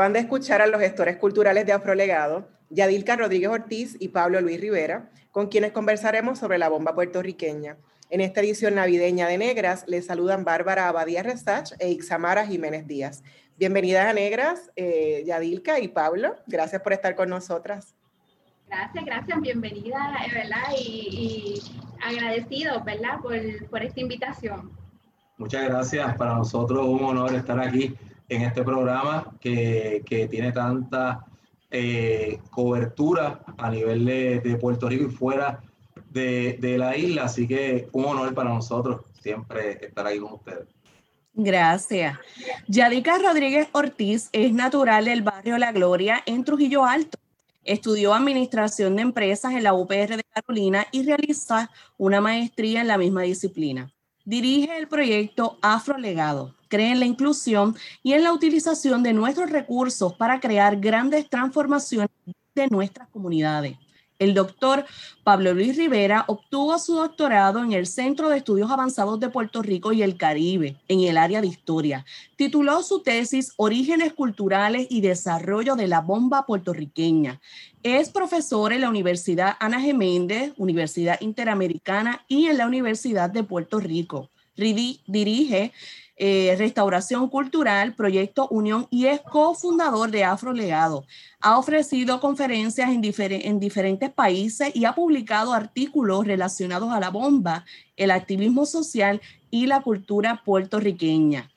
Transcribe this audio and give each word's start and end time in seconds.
Acaban 0.00 0.14
de 0.14 0.20
escuchar 0.20 0.62
a 0.62 0.66
los 0.66 0.80
gestores 0.80 1.18
culturales 1.18 1.66
de 1.66 1.74
Afrolegado, 1.74 2.48
Yadilka 2.70 3.16
Rodríguez 3.16 3.50
Ortiz 3.50 3.98
y 4.00 4.08
Pablo 4.08 4.40
Luis 4.40 4.58
Rivera, 4.58 5.10
con 5.30 5.48
quienes 5.48 5.72
conversaremos 5.72 6.38
sobre 6.38 6.56
la 6.56 6.70
bomba 6.70 6.94
puertorriqueña. 6.94 7.76
En 8.08 8.22
esta 8.22 8.40
edición 8.40 8.76
navideña 8.76 9.28
de 9.28 9.36
Negras 9.36 9.84
les 9.88 10.06
saludan 10.06 10.42
Bárbara 10.42 10.88
Abadía 10.88 11.22
Resach 11.22 11.72
e 11.78 11.90
Ixamara 11.90 12.46
Jiménez 12.46 12.86
Díaz. 12.86 13.22
Bienvenidas 13.58 14.06
a 14.06 14.14
Negras, 14.14 14.70
eh, 14.74 15.22
Yadilka 15.26 15.78
y 15.80 15.88
Pablo. 15.88 16.34
Gracias 16.46 16.80
por 16.80 16.94
estar 16.94 17.14
con 17.14 17.28
nosotras. 17.28 17.94
Gracias, 18.68 19.04
gracias, 19.04 19.38
bienvenida, 19.42 20.16
¿verdad? 20.32 20.76
Y, 20.78 21.60
agradecido, 22.02 22.82
¿verdad? 22.84 23.20
Por, 23.20 23.68
por 23.68 23.82
esta 23.82 24.00
invitación. 24.00 24.70
Muchas 25.36 25.62
gracias. 25.62 26.16
Para 26.16 26.36
nosotros 26.36 26.86
un 26.86 27.04
honor 27.04 27.34
estar 27.34 27.60
aquí 27.60 27.94
en 28.30 28.42
este 28.42 28.62
programa 28.62 29.32
que, 29.40 30.02
que 30.06 30.28
tiene 30.28 30.52
tanta 30.52 31.26
eh, 31.70 32.40
cobertura 32.50 33.40
a 33.58 33.70
nivel 33.70 34.04
de, 34.04 34.58
Puerto 34.60 34.88
Rico 34.88 35.04
y 35.04 35.10
fuera 35.10 35.60
de, 36.10 36.56
de, 36.60 36.78
la 36.78 36.96
isla. 36.96 37.24
Así 37.24 37.46
que 37.46 37.88
un 37.92 38.06
honor 38.06 38.32
para 38.32 38.50
nosotros 38.50 39.02
siempre 39.20 39.84
estar 39.84 40.06
ahí 40.06 40.18
con 40.18 40.34
ustedes. 40.34 40.68
Gracias. 41.34 42.18
Yadica 42.66 43.18
Rodríguez 43.18 43.68
Ortiz 43.72 44.28
es 44.32 44.52
natural 44.52 45.04
del 45.04 45.22
barrio 45.22 45.58
La 45.58 45.72
Gloria 45.72 46.22
en 46.24 46.44
Trujillo 46.44 46.84
Alto. 46.84 47.18
Estudió 47.64 48.14
Administración 48.14 48.96
de 48.96 49.02
Empresas 49.02 49.52
en 49.54 49.64
la 49.64 49.74
UPR 49.74 50.16
de 50.16 50.24
Carolina 50.32 50.86
y 50.92 51.04
realiza 51.04 51.70
una 51.98 52.20
maestría 52.20 52.80
en 52.80 52.88
la 52.88 52.98
misma 52.98 53.22
disciplina. 53.22 53.92
Dirige 54.24 54.76
el 54.76 54.88
proyecto 54.88 55.58
Afrolegado, 55.62 56.54
cree 56.70 56.92
en 56.92 57.00
la 57.00 57.06
inclusión 57.06 57.76
y 58.02 58.14
en 58.14 58.22
la 58.22 58.32
utilización 58.32 59.02
de 59.02 59.12
nuestros 59.12 59.50
recursos 59.50 60.14
para 60.14 60.40
crear 60.40 60.80
grandes 60.80 61.28
transformaciones 61.28 62.08
de 62.54 62.68
nuestras 62.68 63.08
comunidades. 63.08 63.76
El 64.20 64.34
doctor 64.34 64.84
Pablo 65.24 65.54
Luis 65.54 65.78
Rivera 65.78 66.26
obtuvo 66.28 66.78
su 66.78 66.94
doctorado 66.94 67.64
en 67.64 67.72
el 67.72 67.86
Centro 67.86 68.28
de 68.28 68.36
Estudios 68.36 68.70
Avanzados 68.70 69.18
de 69.18 69.30
Puerto 69.30 69.62
Rico 69.62 69.92
y 69.94 70.02
el 70.02 70.18
Caribe, 70.18 70.76
en 70.88 71.00
el 71.00 71.16
área 71.16 71.40
de 71.40 71.46
historia. 71.46 72.04
Tituló 72.36 72.82
su 72.82 73.02
tesis 73.02 73.54
Orígenes 73.56 74.12
Culturales 74.12 74.88
y 74.90 75.00
Desarrollo 75.00 75.74
de 75.74 75.86
la 75.86 76.02
Bomba 76.02 76.44
Puertorriqueña. 76.44 77.40
Es 77.82 78.10
profesor 78.10 78.74
en 78.74 78.82
la 78.82 78.90
Universidad 78.90 79.56
Ana 79.58 79.80
Geméndez, 79.80 80.52
Universidad 80.58 81.18
Interamericana 81.22 82.22
y 82.28 82.48
en 82.48 82.58
la 82.58 82.66
Universidad 82.66 83.30
de 83.30 83.42
Puerto 83.42 83.80
Rico. 83.80 84.28
Dirige 84.54 85.72
eh, 86.22 86.54
Restauración 86.58 87.30
Cultural, 87.30 87.94
Proyecto 87.94 88.46
Unión 88.48 88.86
y 88.90 89.06
es 89.06 89.22
cofundador 89.22 90.10
de 90.10 90.22
Afro 90.22 90.52
Legado. 90.52 91.06
Ha 91.40 91.58
ofrecido 91.58 92.20
conferencias 92.20 92.90
en, 92.90 93.02
en 93.02 93.58
diferentes 93.58 94.10
países 94.10 94.70
y 94.76 94.84
ha 94.84 94.94
publicado 94.94 95.54
artículos 95.54 96.26
relacionados 96.26 96.92
a 96.92 97.00
la 97.00 97.08
bomba, 97.08 97.64
el 97.96 98.10
activismo 98.10 98.66
social 98.66 99.22
y 99.50 99.66
la 99.66 99.80
cultura 99.80 100.42
puertorriqueña. 100.44 101.50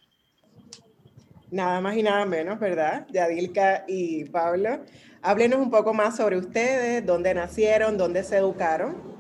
Nada 1.52 1.82
más 1.82 1.98
y 1.98 2.04
nada 2.04 2.26
menos, 2.26 2.58
¿verdad? 2.58 3.06
Yadilka 3.12 3.84
y 3.86 4.24
Pablo. 4.24 4.80
Háblenos 5.22 5.60
un 5.60 5.72
poco 5.72 5.94
más 5.94 6.16
sobre 6.16 6.38
ustedes, 6.38 7.06
dónde 7.06 7.34
nacieron, 7.34 7.98
dónde 7.98 8.24
se 8.24 8.38
educaron. 8.38 9.13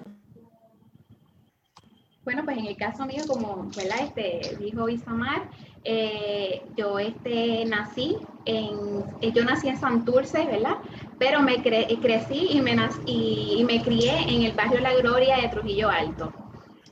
Bueno, 2.25 2.43
pues 2.45 2.57
en 2.57 2.67
el 2.67 2.77
caso 2.77 3.05
mío, 3.05 3.23
como 3.27 3.69
Este, 3.75 4.55
dijo 4.57 4.87
Isamar, 4.87 5.49
eh, 5.83 6.63
yo 6.77 6.97
este, 6.97 7.65
nací 7.65 8.15
en, 8.45 9.03
eh, 9.19 9.33
yo 9.33 9.43
nací 9.43 9.67
en 9.67 9.77
Santurce, 9.77 10.45
¿verdad? 10.45 10.77
Pero 11.19 11.41
me 11.41 11.61
crecí 11.61 12.47
y 12.51 12.61
me, 12.61 12.77
y, 13.05 13.65
me 13.65 13.81
crié 13.81 14.21
en 14.21 14.43
el 14.43 14.53
barrio 14.53 14.79
La 14.79 14.95
Gloria 14.95 15.35
de 15.35 15.49
Trujillo 15.49 15.89
Alto. 15.89 16.31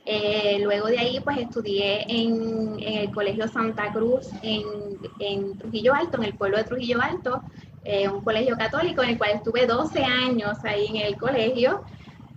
Eh, 0.05 0.59
luego 0.61 0.87
de 0.87 0.99
ahí, 0.99 1.21
pues 1.21 1.37
estudié 1.37 2.03
en, 2.09 2.77
el 2.81 3.09
Colegio 3.11 3.47
Santa 3.47 3.93
Cruz 3.93 4.27
en, 4.41 4.63
en, 5.19 5.57
Trujillo 5.57 5.93
Alto, 5.93 6.17
en 6.17 6.25
el 6.25 6.33
pueblo 6.33 6.57
de 6.57 6.65
Trujillo 6.65 6.99
Alto, 7.01 7.41
un 8.11 8.21
colegio 8.21 8.57
católico 8.57 9.01
en 9.01 9.11
el 9.11 9.17
cual 9.17 9.31
estuve 9.35 9.65
12 9.65 10.03
años 10.03 10.57
ahí 10.65 10.87
en 10.87 10.97
el 10.97 11.15
colegio. 11.15 11.83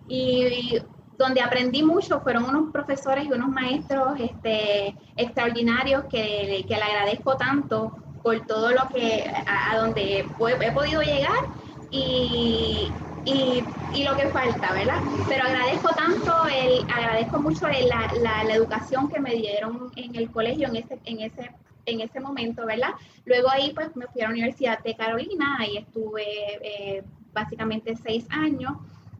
Y 0.06 0.78
donde 1.18 1.40
aprendí 1.40 1.82
mucho 1.82 2.20
fueron 2.20 2.44
unos 2.44 2.72
profesores 2.72 3.24
y 3.24 3.32
unos 3.32 3.48
maestros 3.48 4.18
este, 4.18 4.94
extraordinarios 5.16 6.04
que, 6.04 6.64
que 6.68 6.76
le 6.76 6.82
agradezco 6.82 7.36
tanto 7.36 7.96
por 8.22 8.46
todo 8.46 8.70
lo 8.70 8.88
que, 8.88 9.30
a, 9.46 9.76
donde 9.76 10.20
he, 10.20 10.72
podido 10.72 11.02
llegar 11.02 11.44
y, 11.90 12.90
y, 13.24 13.62
y, 13.92 14.04
lo 14.04 14.16
que 14.16 14.28
falta, 14.28 14.72
¿verdad? 14.72 15.00
Pero 15.28 15.44
agradezco 15.44 15.90
tanto, 15.90 16.32
el, 16.46 16.90
agradezco 16.90 17.40
mucho 17.40 17.68
la, 17.68 18.10
la, 18.22 18.44
la, 18.44 18.54
educación 18.54 19.08
que 19.10 19.20
me 19.20 19.32
dieron 19.34 19.90
en 19.96 20.14
el 20.16 20.30
colegio 20.30 20.68
en 20.68 20.76
ese, 20.76 20.98
en 21.04 21.20
ese 21.20 21.50
en 21.86 22.00
ese 22.00 22.20
momento, 22.20 22.64
¿verdad? 22.66 22.90
Luego 23.24 23.50
ahí 23.50 23.72
pues 23.74 23.94
me 23.96 24.06
fui 24.06 24.22
a 24.22 24.24
la 24.24 24.30
Universidad 24.30 24.82
de 24.82 24.96
Carolina 24.96 25.58
y 25.70 25.78
estuve 25.78 26.24
eh, 26.62 27.04
básicamente 27.32 27.94
seis 27.96 28.26
años 28.30 28.72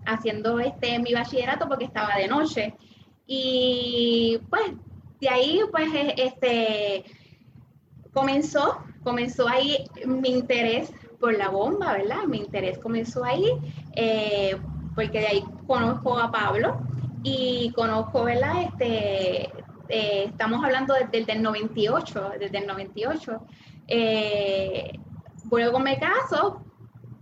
haciendo 0.06 0.58
este, 0.60 0.98
mi 0.98 1.12
bachillerato 1.12 1.68
porque 1.68 1.84
estaba 1.84 2.16
de 2.16 2.28
noche. 2.28 2.74
Y 3.26 4.38
pues 4.50 4.72
de 5.20 5.28
ahí 5.28 5.60
pues 5.70 5.88
este, 6.16 7.04
comenzó, 8.12 8.82
comenzó 9.02 9.48
ahí 9.48 9.86
mi 10.06 10.30
interés 10.30 10.92
por 11.18 11.36
la 11.36 11.48
bomba, 11.48 11.92
¿verdad? 11.94 12.24
Mi 12.26 12.38
interés 12.38 12.78
comenzó 12.78 13.24
ahí 13.24 13.46
eh, 13.96 14.56
porque 14.94 15.20
de 15.20 15.26
ahí 15.26 15.44
conozco 15.66 16.18
a 16.18 16.30
Pablo 16.30 16.78
y 17.22 17.72
conozco, 17.74 18.24
¿verdad? 18.24 18.62
Este, 18.62 19.50
eh, 19.88 20.24
estamos 20.28 20.62
hablando 20.62 20.94
desde, 20.94 21.32
el 21.32 21.42
98, 21.42 22.32
desde 22.38 22.58
el 22.58 22.66
98. 22.66 23.40
Eh, 23.88 24.98
luego 25.50 25.78
me 25.78 25.98
caso, 25.98 26.63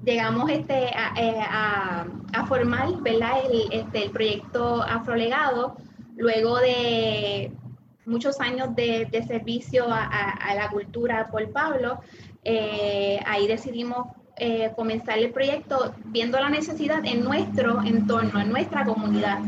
llegamos 0.05 0.51
este, 0.51 0.85
eh, 0.85 1.41
a, 1.41 2.07
a, 2.33 2.47
formar 2.47 3.01
¿verdad? 3.01 3.39
El, 3.51 3.73
este, 3.73 4.05
el 4.05 4.11
proyecto 4.11 4.83
Afrolegado 4.83 5.77
luego 6.17 6.59
de 6.59 7.53
muchos 8.05 8.41
años 8.41 8.75
de, 8.75 9.07
de 9.11 9.23
servicio 9.25 9.87
a, 9.89 10.05
a, 10.05 10.55
la 10.55 10.69
cultura 10.71 11.29
por 11.31 11.51
Pablo. 11.53 12.01
Eh, 12.45 13.21
ahí 13.25 13.47
decidimos 13.47 14.09
eh, 14.37 14.73
comenzar 14.75 15.19
el 15.19 15.31
proyecto 15.31 15.95
viendo 16.07 16.39
la 16.41 16.51
necesidad 16.51 17.05
en 17.05 17.23
nuestro 17.23 17.83
entorno, 17.83 18.41
en 18.41 18.49
nuestra 18.51 18.85
comunidad. 18.85 19.39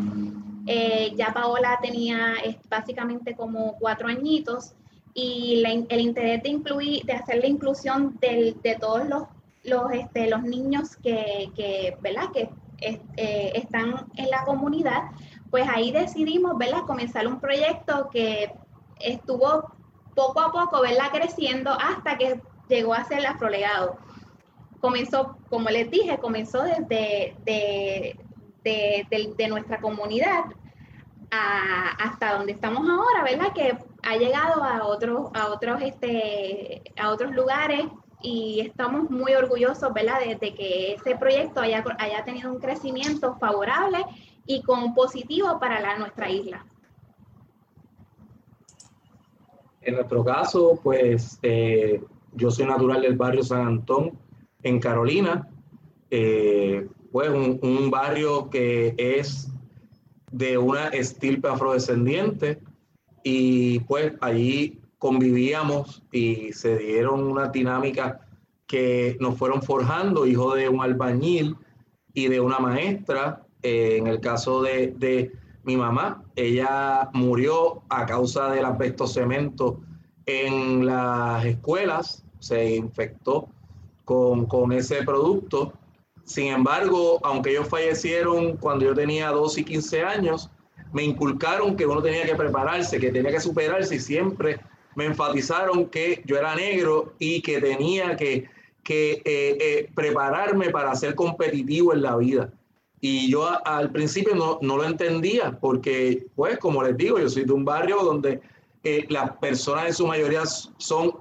ya 1.16 1.32
Paola 1.34 1.78
tenía 1.82 2.34
básicamente 2.68 3.34
como 3.34 3.76
cuatro 3.78 4.08
añitos 4.08 4.72
y 5.12 5.62
el 5.88 6.00
interés 6.00 6.42
de 6.42 6.48
incluir, 6.48 7.04
de 7.04 7.12
hacer 7.12 7.38
la 7.38 7.46
inclusión 7.46 8.16
de 8.20 8.76
todos 8.80 9.08
los, 9.08 9.24
los, 9.64 9.90
este, 9.92 10.28
los 10.28 10.42
niños 10.42 10.96
que, 10.96 11.50
que, 11.56 11.96
¿verdad? 12.00 12.30
que 12.32 12.50
eh, 12.80 13.52
están 13.54 14.06
en 14.16 14.30
la 14.30 14.44
comunidad, 14.44 15.04
pues 15.50 15.66
ahí 15.68 15.90
decidimos 15.90 16.58
¿verdad? 16.58 16.82
comenzar 16.86 17.26
un 17.26 17.40
proyecto 17.40 18.10
que 18.10 18.52
estuvo 19.00 19.72
poco 20.14 20.40
a 20.40 20.52
poco 20.52 20.82
¿verdad? 20.82 21.10
creciendo 21.12 21.70
hasta 21.72 22.18
que 22.18 22.40
llegó 22.68 22.94
a 22.94 23.04
ser 23.04 23.20
el 23.20 23.26
afrolegado. 23.26 23.98
Comenzó, 24.80 25.38
como 25.48 25.70
les 25.70 25.90
dije, 25.90 26.18
comenzó 26.18 26.62
desde 26.62 27.34
de, 27.44 28.18
de, 29.36 29.48
nuestra 29.48 29.80
comunidad 29.80 30.44
hasta 31.30 32.34
donde 32.34 32.52
estamos 32.52 32.88
ahora, 32.88 33.24
¿verdad? 33.24 33.52
Que 33.52 33.76
ha 34.02 34.16
llegado 34.16 34.62
a 34.62 34.84
otros, 34.84 35.30
a 35.34 35.48
otros, 35.48 35.82
este, 35.82 36.82
a 36.96 37.08
otros 37.08 37.34
lugares 37.34 37.86
y 38.22 38.60
estamos 38.60 39.10
muy 39.10 39.34
orgullosos, 39.34 39.92
¿verdad?, 39.92 40.18
de, 40.40 40.54
que 40.54 40.94
ese 40.94 41.16
proyecto 41.16 41.60
haya, 41.60 41.84
haya, 41.98 42.24
tenido 42.24 42.50
un 42.52 42.58
crecimiento 42.58 43.36
favorable 43.36 43.98
y 44.46 44.62
con 44.62 44.94
positivo 44.94 45.58
para 45.58 45.98
nuestra 45.98 46.30
isla. 46.30 46.64
En 49.82 49.96
nuestro 49.96 50.24
caso, 50.24 50.80
pues 50.82 51.38
eh, 51.42 52.02
yo 52.32 52.50
soy 52.50 52.66
natural 52.66 53.02
del 53.02 53.16
barrio 53.16 53.42
San 53.42 53.66
Antón, 53.66 54.18
en 54.62 54.80
Carolina, 54.80 55.46
eh, 56.10 56.88
pues 57.12 57.28
un, 57.28 57.58
un, 57.62 57.90
barrio 57.90 58.48
que 58.48 58.94
es 58.96 59.50
de 60.32 60.56
una 60.56 60.88
estirpe 60.88 61.48
afrodescendiente 61.48 62.60
y 63.22 63.80
pues 63.80 64.14
allí 64.20 64.80
convivíamos 65.04 66.02
y 66.12 66.54
se 66.54 66.78
dieron 66.78 67.24
una 67.24 67.48
dinámica 67.48 68.26
que 68.66 69.18
nos 69.20 69.36
fueron 69.36 69.60
forjando, 69.60 70.24
hijo 70.24 70.54
de 70.54 70.70
un 70.70 70.80
albañil 70.80 71.56
y 72.14 72.28
de 72.28 72.40
una 72.40 72.58
maestra. 72.58 73.42
Eh, 73.62 73.98
en 73.98 74.06
el 74.06 74.20
caso 74.20 74.62
de, 74.62 74.94
de, 74.96 75.30
mi 75.62 75.76
mamá, 75.76 76.22
ella 76.36 77.10
murió 77.12 77.82
a 77.90 78.06
causa 78.06 78.50
del 78.50 78.64
asbesto 78.64 79.06
cemento 79.06 79.82
en 80.24 80.86
las 80.86 81.44
escuelas, 81.44 82.24
se 82.38 82.74
infectó 82.74 83.50
con, 84.06 84.46
con 84.46 84.72
ese 84.72 85.02
producto. 85.02 85.74
Sin 86.24 86.46
embargo, 86.46 87.20
aunque 87.24 87.50
ellos 87.50 87.68
fallecieron 87.68 88.56
cuando 88.56 88.86
yo 88.86 88.94
tenía 88.94 89.28
12 89.28 89.60
y 89.60 89.64
15 89.64 90.02
años, 90.02 90.50
me 90.94 91.02
inculcaron 91.02 91.76
que 91.76 91.84
uno 91.84 92.00
tenía 92.00 92.24
que 92.24 92.36
prepararse, 92.36 92.98
que 92.98 93.12
tenía 93.12 93.32
que 93.32 93.40
superarse 93.40 93.96
y 93.96 94.00
siempre 94.00 94.60
me 94.94 95.06
enfatizaron 95.06 95.86
que 95.86 96.22
yo 96.24 96.36
era 96.36 96.54
negro 96.54 97.14
y 97.18 97.42
que 97.42 97.60
tenía 97.60 98.16
que, 98.16 98.48
que 98.82 99.12
eh, 99.12 99.22
eh, 99.24 99.90
prepararme 99.94 100.70
para 100.70 100.94
ser 100.94 101.14
competitivo 101.14 101.92
en 101.92 102.02
la 102.02 102.16
vida. 102.16 102.52
Y 103.00 103.30
yo 103.30 103.46
al 103.66 103.90
principio 103.90 104.34
no, 104.34 104.58
no, 104.62 104.76
lo 104.76 104.84
entendía 104.84 105.58
porque, 105.60 106.26
pues, 106.34 106.58
como 106.58 106.82
les 106.82 106.96
digo, 106.96 107.18
yo 107.18 107.28
soy 107.28 107.44
de 107.44 107.52
un 107.52 107.64
barrio 107.64 107.98
donde 108.02 108.40
eh, 108.82 109.04
las 109.08 109.36
personas 109.38 109.86
en 109.86 109.94
su 109.94 110.06
mayoría 110.06 110.44
son 110.46 111.12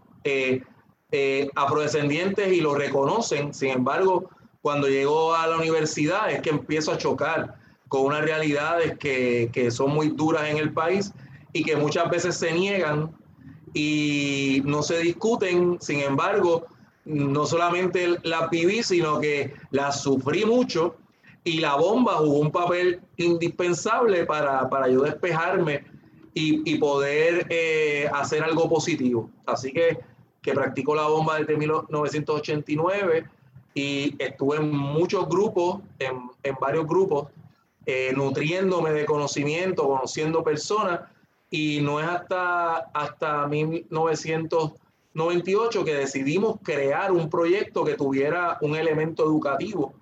afrodescendientes 1.56 2.52
y 2.52 2.62
lo 2.62 2.74
reconocen. 2.74 3.54
Sin 3.54 3.70
embargo, 3.70 4.30
cuando 4.62 4.88
llego 4.88 5.36
a 5.36 5.46
la 5.48 5.58
universidad 5.58 6.31
es 6.31 6.42
que 6.42 6.52
empiezo 6.52 6.92
a 6.92 6.98
chocar 6.98 7.56
con 7.90 8.06
unas 8.06 8.22
realidades 8.22 8.98
que, 8.98 9.50
que 9.52 9.70
son 9.70 9.94
muy 9.94 10.10
duras 10.10 10.50
en 10.50 10.58
el 10.58 10.72
país 10.72 11.14
y 11.52 11.64
que 11.64 11.75
muchas 11.75 12.10
veces 12.10 12.36
se 12.36 12.52
niegan 12.52 13.14
y 13.74 14.62
no 14.66 14.84
se 14.84 15.00
discuten, 15.00 15.78
sin 15.81 16.02
embargo, 16.02 16.66
no 17.06 17.46
solamente 17.46 18.18
la 18.24 18.48
viví, 18.48 18.84
sino 18.84 19.20
que 19.20 19.54
la 19.72 19.92
sufrí 19.92 20.46
mucho 20.46 20.96
y 21.44 21.60
la 21.60 21.75
bomba 21.75 22.14
jugó 22.14 22.40
un 22.40 22.52
papel 22.52 23.02
indispensable 23.18 24.25
para, 24.25 24.70
para 24.70 24.88
yo 24.88 25.02
despejarme 25.02 25.84
y, 26.34 26.62
y 26.72 26.78
poder 26.78 27.48
eh, 27.50 28.10
hacer 28.14 28.44
algo 28.44 28.70
positivo. 28.70 29.30
Así 29.46 29.72
que, 29.74 30.00
que 30.42 30.54
practico 30.54 30.96
la 30.96 31.08
bomba 31.08 31.40
desde 31.40 31.58
1989 31.58 33.25
y 33.74 34.16
estuve 34.20 34.58
en 34.58 34.72
muchos 34.72 35.28
grupos, 35.28 35.80
en, 36.00 36.30
en 36.44 36.56
varios 36.62 36.88
grupos, 36.88 37.28
eh, 37.86 38.14
nutriéndome 38.16 38.92
de 38.92 39.06
conocimiento, 39.06 39.88
conociendo 39.88 40.44
personas 40.44 41.02
y 41.54 41.80
no 41.82 42.00
es 42.00 42.08
hasta, 42.08 42.78
hasta 42.96 43.46
1998 43.46 45.86
que 45.86 45.94
decidimos 45.94 46.58
crear 46.64 47.12
un 47.12 47.30
proyecto 47.30 47.86
que 47.86 47.94
tuviera 47.94 48.58
un 48.62 48.76
elemento 48.76 49.24
educativo. 49.24 49.94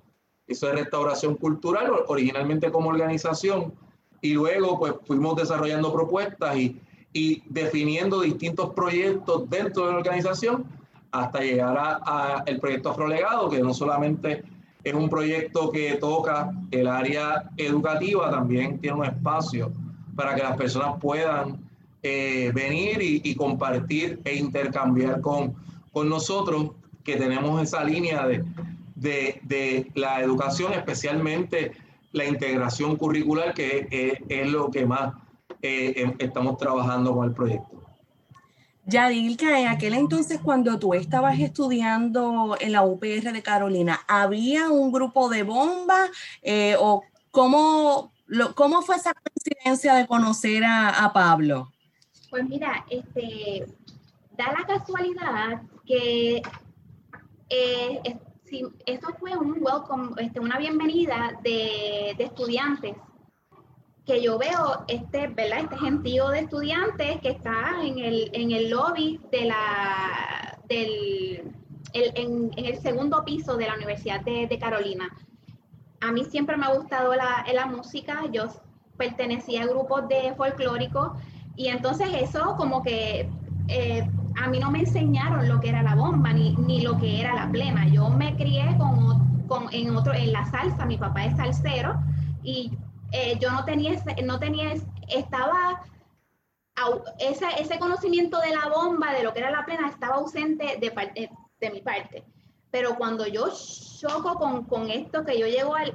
Eso 0.48 0.70
es 0.70 0.76
restauración 0.76 1.36
cultural, 1.36 1.92
originalmente 2.08 2.72
como 2.72 2.90
organización, 2.90 3.74
y 4.22 4.32
luego 4.32 4.80
pues 4.80 4.94
fuimos 5.06 5.36
desarrollando 5.36 5.92
propuestas 5.92 6.56
y, 6.56 6.80
y 7.12 7.44
definiendo 7.50 8.22
distintos 8.22 8.74
proyectos 8.74 9.50
dentro 9.50 9.88
de 9.88 9.92
la 9.92 9.98
organización 9.98 10.64
hasta 11.12 11.42
llegar 11.42 11.78
a, 11.78 12.44
el 12.46 12.62
proyecto 12.62 12.92
Afrolegado, 12.92 13.50
que 13.50 13.60
no 13.60 13.74
solamente 13.74 14.42
es 14.86 14.94
un 14.94 15.10
proyecto 15.10 15.70
que 15.70 15.96
toca 15.96 16.50
el 16.72 16.88
área 16.88 17.50
educativa, 17.58 18.32
también 18.32 18.80
tiene 18.80 19.00
un 19.00 19.06
espacio 19.06 19.74
para 20.16 20.36
que 20.36 20.44
las 20.44 20.58
personas 20.58 21.00
puedan 21.00 21.60
eh, 22.04 22.52
venir 22.54 22.98
y, 23.02 23.36
compartir 23.36 24.20
e 24.26 24.36
intercambiar 24.36 25.22
con, 25.22 25.56
con 25.92 26.10
nosotros 26.10 26.72
que 27.04 27.16
tenemos 27.16 27.62
esa 27.62 27.84
línea 27.84 28.26
de, 28.28 28.44
de, 28.96 29.92
la 29.96 30.22
educación, 30.22 30.74
especialmente 30.74 31.72
la 32.12 32.26
integración 32.26 32.96
curricular, 32.96 33.54
que 33.54 34.20
es, 34.28 34.48
lo 34.48 34.70
que 34.70 34.86
más 34.86 35.14
eh, 35.62 35.94
em, 35.96 36.16
estamos 36.20 36.58
trabajando 36.58 37.14
con 37.14 37.28
el 37.28 37.34
proyecto. 37.34 37.82
Yadilka, 38.86 39.60
en 39.60 39.68
aquel 39.68 39.94
entonces 39.94 40.40
cuando 40.44 40.80
tú 40.80 40.94
estabas 40.94 41.40
estudiando 41.40 42.58
en 42.60 42.72
la 42.72 42.84
UPR 42.84 43.32
de 43.32 43.44
Carolina, 43.44 44.02
¿había 44.08 44.70
un 44.70 44.92
grupo 44.92 45.30
de 45.30 45.44
bomba 45.44 46.08
eh, 46.42 46.76
o 46.80 47.04
cómo, 47.30 48.11
¿Cómo 48.56 48.82
fue 48.82 48.96
esa 48.96 49.14
coincidencia 49.14 49.96
de 49.96 50.08
conocer 50.08 50.64
a, 50.66 51.12
Pablo? 51.14 51.72
Pues 52.30 52.48
mira, 52.48 52.86
este, 52.90 53.66
da 54.38 54.54
la 54.54 54.66
casualidad 54.66 55.64
que 55.86 56.42
eh, 57.50 58.02
esto 58.86 59.08
fue 59.20 59.36
un 59.38 59.58
welcome, 59.60 60.14
este, 60.18 60.40
una 60.40 60.58
bienvenida 60.58 61.38
de, 61.44 62.12
estudiantes 62.12 62.96
que 64.06 64.22
yo 64.22 64.38
veo 64.38 64.86
este, 64.88 65.28
¿verdad? 65.28 65.60
este 65.60 65.78
gentío 65.78 66.30
de 66.30 66.40
estudiantes 66.40 67.20
que 67.22 67.30
está 67.30 67.82
en 67.84 68.00
el, 68.00 68.30
en 68.34 68.52
el 68.52 68.70
lobby 68.70 69.20
de 69.32 69.46
la, 69.46 70.58
del, 70.70 71.52
en, 71.94 72.52
el 72.56 72.82
segundo 72.82 73.24
piso 73.26 73.58
de 73.58 73.68
la 73.68 73.76
Universidad 73.76 74.22
de, 74.22 74.48
de 74.48 74.58
Carolina 74.58 75.10
a 76.02 76.12
mí 76.12 76.26
siempre 76.26 76.58
me 76.58 76.66
ha 76.66 76.74
gustado 76.74 77.16
la, 77.16 77.46
la 77.54 77.66
música, 77.68 78.24
yo 78.32 78.48
pertenecía 78.98 79.64
a 79.64 79.68
grupos 79.68 80.08
de 80.08 80.34
folclóricos 80.36 81.12
y 81.56 81.68
entonces 81.68 82.10
eso 82.14 82.56
como 82.58 82.82
que 82.82 83.30
eh, 83.68 84.10
a 84.36 84.48
mí 84.48 84.60
no 84.60 84.72
me 84.72 84.80
enseñaron 84.80 85.48
lo 85.48 85.60
que 85.60 85.70
era 85.70 85.84
la 85.84 85.96
bomba 85.96 86.34
ni, 86.34 86.56
ni 86.56 86.82
lo 86.82 86.98
que 86.98 87.22
era 87.22 87.36
la 87.36 87.50
plena. 87.52 87.88
Yo 87.88 88.10
me 88.10 88.36
crié 88.36 88.76
con, 88.78 89.48
con, 89.48 89.68
en, 89.72 89.96
otro, 89.96 90.14
en 90.14 90.34
la 90.34 90.46
salsa, 90.46 90.86
mi 90.86 90.98
papá 90.98 91.26
es 91.26 91.38
salsero 91.38 92.00
y 92.44 92.72
eh, 93.12 93.38
yo 93.40 93.52
no 93.52 93.64
tenía, 93.66 94.02
no 94.24 94.40
tenía, 94.40 94.74
estaba, 95.08 95.84
ese, 97.20 97.46
ese 97.60 97.78
conocimiento 97.78 98.40
de 98.40 98.56
la 98.56 98.70
bomba, 98.70 99.14
de 99.14 99.24
lo 99.24 99.34
que 99.34 99.40
era 99.40 99.52
la 99.52 99.66
plena, 99.66 99.88
estaba 99.88 100.16
ausente 100.16 100.78
de, 100.80 101.30
de 101.60 101.70
mi 101.70 101.82
parte. 101.82 102.24
Pero 102.72 102.96
cuando 102.96 103.28
yo 103.28 103.50
choco 104.00 104.36
con, 104.36 104.64
con 104.66 104.90
esto, 104.90 105.24
que 105.24 105.38
yo 105.38 105.46
llego 105.46 105.76
al, 105.76 105.94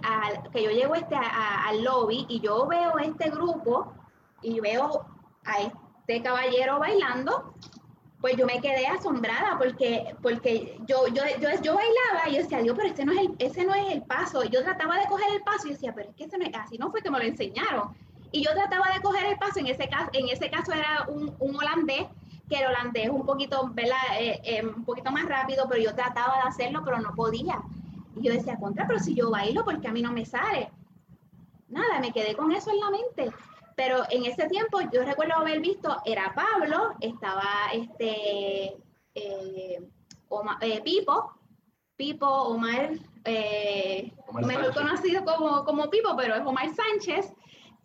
que 0.52 0.62
yo 0.62 0.70
llego 0.70 0.94
este, 0.94 1.16
al 1.16 1.82
lobby 1.82 2.26
y 2.28 2.40
yo 2.40 2.66
veo 2.66 2.98
este 2.98 3.30
grupo 3.30 3.92
y 4.42 4.60
veo 4.60 5.06
a 5.44 5.62
este 5.62 6.22
caballero 6.22 6.78
bailando, 6.78 7.54
pues 8.20 8.36
yo 8.36 8.46
me 8.46 8.60
quedé 8.60 8.86
asombrada 8.86 9.58
porque, 9.58 10.14
porque 10.22 10.78
yo, 10.86 11.06
yo, 11.08 11.22
yo, 11.40 11.48
yo 11.62 11.74
bailaba 11.74 12.28
y 12.28 12.32
yo 12.32 12.42
decía, 12.42 12.58
Dios, 12.62 12.76
pero 12.76 12.88
este 12.88 13.04
no 13.04 13.12
es 13.12 13.18
el, 13.20 13.34
ese 13.38 13.64
no 13.64 13.74
es 13.74 13.92
el 13.92 14.02
paso. 14.02 14.44
Yo 14.44 14.62
trataba 14.62 14.98
de 14.98 15.06
coger 15.06 15.34
el 15.34 15.42
paso 15.42 15.68
y 15.68 15.72
decía, 15.72 15.94
pero 15.94 16.10
es 16.10 16.16
que 16.16 16.24
ese 16.24 16.38
no 16.38 16.44
es, 16.44 16.54
así 16.54 16.78
no 16.78 16.90
fue 16.90 17.02
que 17.02 17.10
me 17.10 17.18
lo 17.18 17.24
enseñaron. 17.24 17.96
Y 18.32 18.44
yo 18.44 18.52
trataba 18.52 18.92
de 18.92 19.00
coger 19.00 19.26
el 19.26 19.38
paso, 19.38 19.60
en 19.60 19.68
ese 19.68 19.88
caso, 19.88 20.10
en 20.12 20.28
ese 20.28 20.50
caso 20.50 20.72
era 20.72 21.06
un, 21.08 21.34
un 21.38 21.56
holandés 21.56 22.06
que 22.48 22.58
el 22.58 22.66
holandés 22.66 23.04
es 23.04 23.10
un 23.10 23.26
poquito, 23.26 23.70
¿verdad? 23.72 23.96
Eh, 24.18 24.40
eh, 24.44 24.64
un 24.64 24.84
poquito 24.84 25.10
más 25.10 25.26
rápido, 25.26 25.66
pero 25.68 25.82
yo 25.82 25.94
trataba 25.94 26.36
de 26.36 26.48
hacerlo, 26.48 26.82
pero 26.84 27.00
no 27.00 27.14
podía. 27.14 27.60
Y 28.14 28.22
yo 28.22 28.32
decía, 28.32 28.56
contra, 28.58 28.86
pero 28.86 28.98
si 28.98 29.14
yo 29.14 29.30
bailo, 29.30 29.64
porque 29.64 29.88
a 29.88 29.92
mí 29.92 30.02
no 30.02 30.12
me 30.12 30.24
sale? 30.24 30.70
Nada, 31.68 32.00
me 32.00 32.12
quedé 32.12 32.34
con 32.36 32.52
eso 32.52 32.70
en 32.70 32.80
la 32.80 32.90
mente. 32.90 33.32
pero 33.74 34.04
en 34.10 34.24
ese 34.24 34.48
tiempo 34.48 34.80
yo 34.92 35.04
recuerdo 35.04 35.34
haber 35.34 35.60
visto, 35.60 36.00
era 36.06 36.34
Pablo, 36.34 36.94
estaba 37.00 37.44
este 37.74 38.74
eh, 39.14 39.82
eh, 40.62 40.80
Pipo, 40.82 41.32
Pipo, 41.96 42.26
Omar, 42.26 42.92
eh, 43.24 44.12
mejor 44.44 44.74
conocido 44.74 45.24
como, 45.24 45.64
como 45.64 45.90
Pipo, 45.90 46.16
pero 46.16 46.34
es 46.34 46.46
Omar 46.46 46.68
Sánchez, 46.74 47.32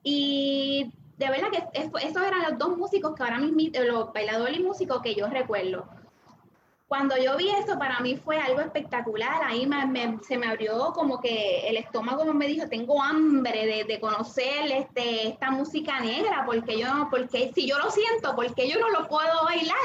y 0.03 0.91
de 1.21 1.29
verdad 1.29 1.49
que 1.51 1.63
esos 2.07 2.21
eran 2.23 2.41
los 2.41 2.57
dos 2.57 2.77
músicos 2.77 3.15
que 3.15 3.23
ahora 3.23 3.37
mismo, 3.37 3.79
los 3.85 4.11
bailadores 4.11 4.59
y 4.59 4.63
músicos 4.63 5.01
que 5.01 5.13
yo 5.13 5.27
recuerdo 5.27 5.87
cuando 6.91 7.15
yo 7.15 7.37
vi 7.37 7.49
eso, 7.49 7.79
para 7.79 8.01
mí 8.01 8.17
fue 8.17 8.37
algo 8.37 8.59
espectacular. 8.59 9.43
Ahí 9.45 9.65
se 10.27 10.37
me 10.37 10.45
abrió 10.45 10.91
como 10.91 11.21
que 11.21 11.69
el 11.69 11.77
estómago 11.77 12.25
me 12.33 12.47
dijo, 12.47 12.67
tengo 12.67 13.01
hambre 13.01 13.85
de, 13.87 13.99
conocer 14.01 14.69
este, 14.69 15.29
esta 15.29 15.51
música 15.51 16.01
negra, 16.01 16.43
porque 16.45 16.77
yo, 16.77 17.07
porque 17.09 17.53
si 17.55 17.65
yo 17.65 17.77
lo 17.77 17.89
siento, 17.91 18.35
porque 18.35 18.67
yo 18.67 18.77
no 18.77 18.89
lo 18.89 19.07
puedo 19.07 19.45
bailar. 19.45 19.77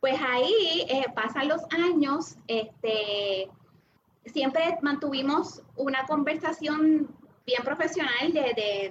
Pues 0.00 0.18
ahí 0.26 0.86
eh, 0.88 1.04
pasan 1.14 1.48
los 1.48 1.60
años, 1.72 2.36
este, 2.46 3.50
siempre 4.24 4.78
mantuvimos 4.80 5.60
una 5.76 6.06
conversación 6.06 7.14
bien 7.46 7.62
profesional 7.64 8.32
de, 8.32 8.40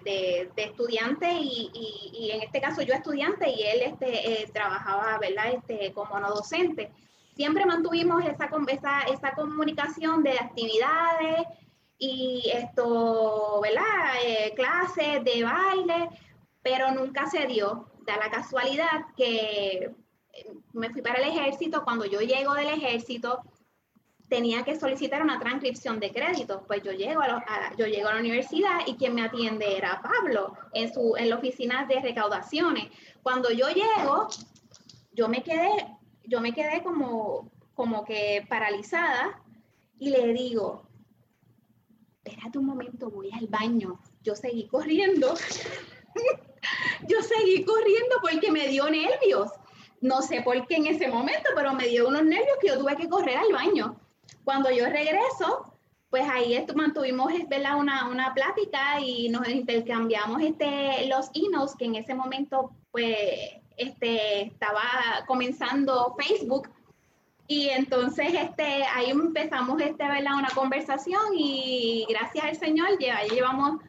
de, 0.03 0.51
de, 0.56 0.63
estudiante 0.63 1.32
y, 1.32 1.72
y, 2.13 2.32
en 2.32 2.41
este 2.41 2.60
caso 2.60 2.82
yo 2.82 2.94
estudiante 2.94 3.50
y 3.50 3.62
él 3.63 3.82
este, 3.84 4.44
eh, 4.44 4.50
trabajaba 4.53 5.18
¿verdad? 5.20 5.53
Este, 5.53 5.94
como 5.94 6.20
no 6.20 6.29
docente 6.29 6.91
siempre 7.39 7.65
mantuvimos 7.65 8.22
esa, 8.25 8.50
esa, 8.68 9.01
esa 9.03 9.32
comunicación 9.34 10.24
de 10.24 10.32
actividades 10.32 11.48
y 11.98 12.51
esto, 12.53 13.62
¿verdad? 13.62 13.86
Eh, 14.25 14.53
clases 14.58 15.24
de 15.24 15.46
baile, 15.46 16.10
pero 16.62 16.91
nunca 16.91 17.29
se 17.29 17.48
dio. 17.48 17.91
Da 18.06 18.18
la 18.18 18.29
casualidad 18.29 19.06
que 19.15 19.89
eh, 20.34 20.53
me 20.74 20.89
fui 20.89 21.01
para 21.01 21.20
el 21.20 21.29
ejército, 21.29 21.86
cuando 21.86 22.03
yo 22.03 22.20
llego 22.20 22.53
del 22.56 22.68
ejército, 22.68 23.41
tenía 24.29 24.63
que 24.63 24.79
solicitar 24.79 25.21
una 25.21 25.39
transcripción 25.39 26.00
de 26.00 26.12
créditos. 26.12 26.62
Pues 26.67 26.83
yo 26.83 26.91
llego 26.91 27.21
a, 27.21 27.74
yo 27.77 27.88
llego 27.88 28.09
a 28.09 28.13
la 28.13 28.19
universidad 28.19 28.81
y 28.86 28.95
quien 28.95 29.15
me 29.15 29.24
atiende 29.24 29.77
era 29.77 30.01
Pablo 30.01 30.53
en, 30.74 30.93
su, 30.93 31.15
en 31.17 31.29
la 31.29 31.38
oficina 31.38 31.86
de 31.86 32.00
recaudaciones. 32.00 32.89
Cuando 33.24 33.51
yo 33.51 33.67
llego, 33.69 34.27
yo 35.13 35.27
me 35.27 35.43
quedé 35.43 36.00
yo 36.29 36.39
me 36.41 36.53
quedé 36.53 36.83
como, 36.83 37.51
como 37.74 38.05
que 38.05 38.45
paralizada 38.48 39.41
y 39.98 40.12
le 40.12 40.31
digo, 40.31 40.88
espérate 42.24 42.59
un 42.59 42.67
momento, 42.67 43.09
voy 43.09 43.31
al 43.33 43.48
baño. 43.48 44.00
Yo 44.21 44.36
seguí 44.36 44.67
corriendo. 44.67 45.33
yo 47.07 47.21
seguí 47.24 47.65
corriendo 47.65 48.17
porque 48.21 48.51
me 48.51 48.67
dio 48.67 48.89
nervios. 48.89 49.50
No 50.01 50.21
sé 50.21 50.41
por 50.41 50.67
qué 50.67 50.75
en 50.75 50.86
ese 50.86 51.07
momento, 51.07 51.50
pero 51.55 51.74
me 51.74 51.88
dio 51.88 52.07
unos 52.07 52.24
nervios 52.24 52.57
que 52.62 52.67
yo 52.67 52.77
tuve 52.77 52.95
que 52.95 53.09
correr 53.09 53.38
al 53.38 53.51
baño. 53.51 54.00
Cuando 54.50 54.72
yo 54.72 54.86
regreso, 54.88 55.72
pues 56.10 56.27
ahí 56.27 56.65
mantuvimos 56.74 57.32
Una, 57.77 58.08
una 58.08 58.34
plática 58.34 59.00
y 59.00 59.29
nos 59.29 59.48
intercambiamos 59.48 60.41
este, 60.41 61.06
los 61.06 61.29
emails 61.36 61.75
que 61.77 61.86
en 61.86 61.94
ese 61.94 62.15
momento 62.15 62.72
pues 62.89 63.15
este, 63.77 64.41
estaba 64.48 64.82
comenzando 65.27 66.15
Facebook 66.18 66.68
y 67.48 67.70
entonces 67.70 68.34
este, 68.34 68.84
ahí 68.96 69.12
empezamos 69.12 69.79
este, 69.79 70.08
¿verdad? 70.08 70.34
una 70.39 70.50
conversación 70.56 71.22
y 71.36 72.08
gracias 72.10 72.44
al 72.44 72.56
Señor 72.56 72.88
ya 73.00 73.22
llevamos 73.25 73.79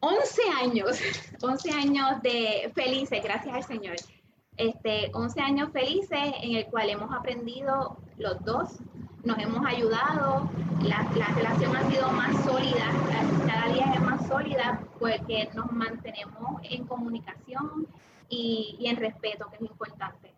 11 0.00 0.42
años, 0.62 1.00
11 1.40 1.70
años 1.70 2.22
de 2.22 2.70
felices, 2.74 3.22
gracias 3.24 3.54
al 3.54 3.64
Señor. 3.64 3.96
Este, 4.58 5.10
11 5.14 5.40
años 5.40 5.72
felices 5.72 6.34
en 6.42 6.56
el 6.56 6.66
cual 6.66 6.90
hemos 6.90 7.10
aprendido 7.10 7.96
los 8.18 8.44
dos, 8.44 8.80
nos 9.24 9.38
hemos 9.38 9.64
ayudado, 9.66 10.48
la, 10.82 11.08
la 11.16 11.26
relación 11.34 11.76
ha 11.76 11.90
sido 11.90 12.10
más 12.12 12.44
sólida, 12.44 12.92
cada 13.46 13.72
día 13.72 13.92
es 13.94 14.00
más 14.00 14.26
sólida 14.26 14.80
porque 14.98 15.48
nos 15.54 15.70
mantenemos 15.72 16.60
en 16.62 16.84
comunicación, 16.86 17.86
y, 18.28 18.86
en 18.86 18.96
respeto, 18.96 19.46
que 19.50 19.56
es 19.56 19.62
importante. 19.62 20.32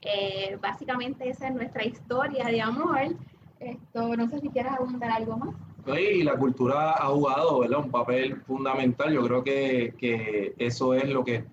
Eh, 0.00 0.58
básicamente 0.60 1.28
esa 1.28 1.48
es 1.48 1.54
nuestra 1.54 1.84
historia 1.84 2.46
de 2.46 2.60
amor. 2.60 3.16
Esto, 3.60 4.16
no 4.16 4.28
sé 4.28 4.40
si 4.40 4.48
quieres 4.50 4.72
abundar 4.72 5.10
algo 5.10 5.36
más. 5.36 5.54
y 5.98 6.22
la 6.22 6.36
cultura 6.36 6.92
ha 6.92 7.06
jugado 7.06 7.60
¿verdad? 7.60 7.78
un 7.80 7.90
papel 7.90 8.36
fundamental. 8.42 9.12
Yo 9.12 9.22
creo 9.24 9.44
que, 9.44 9.94
que, 9.98 10.54
eso 10.58 10.94
es 10.94 11.08
lo 11.08 11.24
que 11.24 11.44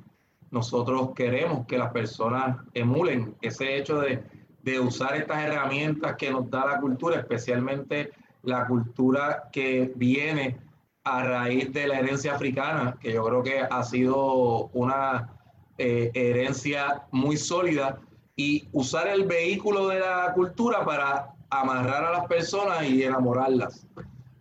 nosotros 0.50 1.12
queremos, 1.16 1.66
que 1.66 1.78
las 1.78 1.92
personas 1.92 2.58
emulen 2.74 3.36
ese 3.42 3.78
hecho 3.78 4.02
de, 4.02 4.22
de 4.63 4.80
usar 4.80 5.15
estas 5.15 5.44
herramientas 5.44 6.15
que 6.15 6.32
nos 6.32 6.50
da 6.50 6.65
la 6.65 6.80
cultura, 6.80 7.18
especialmente 7.18 8.12
la 8.44 8.65
cultura 8.68 9.50
que 9.51 9.91
viene 9.96 10.58
a 11.03 11.24
raíz 11.24 11.72
de 11.74 11.88
la 11.88 12.00
herencia 12.00 12.36
africana, 12.36 12.98
que 13.00 13.13
yo 13.13 13.24
creo 13.25 13.44
que 13.44 13.60
ha 13.60 13.84
sido 13.84 14.70
una 14.74 15.30
eh, 15.77 16.12
herencia 16.13 17.03
muy 17.12 17.38
sólida 17.38 18.00
y 18.36 18.68
usar 18.72 19.08
el 19.08 19.25
vehículo 19.25 19.88
de 19.88 20.00
la 20.00 20.32
cultura 20.34 20.86
para 20.86 21.34
amarrar 21.50 22.06
a 22.06 22.12
las 22.12 22.27
personas 22.27 22.84
y 22.88 23.03
enamorarlas. 23.03 23.88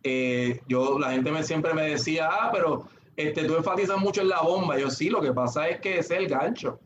Eh, 0.03 0.61
yo, 0.69 0.99
la 0.99 1.13
gente 1.13 1.31
me, 1.31 1.43
siempre 1.43 1.75
me 1.75 1.83
decía, 1.83 2.29
ah, 2.31 2.51
pero 2.53 2.87
este, 3.17 3.45
tú 3.45 3.57
enfatizas 3.57 3.99
mucho 3.99 4.21
en 4.21 4.29
la 4.29 4.41
bomba. 4.41 4.79
Yo 4.79 4.91
sí, 4.91 5.11
lo 5.11 5.21
que 5.21 5.33
pasa 5.33 5.69
es 5.69 5.81
que 5.81 5.99
es 5.99 6.11
el 6.11 6.29
gancho. 6.29 6.79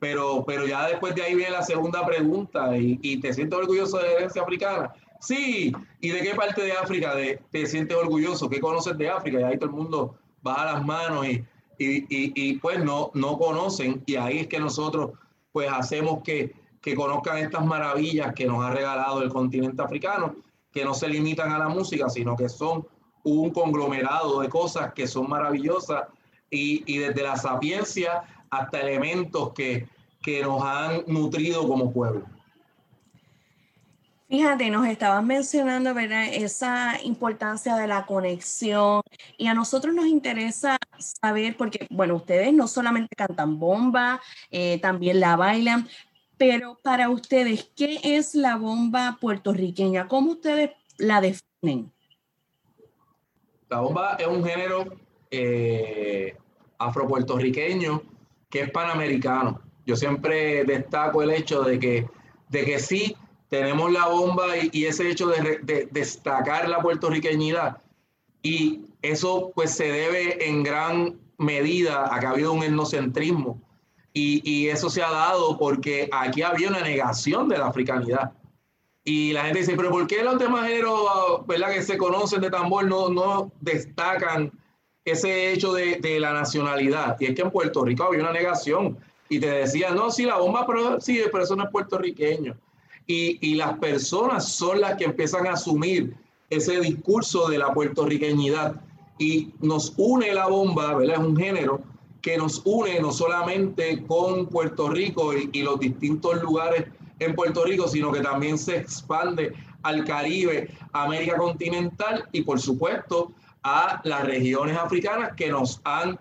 Pero, 0.00 0.42
pero 0.46 0.66
ya 0.66 0.88
después 0.88 1.14
de 1.14 1.22
ahí 1.22 1.34
viene 1.34 1.52
la 1.52 1.62
segunda 1.62 2.04
pregunta 2.04 2.76
y, 2.76 3.20
te 3.20 3.32
sientes 3.32 3.56
orgulloso 3.56 3.98
de 3.98 4.04
la 4.04 4.12
herencia 4.12 4.42
africana. 4.42 4.92
Sí, 5.20 5.72
¿y 6.00 6.08
de 6.08 6.22
qué 6.22 6.34
parte 6.34 6.62
de 6.62 6.72
África 6.72 7.14
te 7.50 7.66
sientes 7.66 7.96
orgulloso? 7.96 8.48
¿Qué 8.48 8.60
conoces 8.60 8.96
de 8.96 9.10
África? 9.10 9.40
Y 9.40 9.42
ahí 9.42 9.58
todo 9.58 9.68
el 9.68 9.76
mundo 9.76 10.14
baja 10.42 10.72
las 10.72 10.86
manos 10.86 11.26
y, 11.26 11.44
y, 11.78 12.06
y, 12.08 12.56
pues 12.56 12.82
no, 12.82 13.10
no 13.14 13.38
conocen 13.38 14.02
y 14.06 14.16
ahí 14.16 14.40
es 14.40 14.46
que 14.46 14.58
nosotros 14.58 15.12
pues 15.52 15.68
hacemos 15.70 16.22
que, 16.22 16.54
que 16.80 16.94
conozcan 16.94 17.38
estas 17.38 17.64
maravillas 17.64 18.34
que 18.34 18.46
nos 18.46 18.64
ha 18.64 18.70
regalado 18.70 19.22
el 19.22 19.30
continente 19.30 19.82
africano, 19.82 20.36
que 20.72 20.84
no 20.84 20.94
se 20.94 21.08
limitan 21.08 21.52
a 21.52 21.58
la 21.58 21.68
música, 21.68 22.08
sino 22.08 22.36
que 22.36 22.48
son 22.48 22.86
un 23.24 23.50
conglomerado 23.50 24.40
de 24.40 24.48
cosas 24.48 24.92
que 24.94 25.06
son 25.06 25.28
maravillosas 25.28 26.04
y, 26.50 26.82
y 26.86 26.98
desde 26.98 27.22
la 27.22 27.36
sapiencia 27.36 28.22
hasta 28.50 28.80
elementos 28.80 29.52
que, 29.52 29.88
que 30.22 30.42
nos 30.42 30.62
han 30.62 31.04
nutrido 31.06 31.66
como 31.66 31.92
pueblo. 31.92 32.26
Fíjate, 34.28 34.70
nos 34.70 34.86
estabas 34.86 35.24
mencionando, 35.24 35.92
¿verdad? 35.92 36.26
Esa 36.32 37.02
importancia 37.02 37.74
de 37.74 37.88
la 37.88 38.06
conexión 38.06 39.02
y 39.36 39.48
a 39.48 39.54
nosotros 39.54 39.92
nos 39.92 40.06
interesa 40.06 40.78
saber, 40.98 41.56
porque, 41.56 41.88
bueno, 41.90 42.14
ustedes 42.14 42.52
no 42.52 42.68
solamente 42.68 43.16
cantan 43.16 43.58
bomba, 43.58 44.20
eh, 44.52 44.78
también 44.80 45.18
la 45.18 45.34
bailan, 45.34 45.88
pero 46.38 46.78
para 46.80 47.10
ustedes, 47.10 47.72
¿qué 47.74 47.98
es 48.04 48.36
la 48.36 48.54
bomba 48.54 49.18
puertorriqueña? 49.20 50.06
¿Cómo 50.06 50.30
ustedes 50.30 50.70
la 50.96 51.20
definen? 51.20 51.92
La 53.68 53.80
bomba 53.80 54.14
es 54.14 54.28
un 54.28 54.44
género 54.44 54.84
eh, 55.32 56.36
afropuertorriqueño 56.78 58.00
que 58.50 58.62
es 58.62 58.70
panamericano. 58.70 59.60
Yo 59.86 59.96
siempre 59.96 60.64
destaco 60.64 61.22
el 61.22 61.30
hecho 61.30 61.62
de 61.62 61.78
que, 61.78 62.08
de 62.48 62.64
que 62.64 62.78
sí 62.78 63.16
tenemos 63.48 63.90
la 63.92 64.06
bomba 64.06 64.46
y, 64.56 64.84
ese 64.84 65.10
hecho 65.10 65.28
de, 65.28 65.88
destacar 65.90 66.68
la 66.68 66.80
puertorriqueñidad. 66.80 67.78
Y 68.42 68.82
eso 69.02 69.52
pues 69.54 69.72
se 69.72 69.84
debe 69.84 70.48
en 70.48 70.62
gran 70.62 71.18
medida 71.38 72.14
a 72.14 72.20
que 72.20 72.26
ha 72.26 72.30
habido 72.30 72.52
un 72.52 72.62
etnocentrismo. 72.62 73.60
Y, 74.12 74.42
y, 74.44 74.68
eso 74.68 74.90
se 74.90 75.02
ha 75.02 75.10
dado 75.10 75.56
porque 75.56 76.08
aquí 76.12 76.42
había 76.42 76.68
una 76.68 76.80
negación 76.80 77.48
de 77.48 77.58
la 77.58 77.68
africanidad. 77.68 78.32
Y 79.04 79.32
la 79.32 79.44
gente 79.44 79.60
dice, 79.60 79.76
pero 79.76 79.90
¿por 79.90 80.06
qué 80.06 80.22
los 80.22 80.38
demás 80.38 80.66
géneros 80.66 81.46
¿verdad? 81.46 81.72
que 81.72 81.82
se 81.82 81.96
conocen 81.96 82.40
de 82.40 82.50
tambor 82.50 82.84
no, 82.86 83.08
no 83.08 83.50
destacan 83.60 84.52
ese 85.10 85.52
hecho 85.52 85.72
de, 85.72 86.18
la 86.20 86.32
nacionalidad? 86.32 87.16
Y 87.20 87.26
es 87.26 87.34
que 87.34 87.42
en 87.42 87.50
Puerto 87.50 87.84
Rico 87.84 88.04
había 88.04 88.20
una 88.20 88.32
negación. 88.32 88.98
Y 89.28 89.38
te 89.38 89.50
decían, 89.50 89.94
no, 89.94 90.10
sí, 90.10 90.24
la 90.24 90.38
bomba, 90.38 90.66
pero 90.66 91.00
sí, 91.00 91.20
pero 91.30 91.44
eso 91.44 91.54
no 91.54 91.64
es 91.64 91.70
puertorriqueño 91.70 92.56
y, 93.10 93.54
las 93.54 93.78
personas 93.78 94.48
son 94.52 94.80
las 94.80 94.96
que 94.96 95.04
empiezan 95.04 95.46
a 95.46 95.52
asumir 95.52 96.14
ese 96.48 96.80
discurso 96.80 97.48
de 97.48 97.58
la 97.58 97.72
puertorriqueñidad 97.72 98.80
y 99.18 99.50
nos 99.60 99.92
une 99.96 100.32
la 100.32 100.46
bomba, 100.46 100.94
¿verdad? 100.94 101.16
Es 101.16 101.20
un 101.20 101.36
género 101.36 101.80
que 102.22 102.36
nos 102.36 102.62
une 102.64 103.00
no 103.00 103.12
solamente 103.12 104.02
con 104.06 104.46
Puerto 104.46 104.88
Rico 104.90 105.36
y, 105.36 105.48
y, 105.52 105.62
los 105.62 105.80
distintos 105.80 106.40
lugares 106.42 106.86
en 107.18 107.34
Puerto 107.34 107.64
Rico, 107.64 107.88
sino 107.88 108.12
que 108.12 108.20
también 108.20 108.58
se 108.58 108.76
expande 108.76 109.52
al 109.82 110.04
Caribe, 110.04 110.70
América 110.92 111.36
continental 111.36 112.28
y 112.32 112.42
por 112.42 112.60
supuesto 112.60 113.32
a 113.62 114.00
las 114.04 114.24
regiones 114.24 114.76
africanas 114.76 115.34
que 115.36 115.50
nos 115.50 115.80
han 115.84 116.18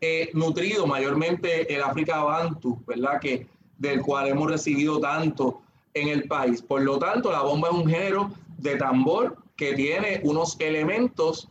eh, 0.00 0.30
nutrido 0.34 0.86
mayormente 0.86 1.72
el 1.72 1.82
África 1.82 2.22
Bantu, 2.22 2.82
¿verdad? 2.86 3.20
Que, 3.20 3.46
del 3.78 4.02
cual 4.02 4.28
hemos 4.28 4.50
recibido 4.50 5.00
tanto 5.00 5.60
en 5.94 6.08
el 6.08 6.28
país. 6.28 6.62
Por 6.62 6.82
lo 6.82 6.98
tanto, 6.98 7.30
la 7.30 7.42
bomba 7.42 7.68
es 7.68 7.74
un 7.74 7.88
género 7.88 8.30
de 8.58 8.76
tambor 8.76 9.36
que 9.56 9.74
tiene 9.74 10.20
unos 10.24 10.56
elementos 10.60 11.48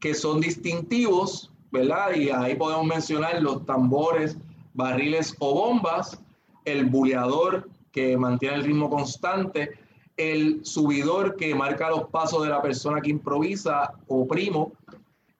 que 0.00 0.14
son 0.14 0.40
distintivos, 0.40 1.50
¿verdad? 1.70 2.14
Y 2.14 2.30
ahí 2.30 2.54
podemos 2.56 2.86
mencionar 2.86 3.40
los 3.42 3.64
tambores, 3.64 4.36
barriles 4.74 5.34
o 5.38 5.54
bombas, 5.54 6.20
el 6.64 6.86
buleador 6.86 7.68
que 7.92 8.16
mantiene 8.16 8.56
el 8.56 8.64
ritmo 8.64 8.90
constante, 8.90 9.70
el 10.16 10.64
subidor 10.64 11.36
que 11.36 11.54
marca 11.54 11.90
los 11.90 12.08
pasos 12.08 12.42
de 12.42 12.50
la 12.50 12.60
persona 12.60 13.00
que 13.00 13.10
improvisa 13.10 13.92
o 14.08 14.26
primo, 14.26 14.72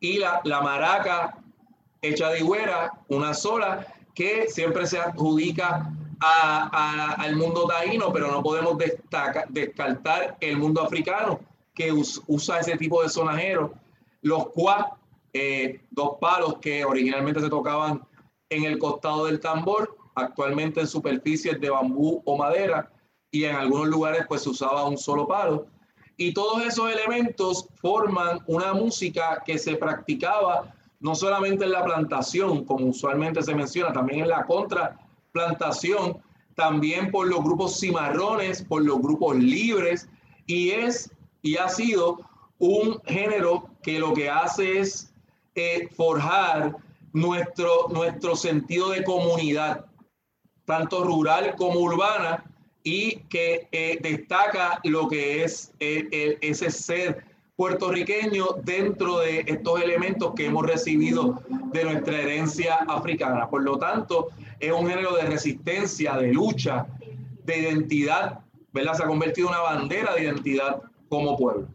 y 0.04 0.18
la, 0.18 0.42
la 0.44 0.60
maraca 0.60 1.38
hecha 2.02 2.28
de 2.28 2.40
higuera, 2.40 2.92
una 3.08 3.32
sola, 3.32 3.86
que 4.14 4.48
siempre 4.48 4.86
se 4.86 4.98
adjudica 4.98 5.90
al 6.20 7.36
mundo 7.36 7.66
taíno, 7.66 8.12
pero 8.12 8.30
no 8.30 8.42
podemos 8.42 8.76
descartar 9.48 10.36
el 10.40 10.58
mundo 10.58 10.82
africano 10.82 11.40
que 11.74 11.90
usa 11.92 12.60
ese 12.60 12.76
tipo 12.76 13.02
de 13.02 13.08
sonajeros. 13.08 13.70
Los 14.20 14.48
cuá, 14.50 14.98
eh, 15.32 15.80
dos 15.90 16.18
palos 16.20 16.58
que 16.60 16.84
originalmente 16.84 17.40
se 17.40 17.48
tocaban 17.48 18.02
en 18.50 18.64
el 18.64 18.78
costado 18.78 19.24
del 19.24 19.40
tambor, 19.40 19.96
actualmente 20.14 20.80
en 20.80 20.86
superficies 20.86 21.58
de 21.58 21.70
bambú 21.70 22.22
o 22.26 22.36
madera, 22.36 22.90
y 23.30 23.44
en 23.44 23.56
algunos 23.56 23.88
lugares 23.88 24.26
pues 24.28 24.42
se 24.42 24.50
usaba 24.50 24.84
un 24.84 24.98
solo 24.98 25.26
palo. 25.26 25.66
Y 26.16 26.32
todos 26.32 26.64
esos 26.64 26.90
elementos 26.92 27.66
forman 27.76 28.40
una 28.46 28.72
música 28.72 29.42
que 29.44 29.58
se 29.58 29.76
practicaba 29.76 30.72
no 31.00 31.14
solamente 31.14 31.64
en 31.64 31.72
la 31.72 31.84
plantación, 31.84 32.64
como 32.64 32.86
usualmente 32.86 33.42
se 33.42 33.54
menciona, 33.54 33.92
también 33.92 34.20
en 34.20 34.28
la 34.28 34.46
contraplantación, 34.46 36.18
también 36.54 37.10
por 37.10 37.26
los 37.26 37.42
grupos 37.42 37.78
cimarrones, 37.78 38.62
por 38.62 38.82
los 38.82 39.00
grupos 39.00 39.36
libres, 39.36 40.08
y 40.46 40.70
es 40.70 41.10
y 41.42 41.58
ha 41.58 41.68
sido 41.68 42.20
un 42.58 42.98
género 43.04 43.68
que 43.82 43.98
lo 43.98 44.14
que 44.14 44.30
hace 44.30 44.80
es 44.80 45.12
eh, 45.54 45.88
forjar 45.94 46.74
nuestro, 47.12 47.88
nuestro 47.90 48.34
sentido 48.34 48.90
de 48.90 49.04
comunidad, 49.04 49.84
tanto 50.64 51.04
rural 51.04 51.54
como 51.56 51.80
urbana, 51.80 52.44
y 52.84 53.16
que 53.30 53.66
eh, 53.72 53.98
destaca 54.00 54.78
lo 54.84 55.08
que 55.08 55.42
es 55.42 55.72
eh, 55.80 56.38
ese 56.40 56.70
ser 56.70 57.24
puertorriqueño 57.56 58.46
dentro 58.62 59.20
de 59.20 59.44
estos 59.46 59.80
elementos 59.80 60.34
que 60.34 60.46
hemos 60.46 60.66
recibido 60.66 61.42
de 61.72 61.84
nuestra 61.84 62.20
herencia 62.20 62.76
africana. 62.88 63.48
Por 63.48 63.62
lo 63.62 63.78
tanto, 63.78 64.28
es 64.60 64.70
un 64.70 64.86
género 64.86 65.16
de 65.16 65.22
resistencia, 65.22 66.16
de 66.16 66.32
lucha, 66.32 66.86
de 67.44 67.58
identidad, 67.58 68.40
¿verdad? 68.72 68.94
Se 68.94 69.04
ha 69.04 69.06
convertido 69.06 69.48
en 69.48 69.54
una 69.54 69.62
bandera 69.62 70.14
de 70.14 70.24
identidad 70.24 70.82
como 71.08 71.36
pueblo. 71.36 71.68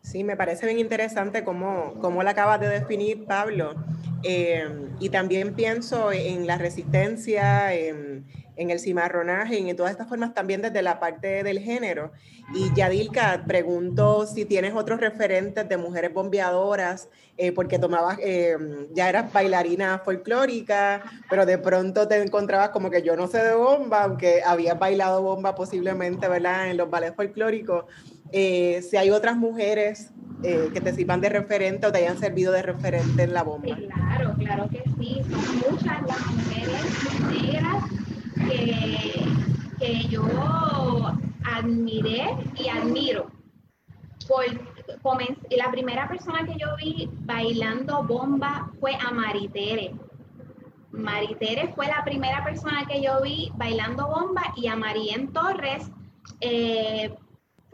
Sí, 0.00 0.24
me 0.24 0.36
parece 0.36 0.64
bien 0.64 0.78
interesante 0.78 1.44
cómo, 1.44 1.94
cómo 2.00 2.22
la 2.22 2.30
acabas 2.30 2.60
de 2.60 2.68
definir, 2.68 3.26
Pablo. 3.26 3.74
Eh, 4.22 4.66
y 5.00 5.10
también 5.10 5.54
pienso 5.54 6.12
en 6.12 6.46
la 6.46 6.56
resistencia, 6.56 7.74
en, 7.74 8.24
en 8.58 8.70
el 8.70 8.80
cimarronaje 8.80 9.60
y 9.60 9.70
en 9.70 9.76
todas 9.76 9.92
estas 9.92 10.08
formas 10.08 10.34
también 10.34 10.60
desde 10.60 10.82
la 10.82 11.00
parte 11.00 11.42
del 11.42 11.60
género. 11.60 12.10
Y 12.54 12.74
Yadilka, 12.74 13.44
pregunto 13.46 14.26
si 14.26 14.44
tienes 14.44 14.74
otros 14.74 15.00
referentes 15.00 15.68
de 15.68 15.76
mujeres 15.76 16.12
bombeadoras, 16.12 17.08
eh, 17.36 17.52
porque 17.52 17.78
tomabas, 17.78 18.18
eh, 18.20 18.56
ya 18.92 19.08
eras 19.08 19.32
bailarina 19.32 20.00
folclórica, 20.00 21.02
pero 21.30 21.46
de 21.46 21.56
pronto 21.58 22.08
te 22.08 22.20
encontrabas 22.20 22.70
como 22.70 22.90
que 22.90 23.02
yo 23.02 23.16
no 23.16 23.28
sé 23.28 23.38
de 23.38 23.54
bomba, 23.54 24.02
aunque 24.02 24.42
habías 24.44 24.78
bailado 24.78 25.22
bomba 25.22 25.54
posiblemente, 25.54 26.26
¿verdad? 26.26 26.70
En 26.70 26.76
los 26.76 26.90
ballets 26.90 27.14
folclóricos. 27.14 27.84
Eh, 28.32 28.82
si 28.82 28.96
hay 28.96 29.10
otras 29.10 29.36
mujeres 29.36 30.10
que 30.40 30.80
te 30.80 30.94
sirvan 30.94 31.20
de 31.20 31.30
referente 31.30 31.88
o 31.88 31.90
te 31.90 31.98
hayan 31.98 32.16
servido 32.16 32.52
de 32.52 32.62
referente 32.62 33.24
en 33.24 33.34
la 33.34 33.42
bomba. 33.42 33.74
Claro, 33.74 34.34
claro 34.38 34.68
que 34.70 34.84
sí, 34.96 35.20
son 35.28 35.72
muchas 35.72 36.00
las 36.06 36.26
mujeres 36.30 36.84
negras 37.28 38.07
que, 39.78 40.08
yo 40.08 40.24
admiré 41.44 42.26
y 42.56 42.68
admiro. 42.68 43.30
Por, 44.26 44.44
la 45.56 45.70
primera 45.70 46.08
persona 46.08 46.44
que 46.44 46.58
yo 46.58 46.76
vi 46.76 47.08
bailando 47.20 48.02
bomba 48.02 48.70
fue 48.80 48.94
a 48.94 49.10
Maritere. 49.10 49.94
Maritere 50.90 51.72
fue 51.74 51.86
la 51.86 52.04
primera 52.04 52.44
persona 52.44 52.84
que 52.86 53.02
yo 53.02 53.20
vi 53.22 53.50
bailando 53.56 54.06
bomba 54.08 54.42
y 54.56 54.66
a 54.66 54.76
Marien 54.76 55.32
Torres. 55.32 55.90
Eh, 56.40 57.14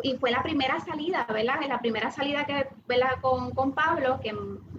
y 0.02 0.16
fue 0.16 0.30
la 0.30 0.42
primera 0.42 0.80
salida, 0.80 1.26
¿verdad? 1.28 1.60
La 1.66 1.78
primera 1.80 2.10
salida 2.10 2.44
que, 2.44 2.68
¿verdad? 2.86 3.20
Con, 3.20 3.52
con 3.52 3.72
Pablo, 3.72 4.20
que 4.20 4.34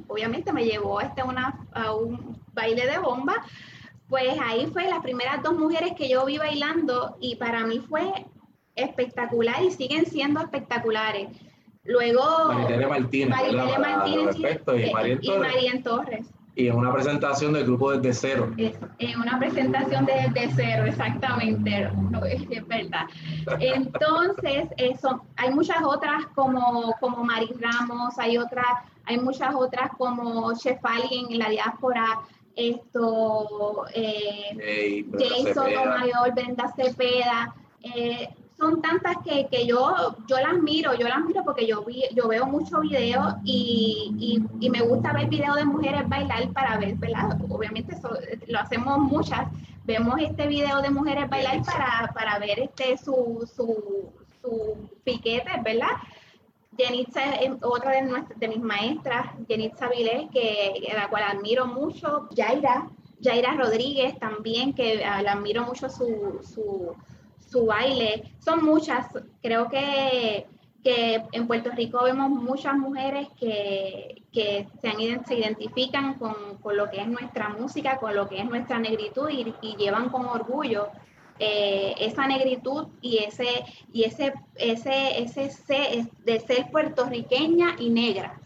obviamente 0.08 0.54
me 0.54 0.66
llevó 0.66 1.02
este 1.02 1.24
una, 1.24 1.66
a 1.74 1.94
un 1.94 2.40
baile 2.54 2.86
de 2.86 3.00
bomba, 3.00 3.44
pues 4.10 4.38
ahí 4.42 4.68
fue 4.68 4.88
las 4.88 5.02
primeras 5.02 5.42
dos 5.44 5.58
mujeres 5.58 5.94
que 5.98 6.10
yo 6.10 6.26
vi 6.26 6.38
bailando 6.38 7.18
y 7.20 7.36
para 7.36 7.66
mí 7.66 7.80
fue 7.80 8.26
espectacular 8.76 9.64
y 9.64 9.72
siguen 9.72 10.06
siendo 10.06 10.40
espectaculares. 10.42 11.30
Luego... 11.84 12.22
Maritere 12.50 12.88
Martínez. 12.88 13.30
Maritere 13.30 13.80
Martínez 13.80 14.36
y, 15.22 15.32
Marien 15.32 15.84
Torres. 15.84 16.28
Y 16.58 16.68
en 16.68 16.76
una 16.76 16.94
presentación 16.94 17.54
del 17.54 17.66
grupo 17.66 17.92
Desde 17.92 18.14
Cero. 18.14 18.54
en 18.58 19.20
una 19.20 19.38
presentación 19.38 20.06
de 20.06 20.14
Desde 20.14 20.54
Cero, 20.56 20.86
exactamente, 20.86 21.90
es 22.30 22.68
verdad. 22.68 23.08
Entonces, 23.60 24.70
eso, 24.78 25.22
hay 25.36 25.54
muchas 25.54 25.84
otras 25.84 26.28
como, 26.34 26.94
como 27.02 27.24
Mari 27.26 27.54
Ramos, 27.60 28.18
hay 28.18 28.38
otras, 28.38 28.66
hay 29.04 29.20
muchas 29.20 29.54
otras 29.54 29.90
como 29.98 30.54
Chef 30.58 30.80
en 31.12 31.38
la 31.38 31.50
diáspora, 31.50 32.20
esto, 32.56 33.86
eh, 33.94 35.06
Jason 35.12 35.72
Mayor, 35.74 36.34
Brenda 36.34 36.74
Cepeda, 36.76 37.54
eh, 37.84 38.30
son 38.58 38.82
tantas 38.82 39.18
que, 39.24 39.48
que, 39.48 39.68
yo, 39.68 40.16
yo 40.28 40.40
las 40.40 40.58
miro, 40.62 40.94
yo 40.94 41.08
las 41.08 41.24
miro 41.26 41.44
porque 41.44 41.68
yo, 41.68 41.84
vi, 41.84 42.04
yo 42.14 42.28
veo 42.28 42.46
muchos 42.46 42.82
videos 42.82 43.36
y, 43.44 44.42
y, 44.62 44.70
me 44.70 44.82
gusta 44.82 45.12
ver 45.12 45.28
videos 45.28 45.58
de 45.58 45.66
mujeres 45.66 46.08
bailar 46.08 46.50
para 46.54 46.78
ver, 46.78 46.96
¿verdad? 46.96 47.38
Obviamente 47.50 47.98
lo 48.48 48.60
hacemos 48.60 49.00
muchas, 49.00 49.48
vemos 49.84 50.16
este 50.20 50.48
video 50.48 50.82
de 50.82 50.90
mujeres 50.90 51.30
bailar 51.30 51.64
para, 51.64 52.12
para 52.14 52.40
ver 52.40 52.60
este 52.60 52.98
su, 52.98 53.50
su, 53.54 54.14
su 54.42 54.90
piquete, 55.04 55.52
¿verdad? 55.62 55.90
Jenitza 56.78 57.36
es 57.36 57.52
otra 57.62 57.92
de, 57.92 58.48
mis 58.48 58.60
maestras, 58.60 59.28
Jenitza 59.48 59.90
Vilés, 59.90 60.30
que, 60.32 60.88
la 60.94 61.10
cual 61.10 61.24
admiro 61.24 61.66
mucho. 61.66 62.28
Yaira, 62.32 62.90
Yaira 63.20 63.54
Rodríguez 63.54 64.18
también, 64.20 64.74
que 64.74 65.04
ah, 65.04 65.22
la 65.22 65.34
admiro 65.34 65.64
mucho 65.64 65.90
su, 65.90 66.42
su, 66.44 66.94
su, 67.50 67.66
baile. 67.66 68.32
Son 68.40 68.64
muchas, 68.64 69.08
creo 69.42 69.70
que, 69.70 70.48
que 70.84 71.24
en 71.32 71.48
Puerto 71.48 71.72
Rico 71.72 72.04
vemos 72.04 72.30
muchas 72.30 72.76
mujeres 72.76 73.28
que, 73.40 74.24
que 74.32 74.68
se, 74.82 74.90
han, 74.90 75.26
se 75.26 75.36
identifican 75.36 76.16
con, 76.16 76.58
con, 76.62 76.76
lo 76.76 76.90
que 76.90 77.02
es 77.02 77.08
nuestra 77.08 77.50
música, 77.50 77.98
con 77.98 78.14
lo 78.16 78.28
que 78.28 78.40
es 78.40 78.46
nuestra 78.46 78.80
negritud 78.80 79.30
y, 79.30 79.54
y 79.62 79.76
llevan 79.78 80.10
con 80.10 80.26
orgullo 80.26 80.90
eh, 81.40 81.96
esa 82.00 82.28
negritud 82.28 82.88
y 83.02 83.18
ese, 83.18 83.66
y 83.92 84.04
ese, 84.04 84.34
ese, 84.56 85.22
ese 85.22 86.08
de 86.24 86.40
ser 86.40 86.72
puertorriqueña 86.72 87.76
y 87.78 87.90
negra. 87.90 88.40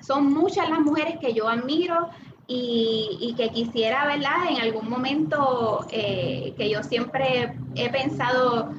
Son 0.00 0.32
muchas 0.32 0.68
las 0.68 0.80
mujeres 0.80 1.18
que 1.20 1.32
yo 1.34 1.48
admiro 1.48 2.08
y, 2.48 3.34
que 3.36 3.48
quisiera, 3.50 4.06
¿verdad? 4.06 4.50
En 4.50 4.60
algún 4.60 4.88
momento 4.90 5.86
eh, 5.90 6.52
que 6.56 6.68
yo 6.68 6.82
siempre 6.82 7.54
he 7.76 7.88
pensado 7.90 8.72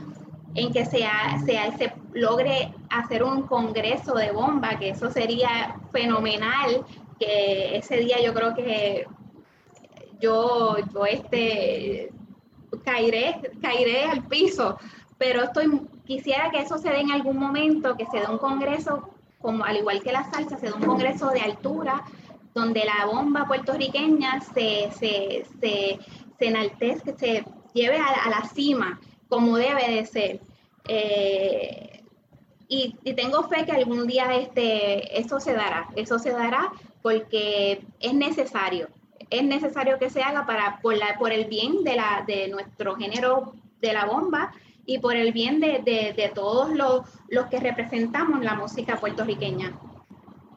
en 0.56 0.72
que 0.72 0.86
sea, 0.86 1.40
sea, 1.46 1.76
se 1.78 1.94
logre 2.14 2.74
hacer 2.90 3.24
un 3.24 3.44
congreso 3.44 4.14
de 4.14 4.32
bomba, 4.32 4.78
que 4.78 4.90
eso 4.90 5.10
sería 5.10 5.78
fenomenal, 5.92 6.86
que 7.20 7.78
ese 7.78 7.98
día 7.98 8.22
yo 8.22 8.34
creo 8.34 8.54
que 8.54 9.08
yo, 10.20 10.76
yo 10.94 11.06
este, 11.06 12.12
caeré, 12.84 13.40
caeré 13.62 14.06
al 14.06 14.24
piso, 14.28 14.78
pero 15.18 15.44
estoy, 15.44 15.82
quisiera 16.06 16.50
que 16.52 16.60
eso 16.60 16.78
se 16.78 16.90
dé 16.90 17.02
en 17.02 17.12
algún 17.12 17.38
momento, 17.38 17.96
que 17.96 18.06
se 18.08 18.20
dé 18.20 18.28
un 18.28 18.38
congreso, 18.38 19.10
como 19.42 19.64
al 19.64 19.78
igual 19.78 20.02
que 20.02 20.12
la 20.12 20.30
salsa, 20.32 20.58
se 20.58 20.68
dé 20.68 20.74
un 20.74 20.84
congreso 20.84 21.30
de 21.30 21.42
altura, 21.42 22.04
donde 22.54 22.86
la 22.86 23.06
bomba 23.06 23.46
puertorriqueña 23.48 24.42
se, 24.42 24.90
se, 24.92 25.46
se, 25.60 26.00
se 26.40 26.46
enaltezca, 26.46 27.18
se 27.18 27.46
lleve 27.74 27.98
a, 27.98 28.30
la 28.30 28.48
cima, 28.54 29.00
como 29.28 29.58
debe 29.58 29.90
de 29.90 30.06
ser. 30.06 30.40
Eh, 30.88 32.04
y, 32.68 32.96
tengo 33.16 33.44
fe 33.44 33.66
que 33.66 33.72
algún 33.72 34.08
día 34.08 34.36
este, 34.36 35.20
eso 35.20 35.40
se 35.40 35.54
dará, 35.54 35.90
eso 35.96 36.20
se 36.20 36.32
dará 36.32 36.72
porque 37.02 37.86
es 38.00 38.14
necesario, 38.14 38.88
es 39.34 39.44
necesario 39.44 39.98
que 39.98 40.12
se 40.12 40.22
haga 40.22 40.46
para, 40.46 40.80
por, 40.80 40.96
la, 40.96 41.18
por 41.18 41.32
el 41.32 41.46
bien 41.46 41.84
de, 41.84 41.96
la, 41.96 42.24
de 42.28 42.48
nuestro 42.50 42.96
género 42.96 43.54
de 43.82 43.92
la 43.92 44.06
bomba 44.06 44.54
y 44.86 45.00
por 45.00 45.16
el 45.16 45.34
bien 45.34 45.60
de, 45.60 45.82
de, 46.16 46.32
todos 46.36 46.72
los, 46.72 47.02
los 47.30 47.48
que 47.48 47.60
representamos 47.60 48.44
la 48.44 48.54
música 48.54 48.98
puertorriqueña. 48.98 49.74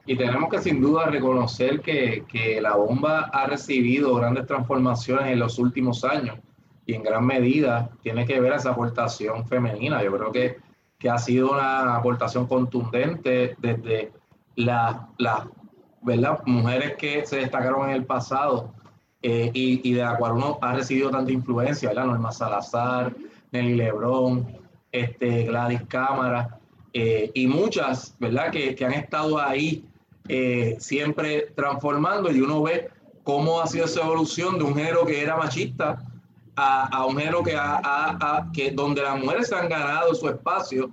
Y 0.05 0.15
tenemos 0.17 0.51
que 0.51 0.59
sin 0.61 0.81
duda 0.81 1.07
reconocer 1.07 1.81
que, 1.81 2.25
que, 2.29 2.61
la 2.61 2.77
bomba 2.77 3.31
ha 3.33 3.47
recibido 3.47 4.15
grandes 4.15 4.47
transformaciones 4.47 5.33
en 5.33 5.39
los 5.39 5.59
últimos 5.59 6.05
años 6.05 6.39
y 6.85 6.95
en 6.95 7.03
gran 7.03 7.25
medida 7.25 7.91
tiene 8.03 8.27
que 8.27 8.39
ver 8.39 8.53
esa 8.53 8.73
aportación 8.73 9.47
femenina. 9.47 10.05
Yo 10.05 10.13
creo 10.13 10.33
que, 10.33 10.59
que 10.99 11.09
ha 11.09 11.19
sido 11.19 11.53
una 11.53 11.97
aportación 11.97 12.47
contundente 12.47 13.57
desde 13.59 14.13
las 14.55 14.97
la, 15.19 15.49
¿verdad? 16.03 16.41
mujeres 16.47 16.97
que 16.97 17.27
se 17.27 17.37
destacaron 17.37 17.89
en 17.89 17.97
el 17.97 18.05
pasado 18.05 18.73
eh, 19.23 19.51
y, 19.53 19.93
de 19.93 20.03
la 20.03 20.17
cual 20.17 20.33
uno 20.33 20.59
ha 20.61 20.75
recibido 20.75 21.11
tanta 21.11 21.33
influencia, 21.33 21.89
¿verdad? 21.89 22.07
Norma 22.07 22.31
Salazar, 22.31 23.15
Nelly 23.51 23.75
Lebrón, 23.75 24.47
este, 24.93 25.45
Gladys 25.45 25.83
Cámara 25.89 26.59
eh, 26.93 27.31
y 27.35 27.47
muchas, 27.47 28.15
¿verdad? 28.21 28.51
Que, 28.51 28.75
que 28.75 28.85
han 28.85 28.93
estado 28.93 29.41
ahí 29.41 29.85
eh, 30.29 30.77
siempre 30.79 31.53
transformando 31.55 32.31
y 32.31 32.41
uno 32.41 32.63
ve 32.63 32.89
cómo 33.23 33.61
ha 33.61 33.67
sido 33.67 33.87
esa 33.87 34.03
evolución 34.03 34.59
de 34.59 34.65
un 34.65 34.75
género 34.75 35.05
que 35.05 35.21
era 35.21 35.37
machista 35.37 36.03
a, 36.55 36.87
a 36.87 37.07
un 37.07 37.17
género 37.17 37.43
que, 37.43 37.55
a, 37.57 38.49
que 38.53 38.71
donde 38.71 39.03
las 39.03 39.19
mujeres 39.21 39.53
han 39.53 39.69
ganado 39.69 40.15
su 40.15 40.29
espacio 40.29 40.91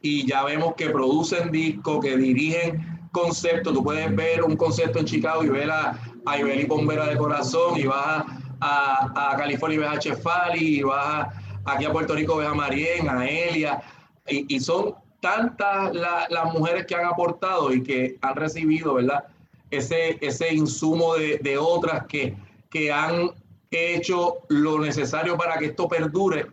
y 0.00 0.26
ya 0.26 0.44
vemos 0.44 0.74
que 0.74 0.90
producen 0.90 1.50
discos, 1.50 2.04
que 2.04 2.16
dirigen 2.16 2.95
conceptos. 3.16 3.72
Tú 3.72 3.82
puedes 3.82 4.14
ver 4.14 4.42
un 4.42 4.56
concepto 4.56 4.98
en 4.98 5.06
Chicago 5.06 5.42
y 5.42 5.48
ver 5.48 5.70
a, 5.70 5.98
a 6.26 6.38
Ibeli 6.38 6.66
Bombera 6.66 7.06
de 7.06 7.16
Corazón 7.16 7.78
y 7.78 7.86
vas 7.86 8.24
a, 8.60 9.30
a, 9.32 9.36
California 9.38 9.76
y 9.76 9.78
ves 9.78 9.88
a 9.88 9.98
Chefali 9.98 10.78
y 10.78 10.82
vas 10.82 11.28
aquí 11.64 11.86
a 11.86 11.92
Puerto 11.92 12.14
Rico 12.14 12.36
ves 12.36 12.48
a 12.48 12.54
Marien, 12.54 13.08
a 13.08 13.26
Elia 13.26 13.82
y, 14.28 14.54
y 14.54 14.60
son 14.60 14.94
tantas 15.20 15.94
las 15.94 16.52
mujeres 16.52 16.84
que 16.86 16.94
han 16.94 17.06
aportado 17.06 17.72
y 17.72 17.82
que 17.82 18.18
han 18.20 18.36
recibido, 18.36 18.94
¿verdad? 18.94 19.24
Ese, 19.70 20.18
ese 20.20 20.54
insumo 20.54 21.14
de, 21.14 21.38
de 21.38 21.56
otras 21.56 22.06
que, 22.06 22.36
que 22.68 22.92
han 22.92 23.30
hecho 23.70 24.36
lo 24.48 24.78
necesario 24.78 25.38
para 25.38 25.58
que 25.58 25.66
esto 25.66 25.88
perdure, 25.88 26.46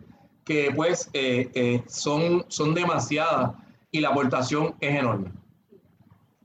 que 0.46 0.72
pues 0.74 1.10
eh, 1.12 1.50
eh, 1.54 1.82
son, 1.86 2.46
son 2.48 2.74
demasiadas 2.74 3.52
y 3.92 4.00
la 4.00 4.08
aportación 4.08 4.74
es 4.80 4.98
enorme. 4.98 5.30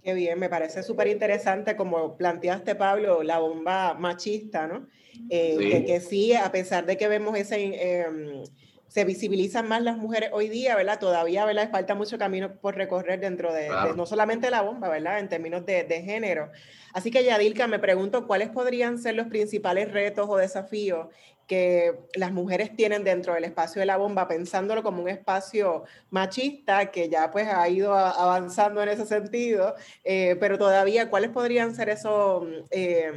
Qué 0.03 0.13
bien, 0.13 0.39
me 0.39 0.49
parece 0.49 0.81
súper 0.81 1.07
interesante 1.07 1.75
como 1.75 2.15
planteaste, 2.15 2.75
Pablo, 2.75 3.21
la 3.21 3.39
bomba 3.39 3.93
machista, 3.95 4.67
¿no? 4.67 4.87
Eh, 5.29 5.57
que, 5.59 5.85
que, 5.85 5.99
sí, 5.99 6.33
a 6.33 6.51
pesar 6.51 6.85
de 6.85 6.95
que 6.95 7.07
vemos 7.07 7.37
ese 7.37 8.01
em, 8.03 8.43
se 8.89 9.05
visibilizan 9.05 9.67
más 9.67 9.83
las 9.83 9.97
mujeres 9.97 10.29
hoy 10.33 10.49
día, 10.49 10.75
¿verdad? 10.75 10.99
Todavía, 10.99 11.45
¿verdad? 11.45 11.69
Falta 11.69 11.93
mucho 11.95 12.17
camino 12.17 12.55
por 12.59 12.75
recorrer 12.75 13.19
dentro 13.19 13.53
de, 13.53 13.69
no 13.95 14.05
solamente 14.05 14.49
la 14.49 14.61
bomba, 14.61 14.89
¿verdad? 14.89 15.19
En 15.19 15.29
términos 15.29 15.65
de, 15.65 15.83
de, 15.83 16.01
género. 16.01 16.49
Así 16.93 17.11
que, 17.11 17.23
Yadilka, 17.23 17.67
me 17.67 17.77
pregunto 17.77 18.25
cuáles 18.25 18.49
podrían 18.49 18.97
ser 18.97 19.15
los 19.15 19.27
principales 19.27 19.91
retos 19.91 20.27
o 20.27 20.37
desafíos 20.37 21.07
que 21.49 21.99
las 22.13 22.31
mujeres 22.31 22.75
tienen 22.75 23.03
dentro 23.03 23.33
del 23.33 23.43
espacio 23.43 23.79
de 23.79 23.87
la 23.87 23.97
bomba, 23.97 24.27
pensándolo 24.27 24.83
como 24.83 25.01
un 25.01 25.09
espacio 25.09 25.83
machista 26.11 26.91
que 26.91 27.09
ya 27.09 27.31
pues 27.31 27.47
ha 27.47 27.67
ido 27.67 27.95
avanzando 27.95 28.83
en 28.83 28.89
ese 28.89 29.07
sentido, 29.07 29.73
eh, 30.03 30.37
pero 30.39 30.59
todavía, 30.59 31.09
¿cuáles 31.09 31.31
podrían 31.31 31.73
ser 31.73 31.89
esos, 31.89 32.43
eh, 32.69 33.11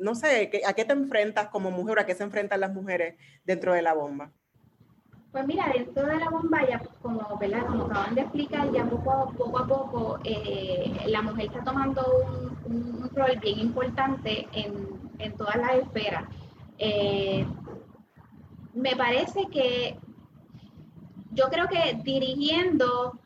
no 0.00 0.14
sé, 0.14 0.50
¿a 0.66 0.72
qué 0.72 0.84
te 0.86 0.94
enfrentas 0.94 1.48
como 1.48 1.70
mujer, 1.70 1.98
a 1.98 2.06
qué 2.06 2.14
se 2.14 2.22
enfrentan 2.22 2.60
las 2.60 2.72
mujeres 2.72 3.16
dentro 3.44 3.74
de 3.74 3.82
la 3.82 3.92
bomba? 3.92 4.32
Pues 5.30 5.46
mira, 5.46 5.70
dentro 5.74 6.06
de 6.06 6.16
la 6.16 6.30
bomba, 6.30 6.66
ya 6.66 6.80
como, 7.02 7.20
como 7.20 7.84
acaban 7.84 8.14
de 8.14 8.22
explicar, 8.22 8.72
ya 8.72 8.86
poco 8.86 9.58
a 9.58 9.66
poco, 9.66 10.18
eh, 10.24 10.90
la 11.06 11.20
mujer 11.20 11.46
está 11.46 11.62
tomando 11.62 12.02
un, 12.64 13.10
rol 13.14 13.38
bien 13.42 13.58
importante 13.60 14.48
en, 14.52 14.88
en 15.18 15.36
todas 15.36 15.56
las 15.56 15.74
esferas. 15.74 16.24
Me 18.74 18.96
parece 18.96 19.46
que 19.52 19.96
yo 21.30 21.48
creo 21.48 21.68
que 21.68 21.98
dirigiendo 22.02 23.18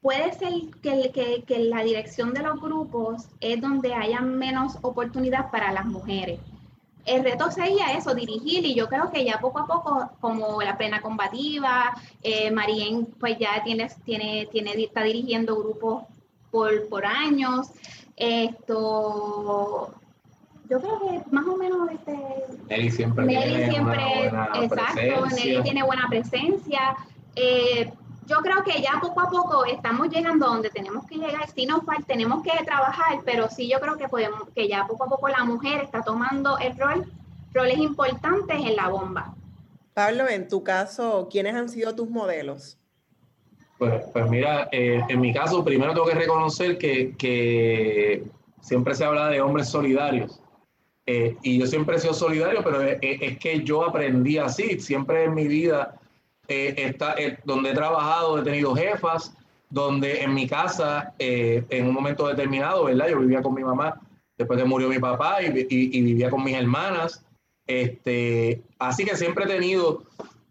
puede 0.00 0.32
ser 0.34 0.52
que, 0.82 1.10
que, 1.12 1.42
que 1.44 1.58
la 1.58 1.82
dirección 1.82 2.32
de 2.32 2.42
los 2.42 2.60
grupos 2.60 3.28
es 3.40 3.60
donde 3.60 3.92
haya 3.94 4.20
menos 4.20 4.78
oportunidad 4.82 5.50
para 5.50 5.72
las 5.72 5.84
mujeres. 5.86 6.40
El 7.04 7.22
reto 7.22 7.50
sería 7.52 7.92
eso, 7.92 8.14
dirigir, 8.14 8.66
y 8.66 8.74
yo 8.74 8.88
creo 8.88 9.12
que 9.12 9.24
ya 9.24 9.38
poco 9.38 9.60
a 9.60 9.66
poco, 9.66 10.10
como 10.20 10.60
la 10.60 10.76
plena 10.76 11.00
combativa, 11.00 11.94
eh, 12.20 12.50
Marien 12.50 13.06
pues 13.18 13.38
ya 13.38 13.62
tiene, 13.62 13.88
tiene, 14.04 14.48
tiene, 14.50 14.72
está 14.82 15.02
dirigiendo 15.02 15.56
grupos 15.56 16.02
por, 16.50 16.88
por 16.88 17.06
años, 17.06 17.70
esto, 18.16 19.94
yo 20.68 20.80
creo 20.80 21.00
que 21.00 21.22
más 21.30 21.46
o 21.46 21.56
menos 21.56 21.90
este 21.90 22.16
Nelly 22.68 22.90
siempre 22.90 23.24
Nelly 23.24 23.70
siempre 23.70 24.26
exacto 24.62 25.26
Nelly 25.36 25.62
tiene 25.62 25.82
buena 25.82 26.06
presencia 26.08 26.96
eh, 27.36 27.92
yo 28.26 28.38
creo 28.38 28.64
que 28.64 28.82
ya 28.82 28.98
poco 29.00 29.20
a 29.20 29.30
poco 29.30 29.64
estamos 29.64 30.08
llegando 30.08 30.46
donde 30.46 30.70
tenemos 30.70 31.06
que 31.06 31.16
llegar. 31.16 31.48
Sí 31.54 31.66
nos 31.66 31.84
falta, 31.84 32.04
tenemos 32.06 32.42
que 32.42 32.64
trabajar, 32.64 33.20
pero 33.24 33.48
sí 33.48 33.68
yo 33.68 33.78
creo 33.78 33.96
que 33.96 34.08
podemos, 34.08 34.48
que 34.54 34.68
ya 34.68 34.86
poco 34.86 35.04
a 35.04 35.08
poco 35.08 35.28
la 35.28 35.44
mujer 35.44 35.82
está 35.82 36.02
tomando 36.02 36.58
el 36.58 36.76
rol, 36.76 37.04
roles 37.52 37.78
importantes 37.78 38.56
en 38.58 38.74
la 38.76 38.88
bomba. 38.88 39.34
Pablo, 39.94 40.28
en 40.28 40.48
tu 40.48 40.62
caso, 40.64 41.28
¿quiénes 41.30 41.54
han 41.54 41.68
sido 41.68 41.94
tus 41.94 42.10
modelos? 42.10 42.78
Pues, 43.78 44.04
pues 44.12 44.28
mira, 44.28 44.68
eh, 44.72 45.02
en 45.08 45.20
mi 45.20 45.32
caso, 45.32 45.64
primero 45.64 45.92
tengo 45.92 46.06
que 46.06 46.14
reconocer 46.14 46.78
que, 46.78 47.14
que 47.16 48.24
siempre 48.60 48.94
se 48.94 49.04
habla 49.04 49.28
de 49.28 49.40
hombres 49.40 49.68
solidarios. 49.68 50.40
Eh, 51.06 51.36
y 51.42 51.58
yo 51.58 51.66
siempre 51.66 51.96
he 51.96 52.00
sido 52.00 52.14
solidario, 52.14 52.62
pero 52.64 52.82
es, 52.82 52.98
es 53.00 53.38
que 53.38 53.62
yo 53.62 53.84
aprendí 53.84 54.38
así. 54.38 54.80
Siempre 54.80 55.24
en 55.24 55.34
mi 55.34 55.46
vida 55.46 55.98
eh, 56.48 56.74
está, 56.76 57.14
eh, 57.18 57.38
donde 57.44 57.70
he 57.70 57.74
trabajado, 57.74 58.38
he 58.38 58.42
tenido 58.42 58.74
jefas, 58.74 59.34
donde 59.70 60.20
en 60.22 60.34
mi 60.34 60.46
casa, 60.46 61.12
eh, 61.18 61.64
en 61.70 61.88
un 61.88 61.94
momento 61.94 62.28
determinado, 62.28 62.84
¿verdad? 62.84 63.08
Yo 63.08 63.20
vivía 63.20 63.42
con 63.42 63.54
mi 63.54 63.64
mamá 63.64 64.00
después 64.38 64.58
de 64.58 64.64
murió 64.64 64.88
mi 64.88 64.98
papá 64.98 65.42
y, 65.42 65.66
y, 65.70 66.00
vivía 66.02 66.30
con 66.30 66.44
mis 66.44 66.54
hermanas. 66.54 67.24
Este, 67.66 68.62
así 68.78 69.04
que 69.04 69.16
siempre 69.16 69.44
he 69.44 69.48
tenido, 69.48 70.02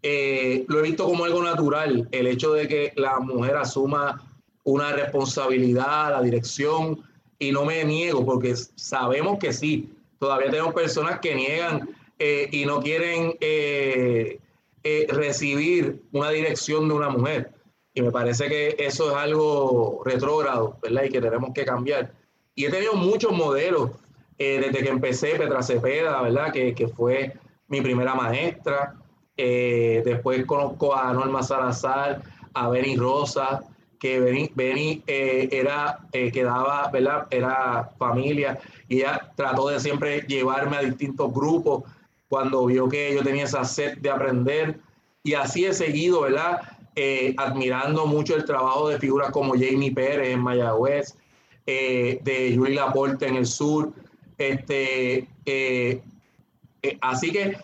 lo 0.02 0.78
he 0.78 0.82
visto 0.82 1.04
como 1.04 1.24
algo 1.24 1.42
natural, 1.42 2.08
el 2.10 2.26
hecho 2.26 2.52
de 2.52 2.66
que 2.66 2.92
la 2.96 3.20
mujer 3.20 3.56
asuma 3.56 4.22
una 4.64 4.92
responsabilidad, 4.92 6.10
la 6.10 6.20
dirección, 6.20 7.00
y 7.38 7.52
no 7.52 7.64
me 7.64 7.84
niego, 7.84 8.26
porque 8.26 8.54
sabemos 8.74 9.38
que 9.38 9.52
sí, 9.52 9.94
todavía 10.18 10.50
tenemos 10.50 10.74
personas 10.74 11.20
que 11.20 11.34
niegan 11.34 11.88
y 12.18 12.64
no 12.64 12.80
quieren 12.80 13.34
eh, 14.88 15.06
recibir 15.08 16.00
una 16.12 16.30
dirección 16.30 16.88
de 16.88 16.94
una 16.94 17.08
mujer. 17.08 17.50
Y 17.92 18.02
me 18.02 18.12
parece 18.12 18.48
que 18.48 18.76
eso 18.78 19.10
es 19.10 19.16
algo 19.16 20.02
retrógrado, 20.04 20.78
¿verdad? 20.82 21.04
Y 21.04 21.08
que 21.08 21.20
tenemos 21.20 21.50
que 21.54 21.64
cambiar. 21.64 22.12
Y 22.54 22.66
he 22.66 22.70
tenido 22.70 22.92
muchos 22.92 23.32
modelos 23.32 23.90
eh, 24.38 24.60
desde 24.60 24.84
que 24.84 24.90
empecé, 24.90 25.34
Petra 25.36 25.62
Cepeda, 25.62 26.20
¿verdad? 26.22 26.52
Que, 26.52 26.74
que 26.74 26.88
fue 26.88 27.32
mi 27.68 27.80
primera 27.80 28.14
maestra. 28.14 28.94
Eh, 29.36 30.02
después 30.04 30.44
conozco 30.44 30.94
a 30.94 31.12
Norma 31.12 31.42
Salazar, 31.42 32.22
a 32.54 32.68
Benny 32.68 32.96
Rosa, 32.96 33.62
que 33.98 34.20
Benny, 34.20 34.50
Benny 34.54 35.02
era, 35.06 35.98
que 36.12 36.42
daba, 36.44 36.90
¿verdad? 36.90 37.26
Era 37.30 37.90
familia 37.98 38.58
y 38.88 38.98
ella 38.98 39.32
trató 39.36 39.68
de 39.68 39.80
siempre 39.80 40.20
llevarme 40.28 40.76
a 40.76 40.82
distintos 40.82 41.32
grupos 41.32 41.84
cuando 42.28 42.66
vio 42.66 42.88
que 42.88 43.14
yo 43.14 43.22
tenía 43.22 43.44
esa 43.44 43.64
sed 43.64 43.98
de 43.98 44.10
aprender. 44.10 44.78
Y 45.22 45.34
así 45.34 45.64
he 45.64 45.74
seguido, 45.74 46.22
¿verdad? 46.22 46.60
Eh, 46.94 47.34
admirando 47.36 48.06
mucho 48.06 48.36
el 48.36 48.44
trabajo 48.44 48.88
de 48.88 48.98
figuras 48.98 49.30
como 49.30 49.52
Jamie 49.54 49.92
Pérez 49.92 50.28
en 50.28 50.40
Mayagüez, 50.40 51.14
eh, 51.66 52.20
de 52.22 52.54
Julie 52.56 52.74
Laporte 52.74 53.26
en 53.26 53.36
el 53.36 53.46
sur. 53.46 53.92
Este, 54.38 55.28
eh, 55.46 56.00
así 57.00 57.32
que 57.32 57.56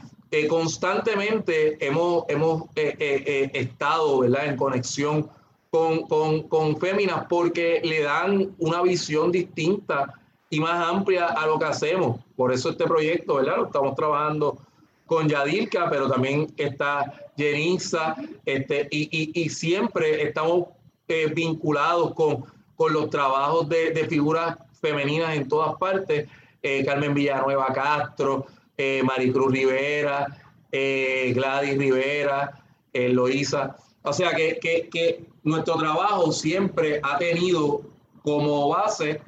constantemente 0.48 1.76
hemos, 1.86 2.24
hemos 2.28 2.64
estado 2.74 4.20
¿verdad? 4.20 4.46
en 4.46 4.56
conexión 4.56 5.30
con, 5.72 6.02
con, 6.06 6.42
con 6.48 6.76
féminas 6.76 7.24
porque 7.30 7.80
le 7.82 8.02
dan 8.02 8.54
una 8.58 8.82
visión 8.82 9.32
distinta 9.32 10.12
y 10.50 10.60
más 10.60 10.86
amplia 10.86 11.28
a 11.28 11.46
lo 11.46 11.58
que 11.58 11.64
hacemos. 11.64 12.20
Por 12.36 12.52
eso 12.52 12.68
este 12.68 12.84
proyecto, 12.84 13.36
¿verdad? 13.36 13.56
Lo 13.56 13.64
estamos 13.64 13.96
trabajando 13.96 14.58
con 15.06 15.30
Yadilka, 15.30 15.88
pero 15.88 16.10
también 16.10 16.52
está 16.58 17.30
Jenisa, 17.38 18.14
este, 18.44 18.86
y, 18.90 19.08
y, 19.10 19.44
y 19.44 19.48
siempre 19.48 20.22
estamos 20.22 20.66
eh, 21.08 21.32
vinculados 21.34 22.12
con, 22.12 22.44
con 22.76 22.92
los 22.92 23.08
trabajos 23.08 23.66
de, 23.70 23.92
de, 23.92 24.06
figuras 24.06 24.58
femeninas 24.78 25.34
en 25.36 25.48
todas 25.48 25.74
partes, 25.76 26.28
eh, 26.62 26.84
Carmen 26.84 27.14
Villanueva 27.14 27.72
Castro, 27.72 28.44
eh, 28.76 29.00
Maricruz 29.02 29.50
Rivera, 29.50 30.26
eh, 30.70 31.32
Gladys 31.34 31.78
Rivera, 31.78 32.62
Loisa. 32.92 33.74
O 34.02 34.12
sea 34.12 34.32
que, 34.32 34.58
que, 34.60 35.24
nuestro 35.44 35.74
trabajo 35.76 36.30
siempre 36.30 37.00
ha 37.02 37.18
tenido 37.18 37.82
como 38.22 38.68
base 38.68 39.20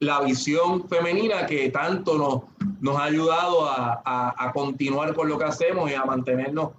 la 0.00 0.20
visión 0.22 0.88
femenina 0.88 1.46
que 1.46 1.70
tanto 1.70 2.18
nos, 2.18 2.42
nos 2.80 2.96
ha 2.96 3.04
ayudado 3.04 3.66
a, 3.66 4.02
a, 4.36 4.52
continuar 4.52 5.14
con 5.14 5.28
lo 5.28 5.38
que 5.38 5.44
hacemos 5.44 5.88
y 5.88 5.94
a 5.94 6.04
mantenernos 6.04 6.70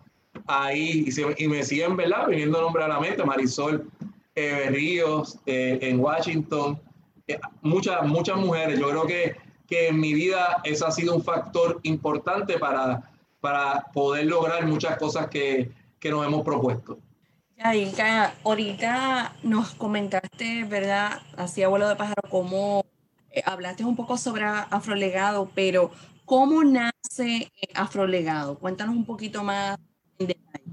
ahí. 0.46 1.06
Y, 1.38 1.48
me 1.48 1.64
siguen, 1.64 1.96
¿verdad? 1.96 2.28
Viniendo 2.28 2.60
nombre 2.60 2.84
a 2.84 2.90
la 2.90 3.00
mente, 3.00 3.24
Marisol 3.24 3.90
eh, 4.36 4.68
Ríos 4.70 5.40
en 5.46 6.00
Washington, 6.00 6.82
muchas, 7.62 8.06
muchas 8.06 8.38
mujeres. 8.38 8.78
Yo 8.78 8.90
creo 8.90 9.06
que 9.06 9.36
que 9.72 9.88
en 9.88 10.02
mi 10.02 10.14
vida 10.14 10.58
eso 10.66 10.86
ha 10.86 10.92
sido 10.92 11.16
un 11.16 11.24
factor 11.24 11.80
importante 11.84 12.60
para, 12.60 13.10
para 13.40 13.88
poder 13.94 14.26
lograr 14.26 14.68
muchas 14.68 14.98
cosas 14.98 15.30
que, 15.30 15.72
que 15.98 16.12
nos 16.12 16.28
hemos 16.28 16.44
propuesto. 16.44 17.00
Yadinka, 17.64 18.34
ahorita 18.44 19.36
nos 19.44 19.76
comentaste, 19.76 20.64
¿verdad? 20.64 21.22
Así 21.38 21.62
abuelo 21.62 21.88
de 21.88 21.96
pájaro, 21.96 22.24
cómo 22.30 22.84
eh, 23.30 23.44
hablaste 23.46 23.86
un 23.86 23.96
poco 23.96 24.18
sobre 24.18 24.44
Afrolegado, 24.46 25.48
pero 25.54 25.92
¿cómo 26.26 26.64
nace 26.64 27.52
eh, 27.62 27.68
Afrolegado? 27.76 28.58
Cuéntanos 28.58 28.96
un 28.96 29.06
poquito 29.06 29.44
más 29.44 29.78
en 30.18 30.28
detalle. 30.28 30.66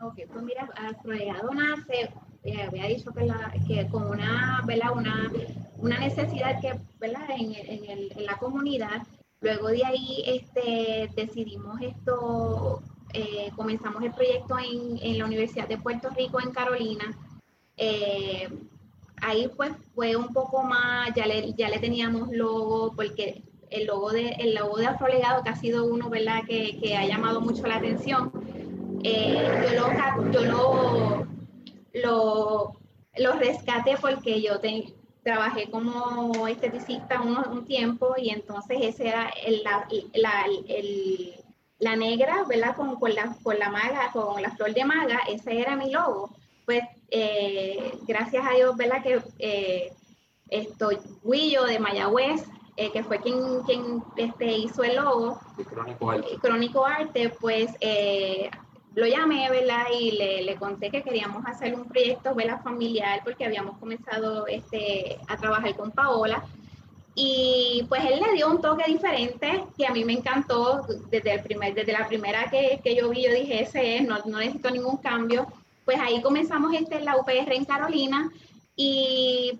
Ok, 0.00 0.20
pues 0.32 0.44
mira, 0.44 0.68
Afrolegado 0.74 1.54
nace 1.54 2.10
eh, 2.42 2.62
había 2.62 2.86
dicho 2.86 3.12
que, 3.12 3.24
la, 3.24 3.52
que 3.66 3.86
como 3.88 4.10
una, 4.10 4.64
¿verdad? 4.66 4.90
Una, 4.96 5.30
una 5.76 6.00
necesidad 6.00 6.60
que, 6.60 6.74
¿verdad? 6.98 7.22
En, 7.38 7.54
en, 7.54 7.84
el, 7.88 8.12
en, 8.16 8.26
la 8.26 8.36
comunidad. 8.38 9.06
Luego 9.40 9.68
de 9.68 9.84
ahí 9.84 10.24
este, 10.26 11.08
decidimos 11.14 11.80
esto, 11.80 12.82
eh, 13.12 13.50
comenzamos 13.56 14.02
el 14.02 14.12
proyecto 14.12 14.58
en, 14.58 14.98
en, 15.02 15.18
la 15.18 15.24
Universidad 15.24 15.68
de 15.68 15.78
Puerto 15.78 16.10
Rico, 16.10 16.40
en 16.40 16.50
Carolina. 16.50 17.16
Eh, 17.76 18.48
ahí 19.22 19.50
pues 19.56 19.72
fue 19.94 20.16
un 20.16 20.32
poco 20.32 20.62
más, 20.62 21.10
ya 21.14 21.26
le, 21.26 21.52
ya 21.54 21.68
le 21.68 21.78
teníamos 21.78 22.30
logo, 22.30 22.94
porque 22.94 23.42
el 23.70 23.86
logo 23.86 24.10
de, 24.10 24.30
el 24.38 24.54
logo 24.54 24.78
de 24.78 24.86
Afrolegado, 24.86 25.42
que 25.42 25.50
ha 25.50 25.56
sido 25.56 25.84
uno, 25.84 26.08
¿verdad? 26.10 26.42
Que, 26.46 26.78
que 26.80 26.96
ha 26.96 27.06
llamado 27.06 27.40
mucho 27.40 27.66
la 27.66 27.76
atención. 27.76 28.32
yo, 29.02 29.70
lo, 29.74 30.32
yo 30.32 30.40
lo 30.44 31.28
lo, 32.02 32.76
lo 33.16 33.32
rescaté 33.34 33.96
porque 34.00 34.40
yo 34.40 34.60
trabajé 35.22 35.70
como 35.70 36.46
esteticista 36.46 37.20
un, 37.20 37.64
tiempo 37.64 38.14
y 38.16 38.30
entonces 38.30 38.78
ese 38.80 39.08
era 39.08 39.30
el, 39.44 39.62
la, 39.62 39.86
la, 40.14 40.46
el, 40.68 41.34
la, 41.78 41.96
negra, 41.96 42.44
¿verdad? 42.48 42.76
Con, 42.76 42.96
con, 42.96 43.14
la, 43.14 43.36
con 43.42 43.58
la 43.58 43.70
maga, 43.70 44.10
con 44.12 44.40
la 44.40 44.50
flor 44.50 44.74
de 44.74 44.84
maga, 44.84 45.20
ese 45.28 45.60
era 45.60 45.76
mi 45.76 45.90
logo. 45.90 46.30
Pues 46.66 46.82
eh, 47.10 47.92
gracias 48.06 48.44
a 48.46 48.54
Dios, 48.54 48.76
¿verdad? 48.76 49.02
Que 49.02 49.22
eh, 49.38 49.92
estoy 50.50 50.98
Guillo 51.22 51.64
de 51.64 51.78
Mayagüez, 51.78 52.44
eh, 52.76 52.92
que 52.92 53.02
fue 53.02 53.20
quien, 53.20 53.62
quien 53.62 54.02
este, 54.16 54.52
hizo 54.52 54.84
el 54.84 54.96
logo, 54.96 55.40
Crónico 55.68 56.10
Arte, 56.10 56.38
Crónico 56.40 56.84
Arte 56.84 57.30
pues 57.40 57.70
lo 58.94 59.06
llamé, 59.06 59.48
¿verdad? 59.50 59.86
Y 59.98 60.10
le, 60.12 60.42
le, 60.42 60.56
conté 60.56 60.90
que 60.90 61.02
queríamos 61.02 61.46
hacer 61.46 61.74
un 61.74 61.84
proyecto, 61.86 62.34
¿verdad? 62.34 62.60
Familiar, 62.62 63.20
porque 63.22 63.44
habíamos 63.44 63.78
comenzado 63.78 64.46
este, 64.48 65.18
a 65.28 65.36
trabajar 65.36 65.76
con 65.76 65.92
Paola. 65.92 66.44
Y 67.20 67.84
pues 67.88 68.04
él 68.04 68.20
le 68.20 68.32
dio 68.34 68.48
un 68.48 68.60
toque 68.60 68.84
diferente 68.86 69.64
que 69.76 69.88
a 69.88 69.92
mí 69.92 70.04
me 70.04 70.12
encantó. 70.12 70.86
Desde, 71.10 71.34
el 71.34 71.42
primer, 71.42 71.74
desde 71.74 71.92
la 71.92 72.06
primera 72.06 72.48
que, 72.48 72.80
que 72.82 72.94
yo 72.94 73.08
vi, 73.08 73.24
yo 73.24 73.32
dije, 73.32 73.60
ese 73.60 73.96
es, 73.96 74.06
no, 74.06 74.18
no 74.24 74.38
necesito 74.38 74.70
ningún 74.70 74.98
cambio. 74.98 75.48
Pues 75.84 75.98
ahí 75.98 76.22
comenzamos 76.22 76.72
este, 76.74 77.00
la 77.00 77.16
UPR 77.16 77.52
en 77.52 77.64
Carolina 77.64 78.30
y 78.76 79.58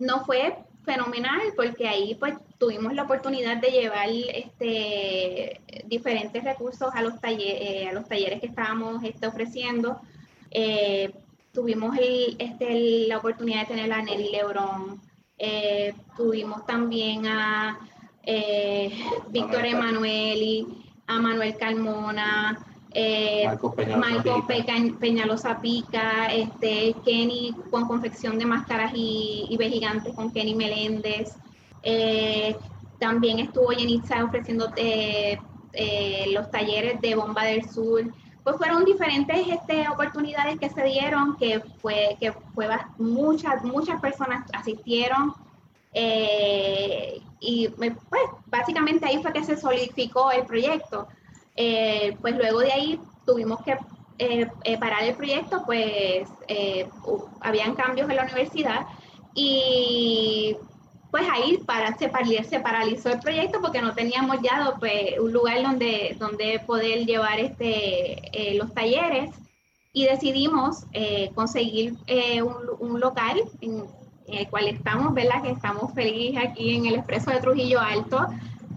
no 0.00 0.24
fue 0.24 0.56
fenomenal 0.84 1.40
porque 1.54 1.86
ahí 1.86 2.16
pues 2.16 2.34
tuvimos 2.58 2.92
la 2.92 3.04
oportunidad 3.04 3.58
de 3.58 3.70
llevar 3.70 4.08
este, 4.10 5.60
diferentes 5.84 6.42
recursos 6.42 6.88
a 6.92 7.02
los, 7.02 7.20
talleres, 7.20 7.60
eh, 7.60 7.88
a 7.88 7.92
los 7.92 8.08
talleres 8.08 8.40
que 8.40 8.48
estábamos 8.48 9.04
este, 9.04 9.28
ofreciendo. 9.28 10.00
Eh, 10.50 11.12
tuvimos 11.52 11.96
el, 11.98 12.34
este, 12.40 13.06
la 13.06 13.18
oportunidad 13.18 13.60
de 13.60 13.66
tener 13.76 13.92
a 13.92 14.02
Nelly 14.02 14.32
Lebrón, 14.32 15.00
eh, 15.38 15.94
tuvimos 16.16 16.66
también 16.66 17.26
a 17.26 17.78
Víctor 19.28 19.64
Emanueli, 19.64 20.66
a 21.06 21.18
Manuel 21.20 21.56
Carmona, 21.56 22.58
eh, 22.98 23.46
Marco 23.98 24.46
Peñalosa 24.98 25.60
Pica, 25.60 26.32
este, 26.32 26.94
Kenny 27.04 27.54
con 27.70 27.86
confección 27.86 28.38
de 28.38 28.46
máscaras 28.46 28.92
y, 28.94 29.46
y 29.50 29.70
gigantes 29.70 30.14
con 30.14 30.32
Kenny 30.32 30.54
Meléndez. 30.54 31.36
Eh, 31.82 32.56
también 32.98 33.38
estuvo 33.38 33.72
Yenitza 33.72 34.24
ofreciendo 34.24 34.72
eh, 34.76 35.38
los 36.32 36.50
talleres 36.50 37.00
de 37.02 37.14
Bomba 37.14 37.44
del 37.44 37.68
Sur. 37.68 38.12
Pues 38.46 38.58
fueron 38.58 38.84
diferentes 38.84 39.48
este, 39.48 39.88
oportunidades 39.88 40.56
que 40.60 40.70
se 40.70 40.84
dieron, 40.84 41.36
que 41.36 41.58
fue, 41.82 42.16
que 42.20 42.30
fue 42.54 42.68
muchas, 42.96 43.64
muchas 43.64 44.00
personas 44.00 44.48
asistieron. 44.52 45.34
y 47.40 47.68
pues 47.70 47.92
básicamente 48.46 49.04
ahí 49.04 49.20
fue 49.20 49.32
que 49.32 49.42
se 49.42 49.56
solidificó 49.56 50.30
el 50.30 50.46
proyecto. 50.46 51.08
Eh, 51.56 52.16
pues 52.20 52.36
luego 52.36 52.60
de 52.60 52.70
ahí 52.70 53.00
tuvimos 53.24 53.58
que 53.64 53.76
eh, 54.18 54.46
eh, 54.62 54.78
parar 54.78 55.02
el 55.02 55.16
proyecto, 55.16 55.64
pues 55.66 56.28
habían 57.40 57.74
cambios 57.74 58.08
en 58.08 58.14
la 58.14 58.22
universidad 58.22 58.86
y 59.34 60.56
pues 61.16 61.30
ahí 61.32 61.56
para, 61.64 61.96
se, 61.96 62.10
paralizó 62.60 63.08
el 63.08 63.20
proyecto 63.20 63.58
porque 63.62 63.80
no 63.80 63.94
teníamos 63.94 64.36
ya 64.42 64.74
pues, 64.78 65.18
un 65.18 65.32
lugar 65.32 65.62
donde, 65.62 66.14
donde 66.18 66.60
poder 66.66 67.06
llevar 67.06 67.40
este, 67.40 68.52
los 68.58 68.74
talleres. 68.74 69.30
Y 69.94 70.04
decidimos 70.04 70.84
conseguir 71.34 71.94
un, 72.44 72.54
un, 72.80 73.00
local 73.00 73.40
en, 73.62 73.84
el 74.26 74.46
cual 74.50 74.68
estamos, 74.68 75.14
¿verdad? 75.14 75.42
Que 75.42 75.52
estamos 75.52 75.94
felices 75.94 76.44
aquí 76.46 76.76
en 76.76 76.84
el 76.84 76.96
Expreso 76.96 77.30
de 77.30 77.40
Trujillo 77.40 77.80
Alto, 77.80 78.26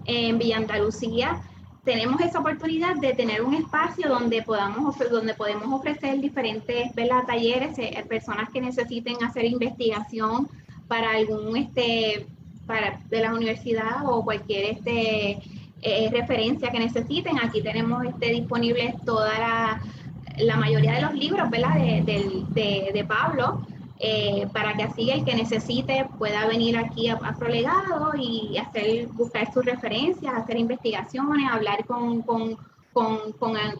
en 0.06 0.38
Villa 0.38 0.56
Andalucía. 0.56 1.42
Tenemos 1.84 2.22
esa 2.22 2.40
oportunidad 2.40 2.96
de 2.96 3.12
tener 3.12 3.42
un 3.42 3.52
espacio 3.52 4.08
donde 4.08 4.40
podamos 4.40 4.96
donde 4.98 5.34
podemos 5.34 5.70
ofrecer 5.78 6.18
diferentes 6.22 6.90
talleres 7.26 7.78
eh, 7.78 8.02
personas 8.08 8.48
que 8.48 8.62
necesiten 8.62 9.22
hacer 9.22 9.44
investigación 9.44 10.48
para 10.90 11.12
algún 11.12 11.56
este 11.56 12.26
para 12.66 12.98
de 13.08 13.20
la 13.20 13.32
universidad 13.32 14.04
o 14.04 14.24
cualquier 14.24 14.72
este 14.74 15.38
eh, 15.82 16.10
referencia 16.10 16.70
que 16.70 16.80
necesiten 16.80 17.38
aquí 17.38 17.62
tenemos 17.62 18.04
este 18.04 18.26
disponibles 18.32 18.94
toda 19.06 19.38
la, 19.38 19.82
la 20.38 20.56
mayoría 20.56 20.94
de 20.94 21.02
los 21.02 21.14
libros 21.14 21.48
¿verdad? 21.48 21.76
De, 21.76 22.02
de, 22.02 22.90
de 22.92 23.04
Pablo 23.04 23.64
eh, 24.02 24.48
para 24.54 24.72
que 24.72 24.84
así 24.84 25.10
el 25.10 25.26
que 25.26 25.34
necesite 25.34 26.06
pueda 26.18 26.46
venir 26.46 26.78
aquí 26.78 27.08
a, 27.10 27.18
Prolegado 27.38 28.12
y 28.18 28.56
hacer, 28.56 29.08
buscar 29.08 29.52
sus 29.52 29.62
referencias, 29.62 30.32
hacer 30.34 30.56
investigaciones, 30.56 31.50
hablar 31.52 31.84
con, 31.84 32.22
con, 32.22 32.56
con, 32.94 33.32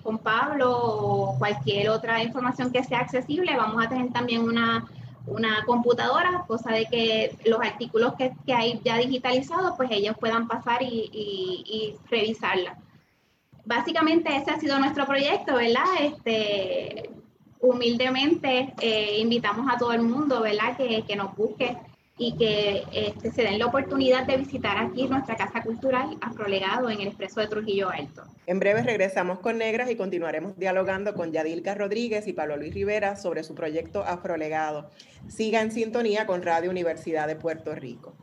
con, 0.02 0.18
Pablo 0.18 0.76
o 0.78 1.38
cualquier 1.38 1.88
otra 1.88 2.22
información 2.22 2.70
que 2.70 2.84
sea 2.84 3.00
accesible. 3.00 3.56
Vamos 3.56 3.82
a 3.82 3.88
tener 3.88 4.12
también 4.12 4.42
una, 4.42 4.84
una 5.26 5.64
computadora, 5.64 6.44
cosa 6.46 6.72
de 6.72 6.86
que 6.86 7.36
los 7.44 7.60
artículos 7.60 8.14
que, 8.14 8.32
que, 8.46 8.52
hay 8.52 8.80
ya 8.84 8.96
digitalizados, 8.96 9.74
pues 9.76 9.90
ellos 9.90 10.16
puedan 10.18 10.48
pasar 10.48 10.82
y, 10.82 11.10
y, 11.12 11.96
revisarla. 12.08 12.78
Básicamente 13.64 14.34
ese 14.34 14.50
ha 14.50 14.58
sido 14.58 14.78
nuestro 14.78 15.06
proyecto, 15.06 15.54
¿verdad? 15.54 15.84
Este, 16.00 17.10
humildemente 17.60 18.74
eh, 18.80 19.18
invitamos 19.20 19.70
a 19.72 19.78
todo 19.78 19.92
el 19.92 20.02
mundo, 20.02 20.40
¿verdad? 20.40 20.76
Que, 20.76 21.02
que 21.02 21.16
nos 21.16 21.36
busque 21.36 21.76
y 22.20 22.36
que 22.36 22.84
este, 22.92 23.32
se 23.32 23.42
den 23.42 23.58
la 23.58 23.64
oportunidad 23.64 24.26
de 24.26 24.36
visitar 24.36 24.76
aquí 24.76 25.08
nuestra 25.08 25.36
Casa 25.36 25.62
Cultural 25.62 26.18
Afrolegado 26.20 26.90
en 26.90 27.00
el 27.00 27.06
Expreso 27.08 27.40
de 27.40 27.48
Trujillo 27.48 27.88
Alto. 27.88 28.24
En 28.46 28.60
breve 28.60 28.82
regresamos 28.82 29.38
con 29.38 29.56
Negras 29.56 29.90
y 29.90 29.96
continuaremos 29.96 30.58
dialogando 30.58 31.14
con 31.14 31.32
Yadilka 31.32 31.74
Rodríguez 31.74 32.26
y 32.26 32.34
Pablo 32.34 32.58
Luis 32.58 32.74
Rivera 32.74 33.16
sobre 33.16 33.42
su 33.42 33.54
proyecto 33.54 34.04
Afrolegado. 34.04 34.90
Siga 35.28 35.62
en 35.62 35.72
sintonía 35.72 36.26
con 36.26 36.42
Radio 36.42 36.68
Universidad 36.68 37.26
de 37.26 37.36
Puerto 37.36 37.74
Rico. 37.74 38.14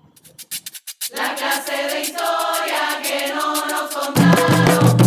La 1.15 1.33
clase 1.33 1.95
de 1.95 2.01
historia 2.01 3.01
que 3.01 3.33
no 3.33 3.65
nos 3.65 3.95
contaron, 3.95 5.07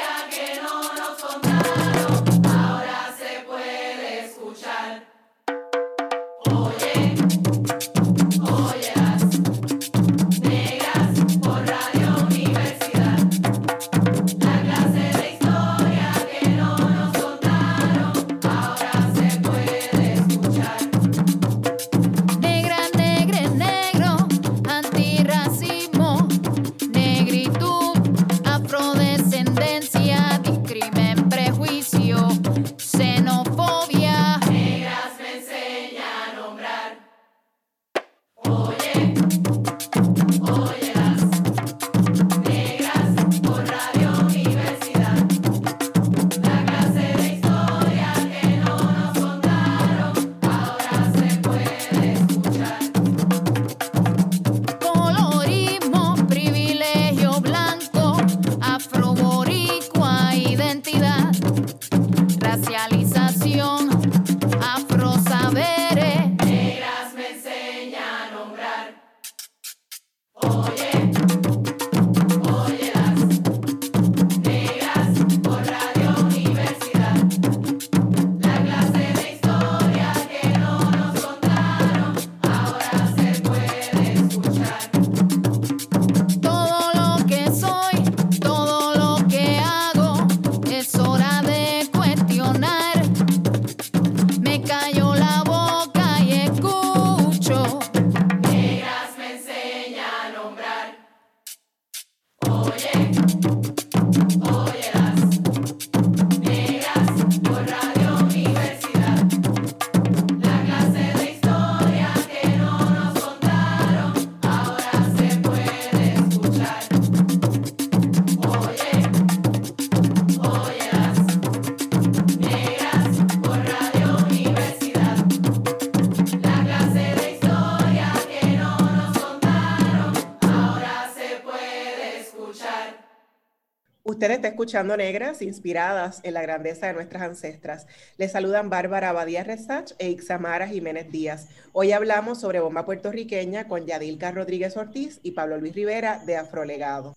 escuchando 134.51 134.97
Negras, 134.97 135.41
inspiradas 135.41 136.19
en 136.23 136.33
la 136.33 136.41
grandeza 136.41 136.87
de 136.87 136.93
nuestras 136.93 137.23
ancestras. 137.23 137.87
Les 138.17 138.33
saludan 138.33 138.69
Bárbara 138.69 139.09
Abadía 139.09 139.43
Resach 139.43 139.93
e 139.97 140.09
Ixamara 140.09 140.67
Jiménez 140.67 141.09
Díaz. 141.09 141.47
Hoy 141.71 141.93
hablamos 141.93 142.39
sobre 142.39 142.59
bomba 142.59 142.85
puertorriqueña 142.85 143.67
con 143.67 143.85
Yadilka 143.85 144.31
Rodríguez 144.31 144.75
Ortiz 144.75 145.19
y 145.23 145.31
Pablo 145.31 145.57
Luis 145.57 145.73
Rivera 145.73 146.19
de 146.25 146.35
Afrolegado. 146.35 147.15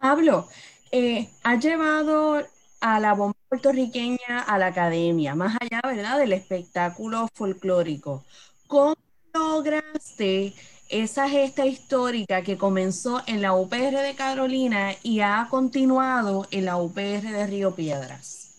Pablo, 0.00 0.48
eh, 0.90 1.28
has 1.44 1.64
llevado 1.64 2.44
a 2.80 3.00
la 3.00 3.14
bomba 3.14 3.38
puertorriqueña 3.48 4.40
a 4.46 4.58
la 4.58 4.66
academia, 4.66 5.36
más 5.36 5.56
allá, 5.60 5.80
¿verdad?, 5.84 6.18
del 6.18 6.32
espectáculo 6.32 7.28
folclórico. 7.34 8.24
¿Cómo 8.66 8.96
lograste 9.32 10.54
esa 10.90 11.28
gesta 11.28 11.64
histórica 11.66 12.42
que 12.42 12.56
comenzó 12.56 13.22
en 13.26 13.42
la 13.42 13.54
UPR 13.54 13.96
de 14.02 14.14
Carolina 14.16 14.92
y 15.02 15.20
ha 15.20 15.46
continuado 15.48 16.46
en 16.50 16.64
la 16.64 16.76
UPR 16.76 17.22
de 17.22 17.46
Río 17.46 17.74
Piedras? 17.74 18.50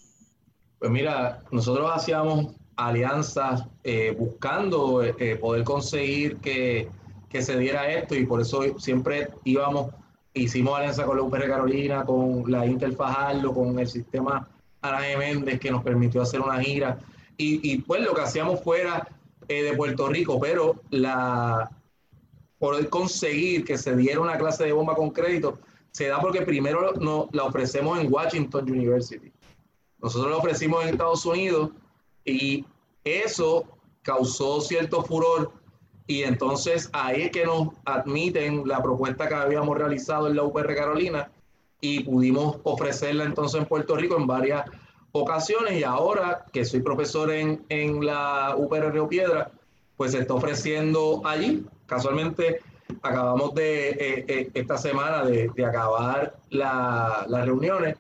Pues 0.80 0.92
mira, 0.92 1.44
nosotros 1.52 1.92
hacíamos 1.94 2.56
alianzas 2.78 3.66
eh, 3.84 4.16
buscando 4.18 5.04
eh, 5.04 5.36
poder 5.36 5.64
conseguir 5.64 6.38
que, 6.38 6.90
que 7.30 7.42
se 7.42 7.58
diera 7.58 7.92
esto 7.92 8.16
y 8.16 8.26
por 8.26 8.42
eso 8.42 8.80
siempre 8.80 9.30
íbamos, 9.44 9.94
hicimos 10.34 10.78
alianza 10.78 11.06
con 11.06 11.18
la 11.18 11.24
UPR 11.24 11.48
Carolina, 11.48 12.06
con 12.06 12.50
la 12.50 12.66
Intel 12.66 12.96
Fajardo, 12.96 13.54
con 13.54 13.78
el 13.78 13.88
sistema 13.88 14.48
G. 14.82 15.18
Méndez 15.18 15.60
que 15.60 15.70
nos 15.70 15.84
permitió 15.84 16.22
hacer 16.22 16.42
una 16.42 16.60
gira 16.62 16.98
y, 17.38 17.78
pues 17.80 18.02
lo 18.04 18.14
que 18.14 18.22
hacíamos 18.22 18.62
fuera 18.62 19.08
eh, 19.48 19.64
de 19.64 19.74
Puerto 19.74 20.08
Rico, 20.08 20.40
pero 20.40 20.76
la 20.92 21.72
poder 22.62 22.90
conseguir 22.90 23.66
que 23.66 23.76
se 23.76 23.96
diera 23.96 24.20
una 24.20 24.38
clase 24.38 24.66
de 24.66 24.72
bomba 24.72 24.94
con 24.94 25.10
crédito 25.10 25.58
se 25.90 26.08
da 26.08 26.22
porque 26.22 26.44
primero 26.44 26.94
no, 26.94 27.28
la 27.32 27.46
ofrecemos 27.46 28.00
en 28.00 28.14
Washington 28.14 28.70
University. 28.70 29.32
Nosotros 30.00 30.30
la 30.30 30.38
ofrecimos 30.38 30.84
en 30.84 30.90
Estados 30.90 31.26
Unidos 31.26 31.72
y 32.24 32.64
eso 33.04 33.66
causó 34.04 34.62
cierto 34.62 35.02
furor 35.04 35.52
y 36.06 36.22
entonces 36.22 36.88
ahí 36.94 37.24
es 37.24 37.32
que 37.32 37.48
nos 37.48 37.70
admiten 37.84 38.68
la 38.68 38.80
propuesta 38.84 39.28
que 39.28 39.34
habíamos 39.34 39.76
realizado 39.76 40.28
en 40.28 40.36
la 40.36 40.44
UPR 40.44 40.76
Carolina 40.76 41.32
y 41.82 42.04
pudimos 42.04 42.58
ofrecerla 42.62 43.24
entonces 43.24 43.60
en 43.60 43.66
Puerto 43.66 43.96
Rico 43.96 44.18
en 44.18 44.28
varias 44.28 44.70
ocasiones 45.14 45.80
y 45.80 45.84
ahora 45.84 46.46
que 46.54 46.64
soy 46.64 46.82
profesor 46.82 47.32
en, 47.32 47.66
en 47.70 48.06
la 48.06 48.56
UPR 48.56 48.92
Río 48.92 49.10
Piedra, 49.10 49.52
pues 49.98 50.12
se 50.12 50.20
está 50.20 50.36
ofreciendo 50.36 51.24
allí. 51.26 51.66
Casualmente 51.92 52.62
acabamos 53.02 53.54
de 53.54 53.90
eh, 53.90 54.26
eh, 54.30 54.50
esta 54.54 54.78
semana 54.78 55.26
de, 55.26 55.52
acabar 55.66 56.38
la- 56.50 57.26
las 57.28 57.46
reuniones. 57.46 57.98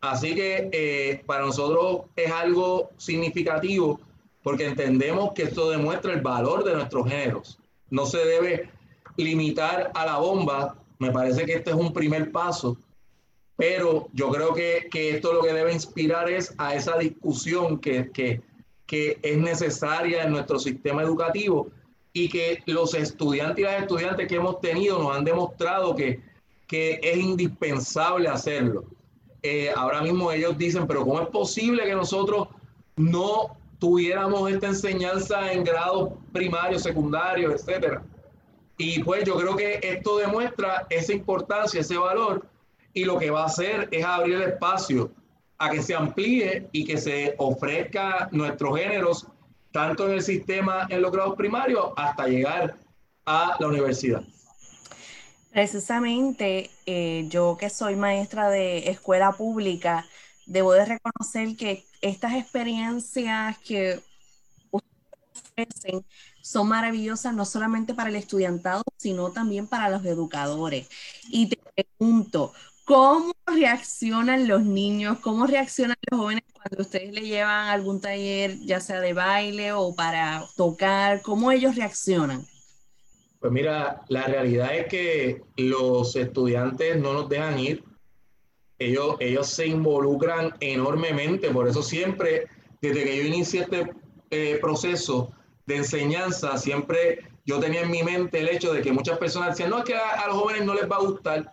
Así 0.00 0.36
que 0.36 0.68
eh, 0.70 1.24
para 1.26 1.44
nosotros 1.44 2.02
es 2.14 2.30
algo 2.30 2.90
significativo 2.98 3.98
porque 4.44 4.66
entendemos 4.66 5.32
que 5.34 5.42
esto 5.42 5.68
demuestra 5.70 6.12
el 6.12 6.20
valor 6.20 6.62
de 6.62 6.74
nuestros 6.74 7.08
géneros. 7.08 7.58
No 7.90 8.06
se 8.06 8.18
debe 8.18 8.70
limitar 9.16 9.90
a 9.92 10.06
la 10.06 10.18
bomba. 10.18 10.76
Me 11.00 11.10
parece 11.10 11.44
que 11.46 11.54
este 11.54 11.70
es 11.70 11.76
un 11.76 11.92
primer 11.92 12.30
paso, 12.30 12.76
pero 13.56 14.06
yo 14.12 14.30
creo 14.30 14.54
que, 14.54 14.86
que 14.88 15.16
esto 15.16 15.32
lo 15.32 15.42
que 15.42 15.52
debe 15.52 15.72
inspirar 15.72 16.30
es 16.30 16.54
a 16.58 16.76
esa 16.76 16.96
discusión 16.96 17.80
que, 17.80 18.08
que, 18.12 18.40
que 18.86 19.18
es 19.20 19.36
necesaria 19.36 20.22
en 20.22 20.30
nuestro 20.30 20.60
sistema 20.60 21.02
educativo 21.02 21.70
y 22.16 22.30
que 22.30 22.62
los 22.64 22.94
estudiantes 22.94 23.58
y 23.58 23.62
las 23.64 23.82
estudiantes 23.82 24.26
que 24.26 24.36
hemos 24.36 24.58
tenido 24.62 24.98
nos 24.98 25.14
han 25.14 25.22
demostrado 25.22 25.94
que, 25.94 26.18
que 26.66 26.98
es 27.02 27.18
indispensable 27.18 28.26
hacerlo. 28.26 28.84
Eh, 29.42 29.70
ahora 29.76 30.00
mismo 30.00 30.32
ellos 30.32 30.56
dicen, 30.56 30.86
pero 30.86 31.04
¿cómo 31.04 31.20
es 31.20 31.28
posible 31.28 31.84
que 31.84 31.94
nosotros 31.94 32.48
no 32.96 33.54
tuviéramos 33.78 34.50
esta 34.50 34.68
enseñanza 34.68 35.52
en 35.52 35.62
grados 35.62 36.14
primarios, 36.32 36.84
secundarios, 36.84 37.52
etcétera? 37.52 38.02
Y 38.78 39.02
pues 39.02 39.24
yo 39.24 39.36
creo 39.36 39.54
que 39.54 39.78
esto 39.82 40.16
demuestra 40.16 40.86
esa 40.88 41.12
importancia, 41.12 41.82
ese 41.82 41.98
valor, 41.98 42.46
y 42.94 43.04
lo 43.04 43.18
que 43.18 43.30
va 43.30 43.42
a 43.42 43.46
hacer 43.46 43.88
es 43.90 44.02
abrir 44.02 44.36
el 44.36 44.42
espacio 44.44 45.10
a 45.58 45.68
que 45.68 45.82
se 45.82 45.94
amplíe 45.94 46.66
y 46.72 46.86
que 46.86 46.96
se 46.96 47.34
ofrezca 47.36 48.30
nuestros 48.32 48.78
géneros, 48.78 49.26
tanto 49.72 50.06
en 50.06 50.12
el 50.12 50.22
sistema 50.22 50.86
en 50.88 51.02
los 51.02 51.12
grados 51.12 51.36
primarios 51.36 51.92
hasta 51.96 52.26
llegar 52.26 52.76
a 53.24 53.56
la 53.58 53.66
universidad. 53.66 54.22
Precisamente 55.50 56.70
eh, 56.84 57.26
yo 57.28 57.56
que 57.58 57.70
soy 57.70 57.96
maestra 57.96 58.50
de 58.50 58.90
escuela 58.90 59.32
pública, 59.32 60.06
debo 60.44 60.72
de 60.72 60.84
reconocer 60.84 61.56
que 61.56 61.84
estas 62.02 62.34
experiencias 62.34 63.58
que 63.58 64.00
ofrecen 64.70 66.04
son 66.42 66.68
maravillosas 66.68 67.34
no 67.34 67.44
solamente 67.44 67.94
para 67.94 68.10
el 68.10 68.16
estudiantado, 68.16 68.82
sino 68.96 69.30
también 69.32 69.66
para 69.66 69.88
los 69.88 70.04
educadores. 70.04 70.88
Y 71.28 71.48
te 71.48 71.58
pregunto, 71.74 72.52
¿cómo 72.86 73.34
reaccionan 73.46 74.48
los 74.48 74.64
niños? 74.64 75.18
¿Cómo 75.18 75.46
reaccionan 75.46 75.96
los 76.08 76.20
jóvenes 76.20 76.44
cuando 76.54 76.82
ustedes 76.82 77.12
le 77.12 77.22
llevan 77.22 77.68
algún 77.68 78.00
taller, 78.00 78.58
ya 78.60 78.80
sea 78.80 79.00
de 79.00 79.12
baile 79.12 79.72
o 79.72 79.94
para 79.94 80.44
tocar? 80.56 81.20
¿Cómo 81.20 81.50
ellos 81.50 81.74
reaccionan? 81.74 82.46
Pues 83.40 83.52
mira, 83.52 84.02
la 84.08 84.22
realidad 84.22 84.74
es 84.74 84.86
que 84.86 85.42
los 85.56 86.14
estudiantes 86.16 86.96
no 86.96 87.12
nos 87.12 87.28
dejan 87.28 87.58
ir. 87.58 87.84
Ellos, 88.78 89.16
ellos 89.18 89.48
se 89.48 89.66
involucran 89.66 90.54
enormemente, 90.60 91.50
por 91.50 91.66
eso 91.66 91.82
siempre, 91.82 92.46
desde 92.80 93.04
que 93.04 93.16
yo 93.16 93.22
inicié 93.24 93.62
este 93.62 93.90
eh, 94.30 94.58
proceso 94.60 95.32
de 95.66 95.76
enseñanza, 95.76 96.56
siempre 96.56 97.24
yo 97.44 97.58
tenía 97.58 97.80
en 97.80 97.90
mi 97.90 98.02
mente 98.02 98.38
el 98.38 98.48
hecho 98.48 98.72
de 98.72 98.82
que 98.82 98.92
muchas 98.92 99.18
personas 99.18 99.50
decían, 99.50 99.70
no, 99.70 99.78
es 99.78 99.84
que 99.84 99.94
a, 99.94 100.20
a 100.22 100.28
los 100.28 100.36
jóvenes 100.36 100.64
no 100.64 100.74
les 100.74 100.88
va 100.88 100.96
a 100.96 101.00
gustar. 101.00 101.52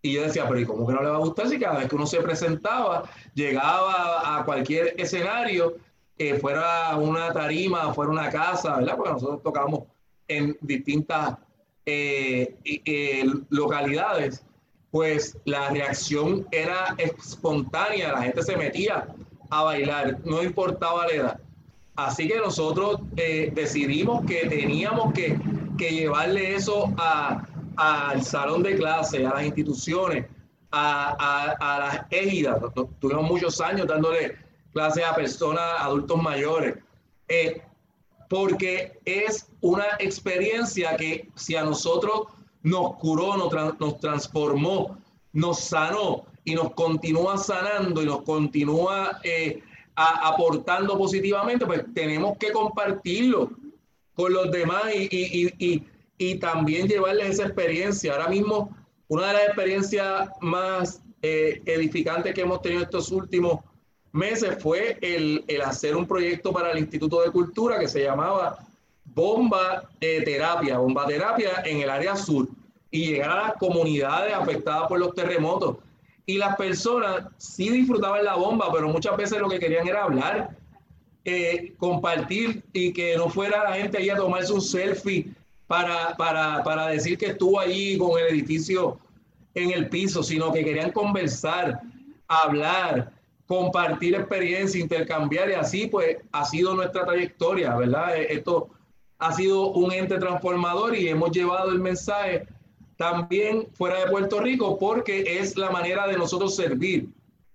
Y 0.00 0.12
yo 0.12 0.22
decía, 0.22 0.46
pero 0.46 0.60
¿y 0.60 0.64
cómo 0.64 0.86
que 0.86 0.94
no 0.94 1.02
les 1.02 1.10
va 1.10 1.16
a 1.16 1.20
gustar 1.20 1.48
si 1.48 1.58
cada 1.58 1.78
vez 1.78 1.88
que 1.88 1.96
uno 1.96 2.06
se 2.06 2.20
presentaba, 2.20 3.04
llegaba 3.34 4.38
a 4.38 4.44
cualquier 4.44 4.94
escenario, 4.96 5.76
que 6.16 6.36
fuera 6.36 6.96
una 6.96 7.32
tarima, 7.32 7.92
fuera 7.94 8.10
una 8.10 8.30
casa, 8.30 8.76
¿verdad? 8.76 8.96
Porque 8.96 9.12
nosotros 9.12 9.42
tocábamos 9.42 9.84
en 10.28 10.56
distintas 10.60 11.36
eh, 11.86 12.54
eh, 12.64 13.24
localidades, 13.50 14.44
pues 14.90 15.36
la 15.44 15.70
reacción 15.70 16.46
era 16.50 16.94
espontánea, 16.98 18.12
la 18.12 18.22
gente 18.22 18.42
se 18.42 18.56
metía 18.56 19.08
a 19.50 19.62
bailar, 19.62 20.18
no 20.24 20.42
importaba 20.42 21.06
la 21.06 21.12
edad. 21.12 21.40
Así 21.96 22.28
que 22.28 22.36
nosotros 22.36 23.00
eh, 23.16 23.50
decidimos 23.54 24.24
que 24.26 24.46
teníamos 24.46 25.12
que 25.12 25.38
llevarle 25.78 26.54
eso 26.54 26.92
a, 26.96 27.47
al 27.78 28.22
salón 28.22 28.62
de 28.62 28.76
clase, 28.76 29.24
a 29.24 29.34
las 29.34 29.44
instituciones, 29.44 30.26
a, 30.70 31.16
a, 31.18 31.74
a 31.74 31.78
las 31.78 32.06
égidas. 32.10 32.58
Tuvimos 32.98 33.24
muchos 33.24 33.60
años 33.60 33.86
dándole 33.86 34.36
clases 34.72 35.04
a 35.04 35.14
personas, 35.14 35.62
adultos 35.78 36.20
mayores. 36.20 36.76
Eh, 37.28 37.62
porque 38.28 38.98
es 39.04 39.48
una 39.60 39.86
experiencia 39.98 40.96
que 40.96 41.28
si 41.34 41.56
a 41.56 41.64
nosotros 41.64 42.28
nos 42.62 42.96
curó, 42.96 43.36
nos, 43.36 43.78
nos, 43.78 44.00
transformó, 44.00 44.98
nos 45.32 45.60
sanó 45.60 46.24
y 46.44 46.54
nos 46.54 46.72
continúa 46.74 47.38
sanando 47.38 48.02
y 48.02 48.06
nos 48.06 48.22
continúa 48.22 49.20
eh, 49.22 49.62
aportando 49.94 50.98
positivamente, 50.98 51.64
pues 51.64 51.84
tenemos 51.94 52.36
que 52.38 52.52
compartirlo 52.52 53.50
con 54.14 54.32
los 54.32 54.50
demás 54.50 54.84
y, 54.94 55.84
también 56.40 56.88
llevarles 56.88 57.30
esa 57.30 57.44
experiencia. 57.44 58.12
Ahora 58.12 58.28
mismo, 58.28 58.76
una 59.08 59.28
de 59.28 59.32
las 59.34 59.42
experiencias 59.44 60.30
más 60.40 61.00
eh, 61.22 61.62
edificantes 61.64 62.34
que 62.34 62.42
hemos 62.42 62.60
tenido 62.62 62.82
estos 62.82 63.10
últimos 63.10 63.60
meses 64.12 64.60
fue 64.62 64.98
el, 65.00 65.44
el, 65.48 65.62
hacer 65.62 65.96
un 65.96 66.06
proyecto 66.06 66.52
para 66.52 66.72
el 66.72 66.78
Instituto 66.78 67.22
de 67.22 67.30
Cultura 67.30 67.78
que 67.78 67.88
se 67.88 68.02
llamaba 68.02 68.58
Bomba 69.04 69.88
eh, 70.00 70.22
Terapia, 70.24 70.78
Bomba 70.78 71.06
Terapia 71.06 71.62
en 71.64 71.80
el 71.80 71.90
área 71.90 72.16
sur 72.16 72.48
y 72.90 73.06
llegar 73.06 73.30
a 73.30 73.42
las 73.48 73.52
comunidades 73.54 74.34
afectadas 74.34 74.88
por 74.88 74.98
los 74.98 75.14
terremotos. 75.14 75.76
Y 76.26 76.36
las 76.38 76.56
personas 76.56 77.24
sí 77.38 77.70
disfrutaban 77.70 78.24
la 78.24 78.34
bomba, 78.34 78.70
pero 78.72 78.88
muchas 78.88 79.16
veces 79.16 79.38
lo 79.40 79.48
que 79.48 79.58
querían 79.58 79.88
era 79.88 80.04
hablar, 80.04 80.50
eh, 81.24 81.74
compartir 81.78 82.62
y 82.72 82.92
que 82.92 83.16
no 83.16 83.28
fuera 83.28 83.64
la 83.64 83.76
gente 83.76 83.98
ahí 83.98 84.10
a 84.10 84.16
tomarse 84.16 84.52
un 84.52 84.60
selfie 84.60 85.32
para, 85.68 86.16
para, 86.16 86.64
para 86.64 86.88
decir 86.88 87.16
que 87.16 87.26
estuvo 87.26 87.60
allí 87.60 87.96
con 87.96 88.18
el 88.18 88.26
edificio 88.34 88.98
en 89.54 89.70
el 89.70 89.88
piso, 89.88 90.22
sino 90.22 90.52
que 90.52 90.64
querían 90.64 90.90
conversar, 90.90 91.80
hablar, 92.26 93.12
compartir 93.46 94.14
experiencia, 94.14 94.80
intercambiar 94.80 95.50
y 95.50 95.54
así 95.54 95.86
pues 95.86 96.16
ha 96.32 96.44
sido 96.44 96.74
nuestra 96.74 97.04
trayectoria, 97.04 97.76
¿verdad? 97.76 98.16
Esto 98.16 98.70
ha 99.18 99.32
sido 99.32 99.68
un 99.72 99.92
ente 99.92 100.18
transformador 100.18 100.96
y 100.96 101.08
hemos 101.08 101.30
llevado 101.32 101.70
el 101.70 101.80
mensaje 101.80 102.46
también 102.96 103.68
fuera 103.74 104.00
de 104.00 104.10
Puerto 104.10 104.40
Rico 104.40 104.78
porque 104.78 105.38
es 105.38 105.56
la 105.56 105.70
manera 105.70 106.06
de 106.06 106.16
nosotros 106.16 106.56
servir 106.56 107.08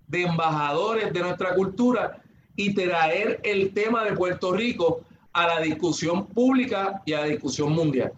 de 0.08 0.24
embajadores 0.24 1.12
de 1.12 1.20
nuestra 1.20 1.56
cultura 1.56 2.22
y 2.56 2.74
traer 2.74 3.40
el 3.44 3.74
tema 3.74 4.04
de 4.04 4.14
Puerto 4.14 4.52
Rico 4.52 5.02
a 5.34 5.48
la 5.48 5.60
discusión 5.62 6.26
pública 6.28 7.02
y 7.06 7.14
a 7.14 7.22
la 7.22 7.26
discusión 7.28 7.74
mundial. 7.74 8.12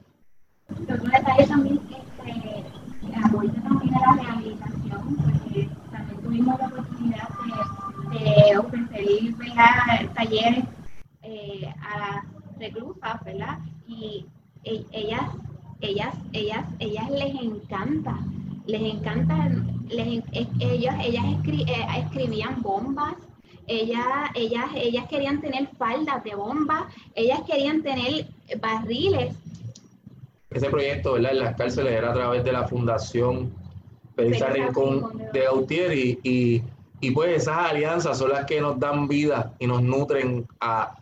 Otro 0.69 0.97
detalle 0.97 1.47
también 1.47 1.79
este, 1.89 2.65
ahorita 3.31 3.61
también 3.61 3.93
la 3.93 4.13
rehabilitación, 4.13 5.15
porque 5.15 5.69
también 5.91 6.21
tuvimos 6.21 6.59
la 6.59 6.65
oportunidad 6.67 7.29
de, 8.11 8.51
de 8.51 8.57
ofrecer 8.57 10.13
talleres 10.13 10.65
a 11.81 11.99
las 11.99 12.59
reclusas, 12.59 13.23
¿verdad? 13.23 13.59
Y 13.87 14.25
ellas, 14.63 15.23
ellas, 15.81 16.15
ellas, 16.33 16.65
ellas 16.79 17.09
les 17.09 17.35
encanta, 17.35 18.17
les 18.65 18.81
encanta, 18.81 19.49
les, 19.89 20.23
ellas, 20.59 20.95
ellas 21.03 21.25
escri, 21.37 21.63
eh, 21.63 21.85
escribían 21.97 22.61
bombas, 22.61 23.15
ellas, 23.67 24.05
ellas, 24.35 24.65
ellas 24.75 25.05
querían 25.09 25.41
tener 25.41 25.67
faldas 25.77 26.23
de 26.23 26.35
bombas, 26.35 26.83
ellas 27.15 27.41
querían 27.47 27.81
tener 27.81 28.27
barriles. 28.59 29.35
Ese 30.51 30.69
proyecto, 30.69 31.13
¿verdad? 31.13 31.31
En 31.31 31.39
las 31.39 31.55
cárceles 31.55 31.93
era 31.93 32.11
a 32.11 32.13
través 32.13 32.43
de 32.43 32.51
la 32.51 32.67
Fundación 32.67 33.51
Felisa 34.15 34.49
Rincón 34.49 35.21
de 35.33 35.41
Gautier 35.41 35.93
y, 35.93 36.19
y, 36.23 36.63
y, 37.01 37.11
pues 37.11 37.41
esas 37.41 37.71
alianzas 37.71 38.17
son 38.17 38.29
las 38.29 38.45
que 38.45 38.61
nos 38.61 38.79
dan 38.79 39.07
vida 39.07 39.53
y 39.59 39.67
nos 39.67 39.81
nutren 39.81 40.47
a, 40.59 40.95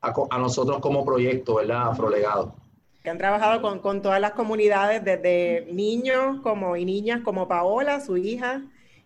a, 0.00 0.14
a 0.30 0.38
nosotros 0.38 0.78
como 0.78 1.04
proyecto, 1.04 1.56
¿verdad? 1.56 1.88
Afrolegado. 1.88 2.54
Que 3.02 3.10
han 3.10 3.18
trabajado 3.18 3.62
con, 3.62 3.80
con, 3.80 4.02
todas 4.02 4.20
las 4.20 4.32
comunidades, 4.32 5.04
desde 5.04 5.66
niños 5.72 6.40
como, 6.42 6.76
y 6.76 6.84
niñas 6.84 7.22
como 7.24 7.48
Paola, 7.48 8.00
su 8.00 8.16
hija, 8.16 8.62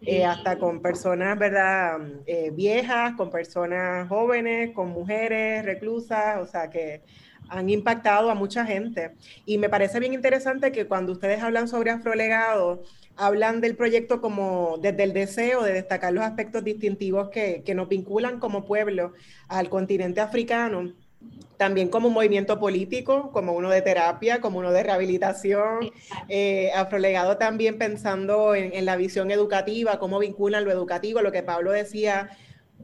eh, 0.07 0.25
hasta 0.25 0.59
con 0.59 0.81
personas, 0.81 1.39
¿verdad? 1.39 1.99
Eh, 2.27 2.51
viejas, 2.53 3.15
con 3.17 3.31
personas 3.31 4.09
jóvenes, 4.09 4.73
con 4.73 4.91
mujeres 4.91 5.65
reclusas, 5.65 6.41
o 6.41 6.47
sea 6.47 6.71
que 6.71 7.03
han 7.49 7.69
impactado 7.71 8.31
a 8.31 8.35
mucha 8.35 8.65
gente. 8.65 9.13
Y 9.47 9.59
me 9.59 9.69
parece 9.69 10.01
bien 10.01 10.15
interesante 10.15 10.73
que 10.73 10.87
cuando 10.87 11.13
ustedes 11.13 11.43
hablan 11.43 11.69
sobre 11.69 11.91
afrolegado, 11.91 12.83
hablan 13.17 13.61
del 13.61 13.77
proyecto 13.77 14.21
como 14.21 14.79
desde 14.81 15.05
el 15.05 15.13
deseo 15.13 15.63
de 15.63 15.73
destacar 15.73 16.13
los 16.13 16.25
aspectos 16.25 16.65
distintivos 16.65 17.29
que, 17.31 17.63
que 17.65 17.75
nos 17.75 17.89
vinculan 17.89 18.41
como 18.41 18.65
pueblo 18.65 19.13
al 19.49 19.69
continente 19.69 20.21
africano 20.21 20.93
también 21.57 21.89
como 21.89 22.09
un 22.09 22.15
movimiento 22.15 22.59
político, 22.59 23.31
como 23.33 23.53
uno 23.53 23.71
de 23.71 23.83
terapia, 23.83 24.41
como 24.41 24.59
uno 24.59 24.73
de 24.73 24.83
rehabilitación, 24.83 25.91
eh, 26.29 26.71
afrolegado 26.75 27.37
también 27.37 27.79
pensando 27.79 28.55
en, 28.55 28.73
en, 28.75 28.85
la 28.85 28.97
visión 28.97 29.31
educativa, 29.31 29.99
cómo 29.99 30.19
vinculan 30.19 30.65
lo 30.65 30.73
educativo, 30.73 31.23
lo 31.23 31.33
que 31.33 31.43
Pablo 31.43 31.71
decía, 31.71 32.31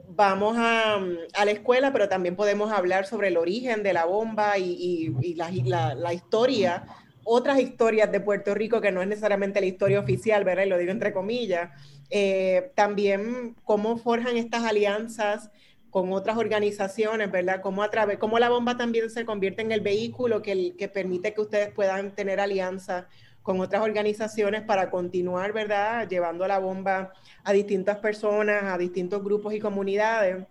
vamos 0.09 0.57
a, 0.59 0.97
a, 1.34 1.45
la 1.45 1.51
escuela, 1.51 1.93
pero 1.93 2.09
también 2.09 2.36
podemos 2.36 2.72
hablar 2.72 3.07
sobre 3.07 3.28
el 3.28 3.36
origen 3.36 3.82
de 3.82 3.93
la 3.93 4.05
bomba 4.05 4.59
y, 4.59 4.64
y, 4.64 5.14
y 5.22 5.34
la, 5.34 5.51
la, 5.64 5.95
la, 5.95 6.12
historia, 6.12 6.84
otras 7.24 7.61
historias 7.61 8.11
de 8.11 8.20
Puerto 8.20 8.55
Rico 8.55 8.80
que 8.80 8.93
no 8.93 9.03
es 9.03 9.09
necesariamente 9.09 9.61
la 9.61 9.66
historia 9.66 10.01
oficial, 10.01 10.45
¿verdad? 10.45 10.64
Y 10.64 10.68
lo 10.68 10.78
digo 10.78 10.93
entre 10.93 11.12
comillas. 11.12 11.70
Eh, 12.11 12.72
también 12.74 13.55
cómo 13.64 13.97
forjan 13.97 14.36
estas 14.36 14.64
alianzas 14.64 15.51
con 15.91 16.12
otras 16.12 16.36
organizaciones, 16.36 17.30
¿verdad? 17.30 17.61
Cómo, 17.62 17.82
a 17.82 17.91
través, 17.91 18.18
cómo 18.18 18.38
la 18.38 18.49
bomba 18.49 18.76
también 18.76 19.11
se 19.11 19.24
convierte 19.24 19.62
en 19.62 19.72
el 19.72 19.80
vehículo 19.80 20.41
que, 20.43 20.74
que 20.76 20.88
permite 20.88 21.34
que 21.34 21.41
ustedes 21.41 21.72
puedan 21.72 22.14
tener 22.14 22.41
alianzas 22.41 23.07
con 23.43 23.61
otras 23.61 23.82
organizaciones 23.82 24.62
para 24.62 24.91
continuar, 24.91 25.53
¿verdad? 25.53 26.09
Llevando 26.09 26.47
la 26.47 26.59
bomba 26.59 27.12
a 27.43 27.53
distintas 27.53 27.99
personas, 27.99 28.64
a 28.64 28.78
distintos 28.78 29.24
grupos 29.24 29.55
y 29.55 29.61
comunidades. 29.61 30.45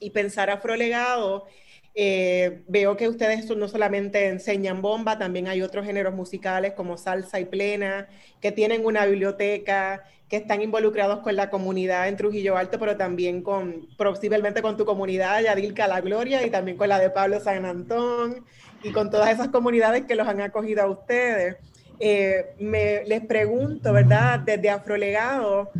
Y 0.00 0.10
pensar 0.10 0.50
afrolegado, 0.50 1.46
eh, 1.94 2.62
veo 2.66 2.96
que 2.96 3.08
ustedes 3.08 3.48
no 3.56 3.68
solamente 3.68 4.26
enseñan 4.26 4.82
bomba, 4.82 5.16
también 5.16 5.46
hay 5.46 5.62
otros 5.62 5.86
géneros 5.86 6.12
musicales 6.12 6.72
como 6.72 6.96
salsa 6.96 7.38
y 7.38 7.44
plena, 7.44 8.08
que 8.40 8.50
tienen 8.50 8.84
una 8.84 9.06
biblioteca, 9.06 10.02
que 10.28 10.36
están 10.36 10.62
involucrados 10.62 11.20
con 11.20 11.36
la 11.36 11.50
comunidad 11.50 12.08
en 12.08 12.16
Trujillo 12.16 12.56
Alto, 12.56 12.78
pero 12.78 12.96
también 12.96 13.42
con, 13.42 13.88
posiblemente 13.96 14.62
con 14.62 14.76
tu 14.76 14.84
comunidad, 14.84 15.42
Yadilca 15.42 15.86
La 15.86 16.00
Gloria, 16.00 16.46
y 16.46 16.50
también 16.50 16.76
con 16.76 16.88
la 16.88 16.98
de 16.98 17.10
Pablo 17.10 17.40
San 17.40 17.64
Antón, 17.64 18.44
y 18.82 18.92
con 18.92 19.10
todas 19.10 19.30
esas 19.30 19.48
comunidades 19.48 20.06
que 20.06 20.14
los 20.14 20.26
han 20.26 20.40
acogido 20.40 20.82
a 20.82 20.90
ustedes. 20.90 21.56
Eh, 22.00 22.54
me, 22.58 23.04
les 23.04 23.24
pregunto, 23.24 23.92
¿verdad? 23.92 24.40
Desde 24.40 24.70
Afrolegado, 24.70 25.70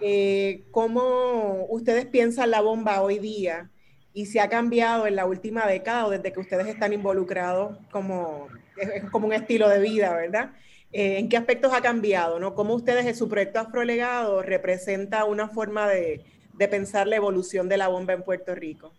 eh, 0.00 0.64
¿cómo 0.70 1.66
ustedes 1.68 2.06
piensan 2.06 2.50
la 2.50 2.60
bomba 2.60 3.00
hoy 3.00 3.18
día? 3.18 3.70
Y 4.12 4.26
si 4.26 4.38
ha 4.38 4.48
cambiado 4.48 5.06
en 5.06 5.16
la 5.16 5.26
última 5.26 5.66
década 5.66 6.06
o 6.06 6.10
desde 6.10 6.32
que 6.32 6.40
ustedes 6.40 6.66
están 6.66 6.92
involucrados 6.92 7.78
como, 7.90 8.48
es 8.76 9.10
como 9.10 9.26
un 9.26 9.32
estilo 9.32 9.68
de 9.68 9.78
vida, 9.78 10.14
¿verdad? 10.14 10.52
Eh, 10.98 11.18
¿En 11.18 11.28
qué 11.28 11.36
aspectos 11.36 11.74
ha 11.74 11.82
cambiado? 11.82 12.40
¿no? 12.40 12.54
¿Cómo 12.54 12.72
ustedes 12.72 13.04
en 13.04 13.14
su 13.14 13.28
proyecto 13.28 13.60
Afrolegado 13.60 14.40
representa 14.40 15.26
una 15.26 15.46
forma 15.46 15.86
de, 15.86 16.24
de 16.54 16.68
pensar 16.68 17.06
la 17.06 17.16
evolución 17.16 17.68
de 17.68 17.76
la 17.76 17.88
bomba 17.88 18.14
en 18.14 18.22
Puerto 18.22 18.54
Rico? 18.54 18.94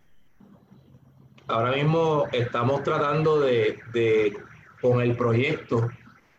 Ahora 1.47 1.71
mismo 1.71 2.25
estamos 2.31 2.83
tratando 2.83 3.39
de, 3.39 3.79
con 4.79 5.01
el 5.01 5.17
proyecto, 5.17 5.89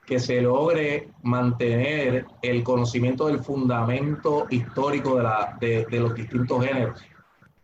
que 0.06 0.20
se 0.20 0.40
logre 0.42 1.08
mantener 1.24 2.26
el 2.40 2.62
conocimiento 2.62 3.26
del 3.26 3.40
fundamento 3.40 4.46
histórico 4.50 5.16
de, 5.16 5.22
la, 5.24 5.58
de 5.60 5.98
los 5.98 6.14
distintos 6.14 6.64
géneros. 6.64 7.02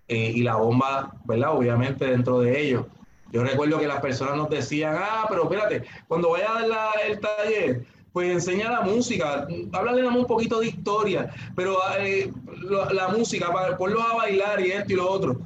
Eh, 0.09 0.33
y 0.35 0.43
la 0.43 0.57
bomba, 0.57 1.15
¿verdad? 1.27 1.57
Obviamente 1.57 2.07
dentro 2.07 2.41
de 2.41 2.61
ellos. 2.61 2.87
Yo 3.35 3.43
recuerdo 3.43 3.81
que 3.81 3.89
las 3.89 4.01
personas 4.01 4.37
nos 4.37 4.49
decían, 4.49 4.95
ah, 4.97 5.27
pero 5.29 5.43
espérate, 5.43 5.83
cuando 6.07 6.31
vaya 6.31 6.57
a 6.57 6.69
dar 6.69 6.93
el 7.05 7.19
taller, 7.19 7.85
pues 8.13 8.31
enseña 8.31 8.71
la 8.71 8.83
música, 8.83 9.49
háblale 9.73 10.07
un 10.07 10.25
poquito 10.25 10.61
de 10.61 10.69
historia, 10.69 11.35
pero 11.57 11.79
eh, 11.99 12.31
la, 12.71 12.93
la, 12.93 13.09
música, 13.09 13.53
para 13.53 13.77
ponlos 13.77 14.05
a 14.09 14.15
bailar 14.15 14.61
y 14.61 14.71
esto 14.71 14.93
y 14.93 14.95
lo 14.95 15.11
otro. 15.11 15.41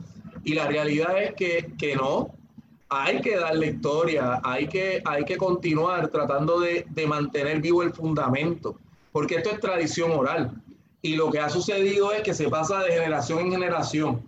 Y 0.45 0.53
la 0.53 0.67
realidad 0.67 1.17
es 1.23 1.33
que, 1.33 1.73
que 1.79 1.97
no, 1.97 2.35
hay 2.91 3.23
que 3.23 3.39
darle 3.39 3.69
historia, 3.69 4.39
hay 4.45 4.69
que, 4.69 5.01
hay 5.07 5.25
que 5.25 5.39
continuar 5.39 6.09
tratando 6.09 6.61
de, 6.61 6.85
de 6.91 7.07
mantener 7.07 7.63
vivo 7.63 7.83
el 7.83 7.95
fundamento, 7.95 8.77
porque 9.13 9.37
esto 9.37 9.49
es 9.49 9.61
tradición 9.61 10.11
oral. 10.11 10.63
Y 11.01 11.17
lo 11.17 11.31
que 11.31 11.41
ha 11.41 11.49
sucedido 11.49 12.13
es 12.13 12.21
que 12.21 12.35
se 12.35 12.51
pasa 12.51 12.81
de 12.81 12.93
generación 12.93 13.39
en 13.39 13.53
generación. 13.53 14.23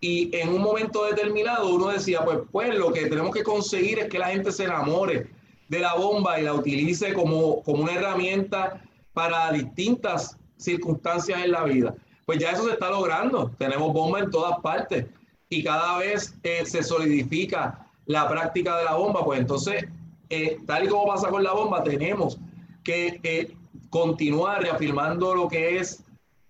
Y 0.00 0.34
en 0.36 0.50
un 0.50 0.62
momento 0.62 1.04
determinado 1.04 1.68
uno 1.68 1.88
decía, 1.88 2.24
pues, 2.24 2.40
pues 2.52 2.74
lo 2.74 2.92
que 2.92 3.06
tenemos 3.06 3.34
que 3.34 3.42
conseguir 3.42 3.98
es 3.98 4.08
que 4.08 4.18
la 4.18 4.28
gente 4.28 4.52
se 4.52 4.64
enamore 4.64 5.28
de 5.68 5.78
la 5.80 5.94
bomba 5.94 6.38
y 6.38 6.44
la 6.44 6.54
utilice 6.54 7.12
como, 7.14 7.62
como 7.62 7.82
una 7.82 7.94
herramienta 7.94 8.82
para 9.12 9.50
distintas 9.52 10.36
circunstancias 10.56 11.42
en 11.42 11.52
la 11.52 11.64
vida. 11.64 11.94
Pues 12.26 12.38
ya 12.38 12.50
eso 12.50 12.64
se 12.64 12.72
está 12.72 12.90
logrando. 12.90 13.50
Tenemos 13.58 13.92
bomba 13.92 14.20
en 14.20 14.30
todas 14.30 14.60
partes 14.60 15.06
y 15.48 15.62
cada 15.62 15.98
vez 15.98 16.34
eh, 16.42 16.64
se 16.66 16.82
solidifica 16.82 17.86
la 18.06 18.28
práctica 18.28 18.76
de 18.78 18.84
la 18.84 18.94
bomba. 18.94 19.24
Pues 19.24 19.40
entonces, 19.40 19.84
eh, 20.28 20.58
tal 20.66 20.84
y 20.84 20.88
como 20.88 21.06
pasa 21.06 21.28
con 21.28 21.42
la 21.42 21.52
bomba, 21.52 21.82
tenemos 21.82 22.38
que 22.82 23.20
eh, 23.22 23.54
continuar 23.90 24.62
reafirmando 24.62 25.34
lo 25.34 25.48
que 25.48 25.78
es 25.78 26.02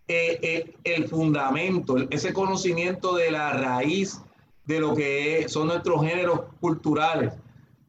eh, 0.09 0.39
eh, 0.41 0.75
el 0.85 1.09
fundamento, 1.09 1.97
ese 2.11 2.33
conocimiento 2.33 3.17
de 3.17 3.33
la 3.33 3.53
raíz 3.55 4.21
de 4.65 4.79
lo 4.79 4.95
que 4.95 5.47
son 5.49 5.67
nuestros 5.67 6.01
géneros 6.01 6.43
culturales, 6.61 7.33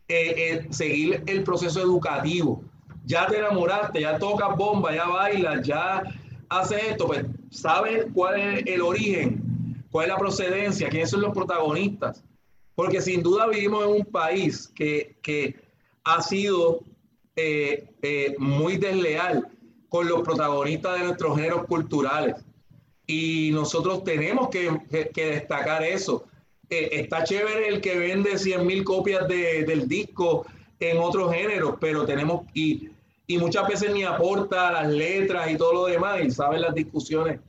eh, 0.08 0.66
seguir 0.72 1.22
el 1.28 1.44
proceso 1.44 1.80
educativo. 1.80 2.64
Ya 3.06 3.28
te 3.28 3.38
enamoraste, 3.38 4.02
ya 4.02 4.18
tocas 4.18 4.58
bomba, 4.58 4.96
ya 4.96 5.08
bailas, 5.08 5.68
ya 5.68 6.02
haces 6.50 6.86
esto, 6.90 7.06
pues 7.06 7.24
sabes 7.52 8.08
cuál 8.16 8.40
es 8.40 8.66
el 8.66 8.82
origen, 8.82 9.86
cuál 9.92 10.06
es 10.06 10.14
la 10.14 10.18
procedencia, 10.18 10.90
quiénes 10.90 11.12
son 11.12 11.22
los 11.22 11.34
protagonistas. 11.36 12.24
Porque 12.74 13.00
sin 13.00 13.22
duda 13.22 13.46
vivimos 13.46 13.86
en 13.86 13.92
un 13.92 14.06
país 14.06 14.68
que, 14.76 15.16
que 15.22 15.56
ha 16.04 16.22
sido 16.24 16.80
muy 18.40 18.78
desleal 18.78 19.48
con 19.90 20.08
los 20.08 20.22
protagonistas 20.22 21.00
de 21.00 21.06
nuestros 21.06 21.36
géneros 21.36 21.66
culturales. 21.66 22.36
Y 23.06 23.52
nosotros 23.54 24.04
tenemos 24.04 24.50
que, 24.50 24.70
que, 25.14 25.26
destacar 25.28 25.84
eso. 25.84 26.26
Eh, 26.70 26.90
está 26.92 27.24
chévere 27.24 27.70
el 27.70 27.80
que 27.80 27.98
vende 27.98 28.38
100 28.38 28.66
mil 28.66 28.84
copias 28.84 29.28
de, 29.28 29.64
del 29.64 29.88
disco 29.88 30.46
en 30.80 30.98
otros 31.00 31.34
géneros, 31.34 31.76
pero 31.80 32.06
tenemos, 32.06 32.46
y, 32.54 32.90
y 33.26 33.38
muchas 33.38 33.68
veces 33.68 33.94
ni 33.94 34.04
aporta 34.04 34.72
las 34.72 34.88
letras 34.90 35.50
y 35.50 35.58
todo 35.58 35.74
lo 35.74 35.86
demás, 35.86 36.20
y 36.24 36.32
saben 36.32 36.62
las 36.62 36.76
discusiones 36.76 37.40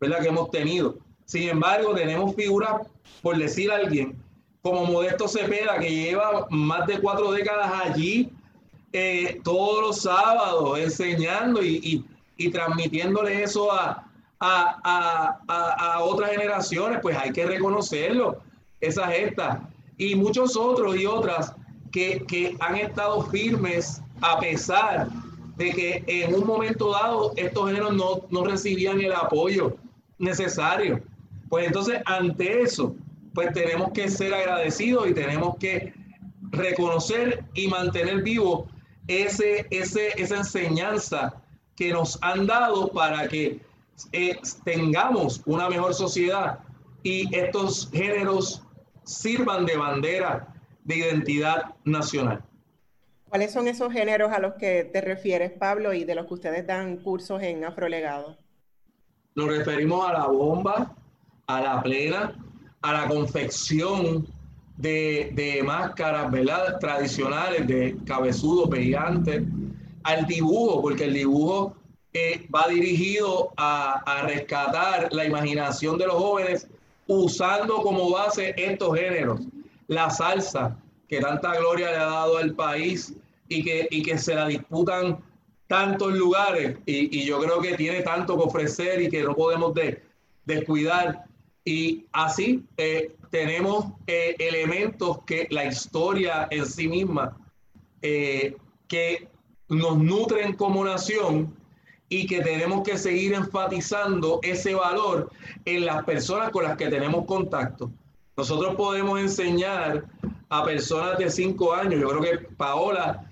¿verdad? 0.00 0.20
que 0.20 0.28
hemos 0.28 0.50
tenido. 0.50 0.96
Sin 1.26 1.48
embargo, 1.48 1.94
tenemos 1.94 2.34
figuras, 2.34 2.86
por 3.20 3.36
decir 3.36 3.70
a 3.70 3.76
alguien, 3.76 4.16
como 4.62 4.84
Modesto 4.86 5.28
Cepeda, 5.28 5.78
que 5.78 5.90
lleva 5.90 6.46
más 6.50 6.86
de 6.86 6.98
cuatro 7.00 7.32
décadas 7.32 7.70
allí 7.84 8.30
eh, 8.92 9.40
todos 9.42 9.82
los 9.82 10.02
sábados 10.02 10.78
enseñando 10.78 11.62
y, 11.62 11.76
y, 11.82 12.04
y 12.36 12.50
transmitiéndole 12.50 13.42
eso 13.42 13.72
a, 13.72 14.06
a, 14.40 15.38
a, 15.48 15.94
a, 15.94 16.00
otras 16.00 16.30
generaciones, 16.30 16.98
pues 17.00 17.16
hay 17.16 17.32
que 17.32 17.46
reconocerlo, 17.46 18.38
esa 18.80 19.06
gesta. 19.08 19.68
Y 19.96 20.14
muchos 20.14 20.56
otros 20.56 20.96
y 20.96 21.06
otras 21.06 21.54
que, 21.92 22.24
que 22.26 22.56
han 22.60 22.76
estado 22.76 23.22
firmes 23.26 24.02
a 24.20 24.40
pesar 24.40 25.08
de 25.56 25.70
que 25.70 26.04
en 26.06 26.34
un 26.34 26.46
momento 26.46 26.90
dado 26.90 27.32
estos 27.36 27.66
géneros 27.66 27.94
no, 27.94 28.22
no 28.30 28.44
recibían 28.44 29.00
el 29.00 29.12
apoyo 29.12 29.76
necesario. 30.18 31.00
Pues 31.48 31.66
entonces, 31.66 32.00
ante 32.06 32.62
eso, 32.62 32.94
pues 33.34 33.52
tenemos 33.52 33.92
que 33.92 34.08
ser 34.08 34.34
agradecidos 34.34 35.08
y 35.08 35.14
tenemos 35.14 35.56
que 35.58 35.92
reconocer 36.50 37.44
y 37.54 37.68
mantener 37.68 38.22
vivo 38.22 38.68
ese, 39.06 39.66
ese, 39.70 40.08
esa 40.20 40.36
enseñanza 40.36 41.42
que 41.76 41.92
nos 41.92 42.18
han 42.22 42.46
dado 42.46 42.88
para 42.88 43.28
que 43.28 43.60
eh, 44.12 44.38
tengamos 44.64 45.42
una 45.46 45.68
mejor 45.68 45.94
sociedad 45.94 46.60
y 47.02 47.34
estos 47.34 47.90
géneros 47.90 48.62
sirvan 49.04 49.66
de 49.66 49.76
bandera 49.76 50.54
de 50.84 50.96
identidad 50.96 51.74
nacional. 51.84 52.42
¿Cuáles 53.28 53.52
son 53.52 53.66
esos 53.66 53.92
géneros 53.92 54.30
a 54.32 54.38
los 54.38 54.54
que 54.54 54.84
te 54.84 55.00
refieres, 55.00 55.52
Pablo, 55.52 55.94
y 55.94 56.04
de 56.04 56.14
los 56.14 56.26
que 56.26 56.34
ustedes 56.34 56.66
dan 56.66 56.98
cursos 56.98 57.42
en 57.42 57.64
Afrolegado? 57.64 58.36
Nos 59.34 59.48
referimos 59.48 60.06
a 60.06 60.12
la 60.12 60.26
bomba, 60.26 60.94
a 61.46 61.60
la 61.60 61.82
plena, 61.82 62.36
a 62.82 62.92
la 62.92 63.08
confección 63.08 64.26
de, 64.82 65.30
de 65.34 65.62
máscaras, 65.62 66.30
¿verdad? 66.30 66.78
Tradicionales, 66.80 67.66
de 67.68 67.96
cabezudos, 68.04 68.68
brillantes, 68.68 69.44
al 70.02 70.26
dibujo, 70.26 70.82
porque 70.82 71.04
el 71.04 71.14
dibujo 71.14 71.76
eh, 72.12 72.46
va 72.54 72.66
dirigido 72.68 73.52
a, 73.56 74.02
a, 74.04 74.22
rescatar 74.26 75.08
la 75.12 75.24
imaginación 75.24 75.96
de 75.98 76.06
los 76.06 76.16
jóvenes 76.16 76.66
usando 77.06 77.76
como 77.76 78.10
base 78.10 78.54
estos 78.56 78.98
géneros. 78.98 79.40
La 79.86 80.10
salsa, 80.10 80.76
que 81.08 81.20
tanta 81.20 81.56
gloria 81.56 81.90
le 81.90 81.96
ha 81.96 82.06
dado 82.06 82.38
al 82.38 82.52
país 82.54 83.14
y 83.48 83.62
que, 83.62 83.86
y 83.90 84.02
que 84.02 84.18
se 84.18 84.34
la 84.34 84.48
disputan 84.48 85.18
tantos 85.68 86.12
lugares 86.12 86.76
y, 86.86 87.18
y, 87.18 87.24
yo 87.24 87.40
creo 87.40 87.60
que 87.60 87.76
tiene 87.76 88.02
tanto 88.02 88.36
que 88.36 88.42
ofrecer 88.42 89.00
y 89.00 89.08
que 89.08 89.22
no 89.22 89.34
podemos 89.34 89.72
de, 89.74 90.02
descuidar. 90.44 91.24
Y 91.64 92.06
así 92.12 92.64
eh, 92.76 93.14
tenemos 93.30 93.86
eh, 94.06 94.34
elementos 94.38 95.22
que 95.24 95.46
la 95.50 95.64
historia 95.66 96.48
en 96.50 96.66
sí 96.66 96.88
misma, 96.88 97.36
eh, 98.02 98.56
que 98.88 99.28
nos 99.68 99.98
nutren 99.98 100.54
como 100.54 100.84
nación 100.84 101.54
y 102.08 102.26
que 102.26 102.40
tenemos 102.40 102.82
que 102.82 102.98
seguir 102.98 103.32
enfatizando 103.32 104.40
ese 104.42 104.74
valor 104.74 105.30
en 105.64 105.86
las 105.86 106.04
personas 106.04 106.50
con 106.50 106.64
las 106.64 106.76
que 106.76 106.88
tenemos 106.88 107.24
contacto. 107.26 107.90
Nosotros 108.36 108.74
podemos 108.74 109.20
enseñar 109.20 110.04
a 110.48 110.64
personas 110.64 111.16
de 111.16 111.30
cinco 111.30 111.72
años, 111.72 112.00
yo 112.00 112.08
creo 112.08 112.20
que 112.20 112.38
Paola, 112.56 113.30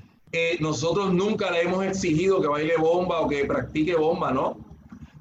nosotros 0.60 1.12
nunca 1.12 1.50
le 1.50 1.62
hemos 1.62 1.84
exigido 1.84 2.40
que 2.40 2.48
baile 2.48 2.76
bomba 2.76 3.20
o 3.20 3.28
que 3.28 3.44
practique 3.44 3.96
bomba, 3.96 4.30
¿no? 4.30 4.69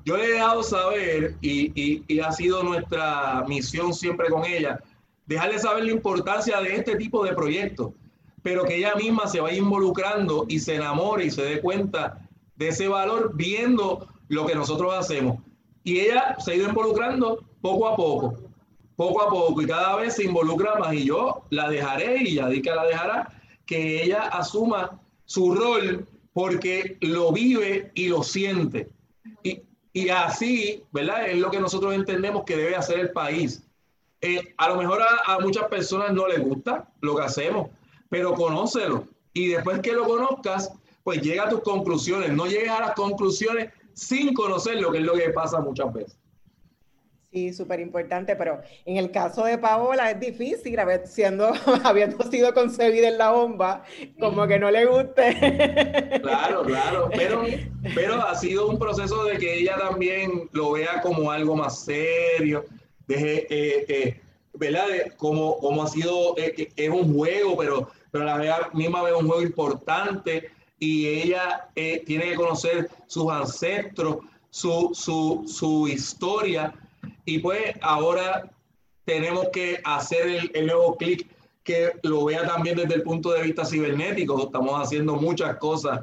Yo 0.09 0.17
le 0.17 0.25
he 0.25 0.31
dejado 0.31 0.63
saber, 0.63 1.35
y, 1.39 2.19
ha 2.19 2.31
sido 2.31 2.63
nuestra 2.63 3.45
misión 3.47 3.93
siempre 3.93 4.27
con 4.29 4.43
ella, 4.43 4.81
dejarle 5.27 5.59
saber 5.59 5.83
la 5.83 5.91
importancia 5.91 6.59
de 6.61 6.77
este 6.77 6.95
tipo 6.95 7.23
de 7.23 7.35
proyectos, 7.35 7.91
pero 8.41 8.63
que 8.63 8.77
ella 8.77 8.95
misma 8.95 9.27
se 9.27 9.39
vaya 9.39 9.59
involucrando 9.59 10.47
y 10.49 10.57
se 10.57 10.73
enamore 10.73 11.25
y 11.25 11.29
se 11.29 11.43
dé 11.43 11.61
cuenta 11.61 12.27
de 12.55 12.69
ese 12.69 12.87
valor 12.87 13.33
viendo 13.35 14.07
lo 14.29 14.47
que 14.47 14.55
nosotros 14.55 14.95
hacemos. 14.95 15.43
Y 15.83 15.99
ella 15.99 16.35
se 16.39 16.53
ha 16.53 16.55
ido 16.55 16.69
involucrando 16.69 17.45
poco 17.61 17.87
a 17.87 17.95
poco, 17.95 18.33
poco 18.95 19.21
a 19.21 19.29
poco, 19.29 19.61
y 19.61 19.67
cada 19.67 19.95
vez 19.97 20.15
se 20.15 20.23
involucra 20.23 20.73
más. 20.79 20.91
Y 20.95 21.05
yo 21.05 21.43
la 21.51 21.69
dejaré, 21.69 22.23
y 22.23 22.33
ya 22.33 22.49
di 22.49 22.63
que 22.63 22.71
la 22.71 22.85
dejará, 22.85 23.31
que 23.67 24.01
ella 24.05 24.23
asuma 24.29 24.99
su 25.25 25.53
rol 25.53 26.07
porque 26.33 26.97
lo 27.01 27.31
vive 27.31 27.91
y 27.93 28.07
lo 28.07 28.23
siente. 28.23 28.89
Y, 29.43 29.68
Y 29.93 30.09
así, 30.09 30.83
¿verdad? 30.91 31.29
Es 31.29 31.37
lo 31.37 31.49
que 31.49 31.59
nosotros 31.59 31.93
entendemos 31.93 32.43
que 32.43 32.55
debe 32.55 32.75
hacer 32.75 32.99
el 32.99 33.11
país. 33.11 33.63
Eh, 34.21 34.53
a 34.57 34.69
lo 34.69 34.75
mejor 34.75 35.01
a, 35.01 35.33
a, 35.33 35.39
muchas 35.39 35.65
personas 35.67 36.13
no 36.13 36.27
les 36.27 36.41
gusta 36.41 36.89
lo 37.01 37.15
que 37.15 37.23
hacemos, 37.23 37.69
pero 38.09 38.33
conócelo. 38.33 39.05
Y 39.33 39.47
después 39.47 39.79
que 39.79 39.93
lo 39.93 40.05
conozcas, 40.05 40.71
pues 41.03 41.21
llega 41.21 41.45
a 41.45 41.49
tus 41.49 41.61
conclusiones. 41.61 42.31
No 42.31 42.45
llegues 42.45 42.69
a 42.69 42.81
las 42.81 42.93
conclusiones 42.93 43.71
sin 43.93 44.33
conocer 44.33 44.79
lo 44.79 44.91
que 44.91 44.99
es 44.99 45.03
lo 45.03 45.13
que 45.13 45.29
pasa 45.29 45.59
muchas 45.59 45.91
veces. 45.93 46.18
Sí, 47.31 47.53
súper 47.53 47.79
importante, 47.79 48.35
pero 48.35 48.59
en 48.85 48.97
el 48.97 49.11
caso 49.11 49.43
de 49.43 49.59
Paola 49.59 50.09
es 50.09 50.19
difícil, 50.19 50.79
siendo, 51.05 51.51
habiendo 51.83 52.23
sido 52.23 52.55
concebida 52.55 53.07
en 53.07 53.19
la 53.19 53.29
bomba, 53.29 53.83
como 54.19 54.47
que 54.47 54.57
no 54.57 54.71
le 54.71 54.87
guste. 54.87 56.19
Claro, 56.23 56.63
claro, 56.65 57.09
pero, 57.15 57.43
pero 57.93 58.15
ha 58.15 58.33
sido 58.33 58.67
un 58.67 58.79
proceso 58.79 59.25
de 59.25 59.37
que 59.37 59.59
ella 59.59 59.77
también 59.77 60.49
lo 60.53 60.71
vea 60.71 61.01
como 61.01 61.29
algo 61.29 61.55
más 61.55 61.85
serio, 61.85 62.65
de, 63.05 63.45
eh, 63.47 63.85
eh, 63.87 64.21
¿verdad? 64.55 64.87
como, 65.15 65.59
como 65.59 65.83
ha 65.83 65.87
sido, 65.87 66.35
eh, 66.35 66.71
es 66.75 66.89
un 66.89 67.13
juego, 67.15 67.55
pero, 67.57 67.91
pero 68.09 68.27
a 68.27 68.39
la 68.39 68.69
misma 68.73 69.03
vez 69.03 69.13
un 69.13 69.27
juego 69.27 69.43
importante 69.43 70.49
y 70.79 71.05
ella 71.05 71.69
tiene 71.75 72.29
que 72.29 72.35
conocer 72.35 72.89
sus 73.05 73.31
ancestros, 73.31 74.17
su, 74.49 74.89
su, 74.93 75.43
su 75.45 75.87
historia 75.87 76.73
y 77.25 77.39
pues 77.39 77.73
ahora 77.81 78.49
tenemos 79.05 79.49
que 79.49 79.79
hacer 79.83 80.49
el, 80.53 80.67
nuevo 80.67 80.95
clic 80.97 81.27
que 81.63 81.91
lo 82.03 82.25
vea 82.25 82.47
también 82.47 82.77
desde 82.77 82.95
el 82.95 83.03
punto 83.03 83.31
de 83.31 83.43
vista 83.43 83.65
cibernético. 83.65 84.45
Estamos 84.45 84.81
haciendo 84.81 85.15
muchas 85.15 85.57
cosas 85.57 86.01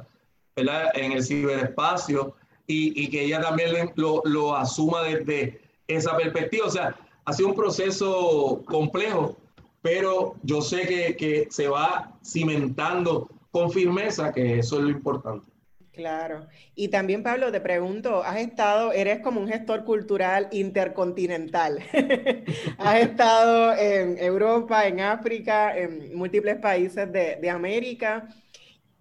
en 0.56 1.12
el 1.12 1.22
ciberespacio 1.22 2.34
y, 2.66 3.08
que 3.08 3.24
ella 3.24 3.40
también 3.40 3.92
lo, 3.96 4.56
asuma 4.56 5.02
desde 5.02 5.60
esa 5.86 6.16
perspectiva. 6.16 6.66
O 6.66 6.70
sea, 6.70 6.96
ha 7.24 7.32
sido 7.32 7.50
un 7.50 7.54
proceso 7.54 8.62
complejo, 8.66 9.36
pero 9.82 10.34
yo 10.42 10.60
sé 10.60 11.16
que 11.16 11.46
se 11.50 11.68
va 11.68 12.12
cimentando 12.24 13.28
con 13.50 13.70
firmeza, 13.70 14.32
que 14.32 14.58
eso 14.58 14.78
es 14.78 14.82
lo 14.82 14.90
importante. 14.90 15.55
Claro. 15.96 16.46
Y 16.74 16.88
también, 16.88 17.22
Pablo, 17.22 17.50
te 17.50 17.60
pregunto, 17.60 18.22
has 18.22 18.36
estado, 18.36 18.92
eres 18.92 19.20
como 19.20 19.40
un 19.40 19.48
gestor 19.48 19.84
cultural 19.84 20.46
intercontinental. 20.52 21.78
has 22.78 23.00
estado 23.00 23.74
en 23.74 24.18
Europa, 24.18 24.86
en 24.86 25.00
África, 25.00 25.76
en 25.76 26.14
múltiples 26.14 26.56
países 26.56 27.10
de, 27.10 27.36
de, 27.36 27.48
América. 27.50 28.28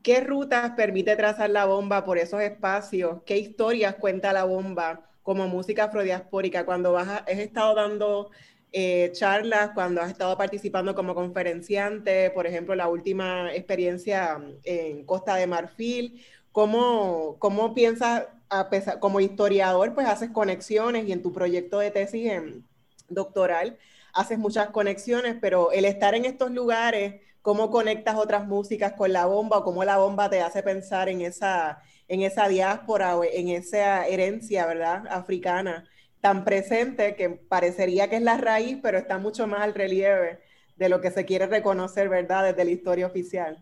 ¿Qué 0.01 0.21
rutas 0.21 0.71
permite 0.71 1.17
trazar 1.17 1.49
la 1.49 1.65
bomba 1.65 2.05
por 2.05 2.17
esos 2.17 2.41
espacios? 2.41 3.23
¿Qué 3.25 3.37
historias 3.39 3.95
cuenta 3.95 4.31
la 4.31 4.45
bomba 4.45 5.01
como 5.21 5.49
música 5.49 5.85
afrodiaspórica? 5.85 6.65
Cuando 6.65 6.93
vas 6.93 7.09
has 7.09 7.27
estado 7.27 7.75
dando 7.75 8.31
eh, 8.71 9.11
charlas, 9.13 9.71
cuando 9.73 10.01
has 10.01 10.11
estado 10.11 10.37
participando 10.37 10.95
como 10.95 11.15
conferenciante, 11.15 12.29
por 12.31 12.45
ejemplo, 12.45 12.75
la 12.75 12.89
última 12.89 13.53
experiencia 13.53 14.37
en 14.63 15.05
Costa 15.05 15.35
de 15.35 15.47
Marfil, 15.47 16.21
¿Cómo, 16.55 17.35
cómo 17.39 17.73
piensas, 17.73 18.29
a 18.47 18.69
pesar, 18.69 19.01
como 19.01 19.19
historiador, 19.19 19.93
pues 19.93 20.07
haces 20.07 20.29
conexiones 20.29 21.05
y 21.05 21.11
en 21.11 21.21
tu 21.21 21.33
proyecto 21.33 21.79
de 21.79 21.91
tesis 21.91 22.31
en, 22.31 22.65
doctoral 23.09 23.77
haces 24.13 24.39
muchas 24.39 24.69
conexiones, 24.69 25.35
pero 25.41 25.73
el 25.73 25.83
estar 25.83 26.15
en 26.15 26.23
estos 26.23 26.51
lugares, 26.51 27.15
cómo 27.41 27.71
conectas 27.71 28.15
otras 28.15 28.47
músicas 28.47 28.93
con 28.93 29.11
la 29.11 29.25
bomba 29.25 29.57
o 29.57 29.63
cómo 29.65 29.83
la 29.83 29.97
bomba 29.97 30.29
te 30.29 30.39
hace 30.39 30.63
pensar 30.63 31.09
en 31.09 31.19
esa, 31.19 31.81
en 32.07 32.21
esa 32.21 32.47
diáspora 32.47 33.17
o 33.17 33.25
en 33.25 33.49
esa 33.49 34.07
herencia, 34.07 34.65
¿verdad? 34.65 35.03
Africana 35.09 35.83
tan 36.21 36.45
presente 36.45 37.17
que 37.17 37.31
parecería 37.31 38.09
que 38.09 38.15
es 38.15 38.21
la 38.21 38.37
raíz, 38.37 38.79
pero 38.81 38.97
está 38.97 39.17
mucho 39.17 39.45
más 39.45 39.59
al 39.59 39.73
relieve 39.73 40.39
de 40.77 40.87
lo 40.87 41.01
que 41.01 41.11
se 41.11 41.25
quiere 41.25 41.47
reconocer, 41.47 42.07
¿verdad? 42.07 42.45
Desde 42.45 42.63
la 42.63 42.71
historia 42.71 43.07
oficial. 43.07 43.61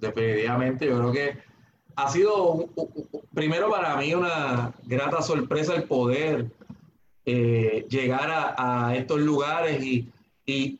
Definitivamente, 0.00 0.86
yo 0.86 0.98
creo 0.98 1.12
que 1.12 1.49
ha 2.00 2.08
sido 2.08 2.68
primero 3.34 3.70
para 3.70 3.96
mí 3.96 4.14
una 4.14 4.72
grata 4.86 5.20
sorpresa 5.22 5.74
el 5.74 5.84
poder 5.84 6.50
eh, 7.26 7.86
llegar 7.88 8.54
a, 8.56 8.94
estos 8.96 9.20
lugares 9.20 9.82
y, 9.82 10.08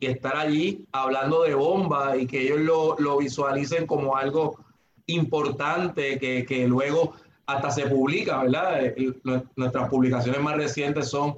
estar 0.00 0.36
allí 0.36 0.84
hablando 0.90 1.42
de 1.42 1.54
bomba 1.54 2.16
y 2.16 2.26
que 2.26 2.42
ellos 2.42 2.98
lo, 2.98 3.18
visualicen 3.18 3.86
como 3.86 4.16
algo 4.16 4.58
importante 5.06 6.18
que, 6.18 6.66
luego 6.66 7.12
hasta 7.46 7.70
se 7.70 7.86
publica, 7.86 8.42
¿verdad? 8.42 8.84
Eh, 8.84 9.12
nuestras 9.54 9.88
publicaciones 9.88 10.40
más 10.40 10.56
recientes 10.56 11.08
son 11.08 11.36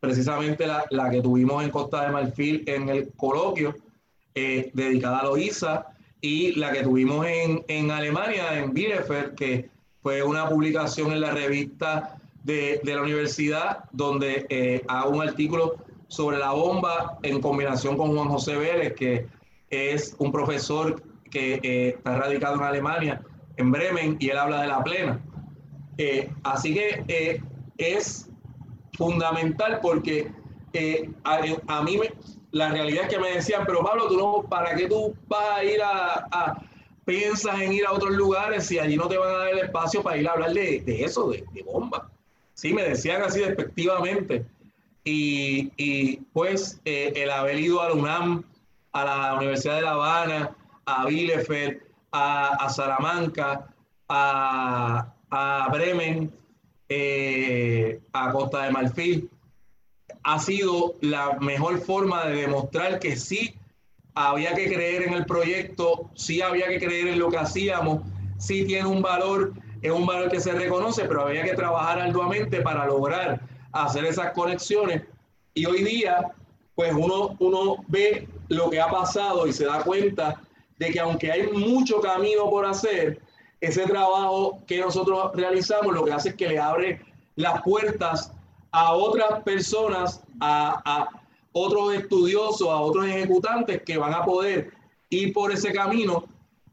precisamente 0.00 0.66
la, 0.66 0.86
la 0.90 1.10
que 1.10 1.20
tuvimos 1.20 1.62
en 1.62 1.70
Costa 1.70 2.06
de 2.06 2.12
Marfil 2.12 2.62
en 2.66 2.88
el 2.88 3.12
coloquio 3.12 3.74
eh, 4.34 4.70
dedicada 4.72 5.18
a 5.18 5.24
Loisa 5.24 5.93
y 6.24 6.52
la 6.52 6.72
que 6.72 6.82
tuvimos 6.82 7.26
en, 7.26 7.62
en 7.68 7.90
Alemania, 7.90 8.58
en 8.58 8.72
Bielefeld, 8.72 9.34
que 9.34 9.68
fue 10.02 10.22
una 10.22 10.48
publicación 10.48 11.12
en 11.12 11.20
la 11.20 11.32
revista 11.32 12.16
de, 12.44 12.80
de 12.82 12.94
la 12.94 13.02
universidad, 13.02 13.84
donde 13.92 14.46
eh, 14.48 14.82
un 15.06 15.20
artículo 15.20 15.74
sobre 16.08 16.38
la 16.38 16.52
bomba 16.52 17.18
en 17.22 17.42
combinación 17.42 17.98
con 17.98 18.16
Juan 18.16 18.30
José 18.30 18.56
Vélez, 18.56 18.94
que 18.94 19.26
es 19.68 20.16
un 20.18 20.32
profesor 20.32 21.02
que 21.30 21.60
eh, 21.62 21.88
está 21.88 22.16
radicado 22.16 22.54
en 22.54 22.62
Alemania, 22.62 23.20
en 23.58 23.70
Bremen, 23.70 24.16
y 24.18 24.30
él 24.30 24.38
habla 24.38 24.62
de 24.62 24.68
la 24.68 24.82
plena. 24.82 25.20
Eh, 25.98 26.30
así 26.42 26.72
que 26.72 27.04
eh, 27.06 27.42
es 27.76 28.30
fundamental 28.94 29.80
porque 29.82 30.32
a, 31.24 31.40
a, 31.66 31.82
mí 31.82 31.98
me, 31.98 32.10
la 32.54 32.70
realidad 32.70 33.04
es 33.04 33.08
que 33.08 33.18
me 33.18 33.32
decían, 33.32 33.64
pero 33.66 33.82
Pablo, 33.82 34.06
tú 34.06 34.16
no, 34.16 34.48
¿para 34.48 34.76
qué 34.76 34.86
tú 34.86 35.12
vas 35.26 35.58
a 35.58 35.64
ir 35.64 35.82
a, 35.82 36.62
piensas 37.04 37.60
en 37.60 37.72
ir 37.72 37.84
a 37.84 37.92
otros 37.92 38.12
lugares 38.12 38.66
si 38.66 38.78
allí 38.78 38.96
no 38.96 39.08
te 39.08 39.18
van 39.18 39.34
a 39.34 39.38
dar 39.38 39.48
el 39.48 39.58
espacio 39.58 40.02
para 40.02 40.16
ir 40.16 40.28
a 40.28 40.32
hablar 40.32 40.52
de, 40.52 40.84
eso, 40.86 41.30
de, 41.30 41.44
bomba? 41.64 42.08
Sí, 42.54 42.72
me 42.72 42.84
decían 42.84 43.22
así 43.22 43.40
despectivamente. 43.40 44.46
Y, 45.02 45.72
y 45.76 46.18
pues 46.32 46.80
eh, 46.84 47.12
el 47.16 47.30
haber 47.30 47.58
ido 47.58 47.82
a 47.82 47.88
la 47.88 47.94
UNAM, 47.96 48.44
a 48.92 49.04
la 49.04 49.34
Universidad 49.34 49.74
de 49.74 49.82
La 49.82 49.90
Habana, 49.90 50.56
a 50.86 51.06
Bielefeld, 51.06 51.82
a, 52.12 52.70
Salamanca, 52.70 53.66
a, 54.08 55.12
a 55.28 55.68
Bremen, 55.72 56.32
eh, 56.88 58.00
a 58.12 58.30
Costa 58.30 58.62
de 58.62 58.70
Marfil, 58.70 59.28
ha 60.22 60.38
sido 60.38 60.94
la 61.00 61.38
mejor 61.40 61.80
forma 61.80 62.26
de 62.26 62.42
demostrar 62.42 62.98
que 62.98 63.16
sí 63.16 63.54
había 64.14 64.54
que 64.54 64.72
creer 64.72 65.02
en 65.02 65.14
el 65.14 65.26
proyecto, 65.26 66.10
sí 66.14 66.40
había 66.40 66.68
que 66.68 66.78
creer 66.78 67.08
en 67.08 67.18
lo 67.18 67.30
que 67.30 67.38
hacíamos, 67.38 68.02
sí 68.38 68.64
tiene 68.64 68.86
un 68.86 69.02
valor, 69.02 69.52
es 69.82 69.90
un 69.90 70.06
valor 70.06 70.30
que 70.30 70.40
se 70.40 70.52
reconoce, 70.52 71.04
pero 71.04 71.22
había 71.26 71.42
que 71.42 71.54
trabajar 71.54 72.00
arduamente 72.00 72.60
para 72.60 72.86
lograr 72.86 73.40
hacer 73.72 74.04
esas 74.04 74.32
conexiones. 74.32 75.02
Y 75.52 75.66
hoy 75.66 75.82
día, 75.82 76.32
pues 76.74 76.92
uno, 76.94 77.36
uno 77.38 77.84
ve 77.88 78.28
lo 78.48 78.70
que 78.70 78.80
ha 78.80 78.88
pasado 78.88 79.46
y 79.46 79.52
se 79.52 79.66
da 79.66 79.82
cuenta 79.82 80.40
de 80.78 80.90
que 80.90 81.00
aunque 81.00 81.30
hay 81.30 81.48
mucho 81.48 82.00
camino 82.00 82.48
por 82.50 82.66
hacer, 82.66 83.20
ese 83.60 83.86
trabajo 83.86 84.62
que 84.66 84.78
nosotros 84.80 85.32
realizamos 85.34 85.94
lo 85.94 86.04
que 86.04 86.12
hace 86.12 86.30
es 86.30 86.34
que 86.34 86.48
le 86.48 86.58
abre 86.58 87.00
las 87.36 87.62
puertas 87.62 88.32
a 88.76 88.92
otras 88.92 89.40
personas, 89.44 90.20
a, 90.40 90.82
a 90.84 91.08
otros 91.52 91.94
estudiosos, 91.94 92.68
a 92.68 92.80
otros 92.80 93.06
ejecutantes 93.06 93.82
que 93.82 93.96
van 93.96 94.12
a 94.12 94.24
poder 94.24 94.72
ir 95.10 95.32
por 95.32 95.52
ese 95.52 95.72
camino 95.72 96.24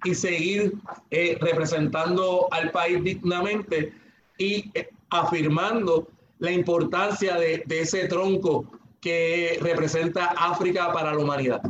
y 0.04 0.16
seguir 0.16 0.74
eh, 1.12 1.38
representando 1.40 2.48
al 2.52 2.72
país 2.72 3.04
dignamente 3.04 3.94
y 4.40 4.72
eh, 4.74 4.90
afirmando 5.12 6.08
la 6.40 6.52
importancia 6.52 7.36
de, 7.36 7.64
ese 7.70 8.08
tronco 8.08 8.66
que 9.00 9.60
representa 9.62 10.34
África 10.36 10.92
para 10.92 11.14
la 11.14 11.20
humanidad. 11.20 11.62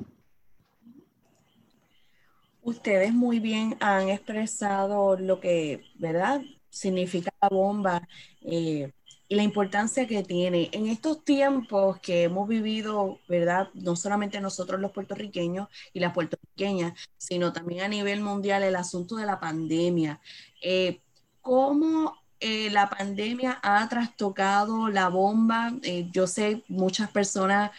Ustedes 2.61 3.11
muy 3.11 3.39
bien 3.39 3.75
han 3.81 4.07
expresado 4.07 5.17
lo 5.17 5.41
que, 5.41 5.83
¿verdad? 5.95 6.41
Significa 6.69 7.33
la 7.41 7.49
bomba. 7.49 8.07
Eh, 8.43 8.93
la 9.35 9.43
importancia 9.43 10.07
que 10.07 10.23
tiene 10.23 10.69
en 10.73 10.87
estos 10.87 11.23
tiempos 11.23 11.99
que 11.99 12.23
hemos 12.23 12.47
vivido, 12.47 13.19
¿verdad? 13.27 13.69
No 13.73 13.95
solamente 13.95 14.41
nosotros 14.41 14.79
los 14.81 14.91
puertorriqueños 14.91 15.69
y 15.93 15.99
las 15.99 16.13
puertorriqueñas, 16.13 16.93
sino 17.17 17.53
también 17.53 17.81
a 17.81 17.87
nivel 17.87 18.21
mundial 18.21 18.63
el 18.63 18.75
asunto 18.75 19.15
de 19.15 19.25
la 19.25 19.39
pandemia. 19.39 20.19
Eh, 20.61 21.01
¿Cómo 21.41 22.17
eh, 22.39 22.69
la 22.71 22.89
pandemia 22.89 23.59
ha 23.63 23.87
trastocado 23.87 24.89
la 24.89 25.09
bomba? 25.09 25.71
Eh, 25.83 26.09
yo 26.11 26.27
sé 26.27 26.63
muchas 26.67 27.09
personas 27.09 27.71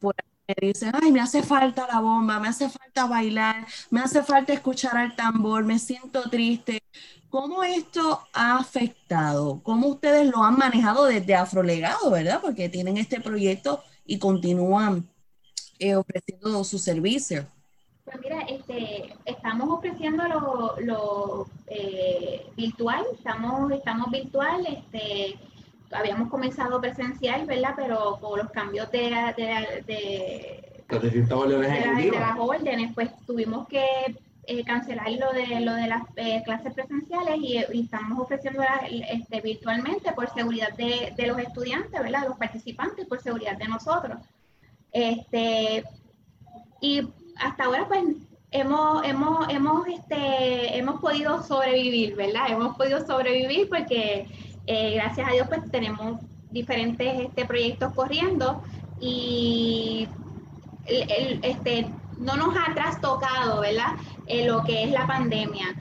por 0.00 0.14
me 0.48 0.54
dicen, 0.68 0.92
ay, 1.02 1.10
me 1.10 1.20
hace 1.20 1.42
falta 1.42 1.86
la 1.88 2.00
bomba, 2.00 2.38
me 2.38 2.48
hace 2.48 2.68
falta 2.68 3.06
bailar, 3.06 3.66
me 3.90 4.00
hace 4.00 4.22
falta 4.22 4.52
escuchar 4.52 4.96
al 4.96 5.16
tambor, 5.16 5.64
me 5.64 5.78
siento 5.78 6.30
triste. 6.30 6.82
¿Cómo 7.36 7.62
esto 7.62 8.22
ha 8.32 8.56
afectado? 8.56 9.60
¿Cómo 9.62 9.88
ustedes 9.88 10.26
lo 10.26 10.42
han 10.42 10.56
manejado 10.56 11.04
desde 11.04 11.34
Afrolegado, 11.34 12.10
verdad? 12.10 12.40
Porque 12.40 12.70
tienen 12.70 12.96
este 12.96 13.20
proyecto 13.20 13.82
y 14.06 14.18
continúan 14.18 15.06
eh, 15.78 15.96
ofreciendo 15.96 16.64
su 16.64 16.78
servicio. 16.78 17.44
Pues 18.06 18.16
mira, 18.22 18.40
este, 18.48 19.14
estamos 19.26 19.68
ofreciendo 19.68 20.26
lo, 20.26 20.80
lo, 20.80 21.46
eh, 21.66 22.46
virtual, 22.56 23.04
estamos, 23.12 23.70
estamos 23.70 24.10
virtual, 24.10 24.66
este, 24.66 25.38
habíamos 25.92 26.30
comenzado 26.30 26.80
presencial, 26.80 27.44
¿verdad? 27.44 27.74
Pero 27.76 28.16
con 28.18 28.38
los 28.38 28.50
cambios 28.50 28.90
de, 28.90 29.10
de, 29.36 29.84
de, 29.86 30.76
las 32.18 32.38
órdenes, 32.38 32.94
pues 32.94 33.10
tuvimos 33.26 33.68
que 33.68 33.84
eh, 34.46 34.64
cancelar 34.64 35.10
lo 35.12 35.32
de, 35.32 35.60
lo 35.60 35.74
de 35.74 35.86
las 35.88 36.02
eh, 36.16 36.42
clases 36.44 36.72
presenciales 36.72 37.36
y, 37.40 37.56
estamos 37.56 38.20
ofreciendo 38.20 38.62
este, 39.10 39.40
virtualmente 39.40 40.12
por 40.12 40.28
seguridad 40.32 40.72
de, 40.76 41.12
de 41.16 41.26
los 41.26 41.38
estudiantes, 41.38 42.00
¿verdad? 42.00 42.22
De 42.22 42.28
los 42.28 42.38
participantes, 42.38 43.06
por 43.06 43.20
seguridad 43.20 43.56
de 43.56 43.68
nosotros. 43.68 44.18
Este, 44.92 45.84
y 46.80 47.02
hasta 47.38 47.64
ahora 47.64 47.86
pues 47.88 48.04
hemos, 48.50 49.04
hemos, 49.04 49.48
hemos, 49.48 49.86
este, 49.88 50.78
hemos 50.78 51.00
podido 51.00 51.42
sobrevivir, 51.42 52.14
¿verdad? 52.16 52.50
Hemos 52.50 52.76
podido 52.76 53.04
sobrevivir 53.06 53.68
porque 53.68 54.26
eh, 54.66 54.94
gracias 54.94 55.28
a 55.28 55.32
Dios 55.32 55.48
pues 55.48 55.70
tenemos 55.70 56.20
diferentes 56.50 57.20
este, 57.26 57.44
proyectos 57.44 57.92
corriendo 57.94 58.62
y 59.00 60.08
el- 60.86 61.10
el- 61.10 61.40
este, 61.42 61.92
no 62.18 62.36
nos 62.36 62.54
ha 62.56 62.72
trastocado, 62.74 63.60
¿verdad? 63.60 63.88
Eh, 64.26 64.44
lo 64.46 64.62
que 64.64 64.84
es 64.84 64.90
la 64.90 65.06
pandemia. 65.06 65.74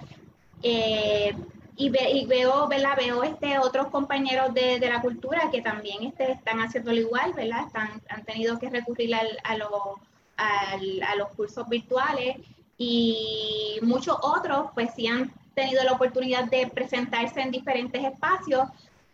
Eh, 0.61 1.35
y, 1.77 1.89
ve- 1.89 2.11
y 2.11 2.25
veo, 2.25 2.67
¿verdad? 2.67 2.95
Veo 2.97 3.23
este, 3.23 3.57
otros 3.59 3.87
compañeros 3.87 4.53
de, 4.53 4.79
de 4.79 4.89
la 4.89 5.01
cultura 5.01 5.49
que 5.51 5.61
también 5.61 6.03
este, 6.03 6.31
están 6.31 6.59
haciéndolo 6.59 6.99
igual, 6.99 7.33
¿verdad? 7.33 7.65
Están, 7.67 8.01
han 8.09 8.23
tenido 8.23 8.57
que 8.59 8.69
recurrir 8.69 9.13
al, 9.15 9.27
a, 9.43 9.57
lo- 9.57 9.99
al- 10.37 11.03
a 11.03 11.15
los 11.15 11.29
cursos 11.29 11.67
virtuales 11.67 12.37
y 12.77 13.77
muchos 13.81 14.17
otros 14.21 14.67
pues 14.73 14.91
sí 14.95 15.07
han 15.07 15.31
tenido 15.53 15.83
la 15.83 15.93
oportunidad 15.93 16.45
de 16.45 16.67
presentarse 16.67 17.41
en 17.41 17.51
diferentes 17.51 18.03
espacios 18.03 18.63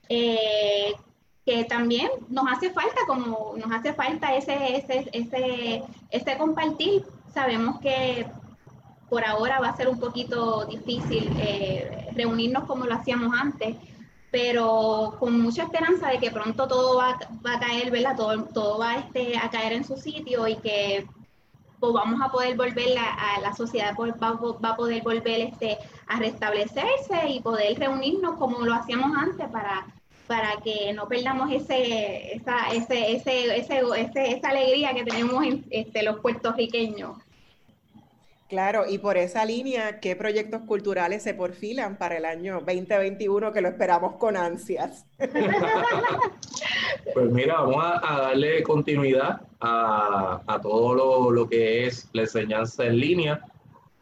eh, 0.09 0.93
que 1.45 1.63
también 1.65 2.09
nos 2.29 2.45
hace 2.51 2.69
falta, 2.71 3.01
como 3.07 3.53
nos 3.57 3.71
hace 3.71 3.93
falta 3.93 4.35
ese, 4.35 4.75
ese, 4.77 5.09
ese, 5.13 5.83
ese 6.09 6.37
compartir. 6.37 7.03
Sabemos 7.33 7.79
que 7.79 8.25
por 9.11 9.25
ahora 9.25 9.59
va 9.59 9.67
a 9.67 9.75
ser 9.75 9.89
un 9.89 9.99
poquito 9.99 10.63
difícil 10.67 11.29
eh, 11.37 12.07
reunirnos 12.15 12.63
como 12.63 12.85
lo 12.85 12.93
hacíamos 12.93 13.37
antes, 13.37 13.75
pero 14.31 15.17
con 15.19 15.41
mucha 15.41 15.63
esperanza 15.63 16.07
de 16.07 16.17
que 16.17 16.31
pronto 16.31 16.65
todo 16.65 16.95
va, 16.95 17.09
a 17.09 17.59
caer, 17.59 17.91
¿verdad? 17.91 18.15
Todo, 18.15 18.45
todo 18.45 18.79
va 18.79 18.95
este, 18.95 19.37
a 19.37 19.49
caer 19.49 19.73
en 19.73 19.83
su 19.83 19.97
sitio 19.97 20.47
y 20.47 20.55
que 20.55 21.05
pues, 21.81 21.91
vamos 21.91 22.21
a 22.21 22.31
poder 22.31 22.55
volver 22.55 22.97
a, 22.97 23.35
a 23.35 23.41
la 23.41 23.53
sociedad, 23.53 23.93
pues, 23.97 24.13
va, 24.13 24.31
va 24.31 24.69
a 24.69 24.75
poder 24.77 25.03
volver 25.03 25.41
este, 25.41 25.77
a 26.07 26.17
restablecerse 26.17 27.27
y 27.27 27.41
poder 27.41 27.77
reunirnos 27.77 28.37
como 28.37 28.59
lo 28.65 28.73
hacíamos 28.73 29.11
antes 29.17 29.45
para, 29.49 29.87
para 30.25 30.55
que 30.63 30.93
no 30.93 31.09
perdamos 31.09 31.51
ese, 31.51 32.33
esa, 32.33 32.69
ese, 32.71 33.11
ese, 33.17 33.59
ese- 33.59 34.37
esa 34.37 34.49
alegría 34.51 34.93
que 34.93 35.03
tenemos 35.03 35.43
en, 35.43 35.65
este, 35.69 36.01
los 36.01 36.21
puertorriqueños. 36.21 37.17
Claro, 38.51 38.83
y 38.85 38.97
por 38.97 39.15
esa 39.15 39.45
línea, 39.45 40.01
¿qué 40.01 40.13
proyectos 40.17 40.63
culturales 40.63 41.23
se 41.23 41.33
porfilan 41.33 41.95
para 41.95 42.17
el 42.17 42.25
año 42.25 42.55
2021 42.55 43.53
que 43.53 43.61
lo 43.61 43.69
esperamos 43.69 44.15
con 44.15 44.35
ansias? 44.35 45.05
Pues 47.13 47.31
mira, 47.31 47.61
vamos 47.61 47.83
a, 48.03 48.17
darle 48.21 48.61
continuidad 48.61 49.41
a, 49.61 50.59
todo 50.61 50.93
lo, 50.93 51.31
lo 51.31 51.47
que 51.49 51.87
es 51.87 52.09
la 52.11 52.23
enseñanza 52.23 52.85
en 52.85 52.99
línea. 52.99 53.45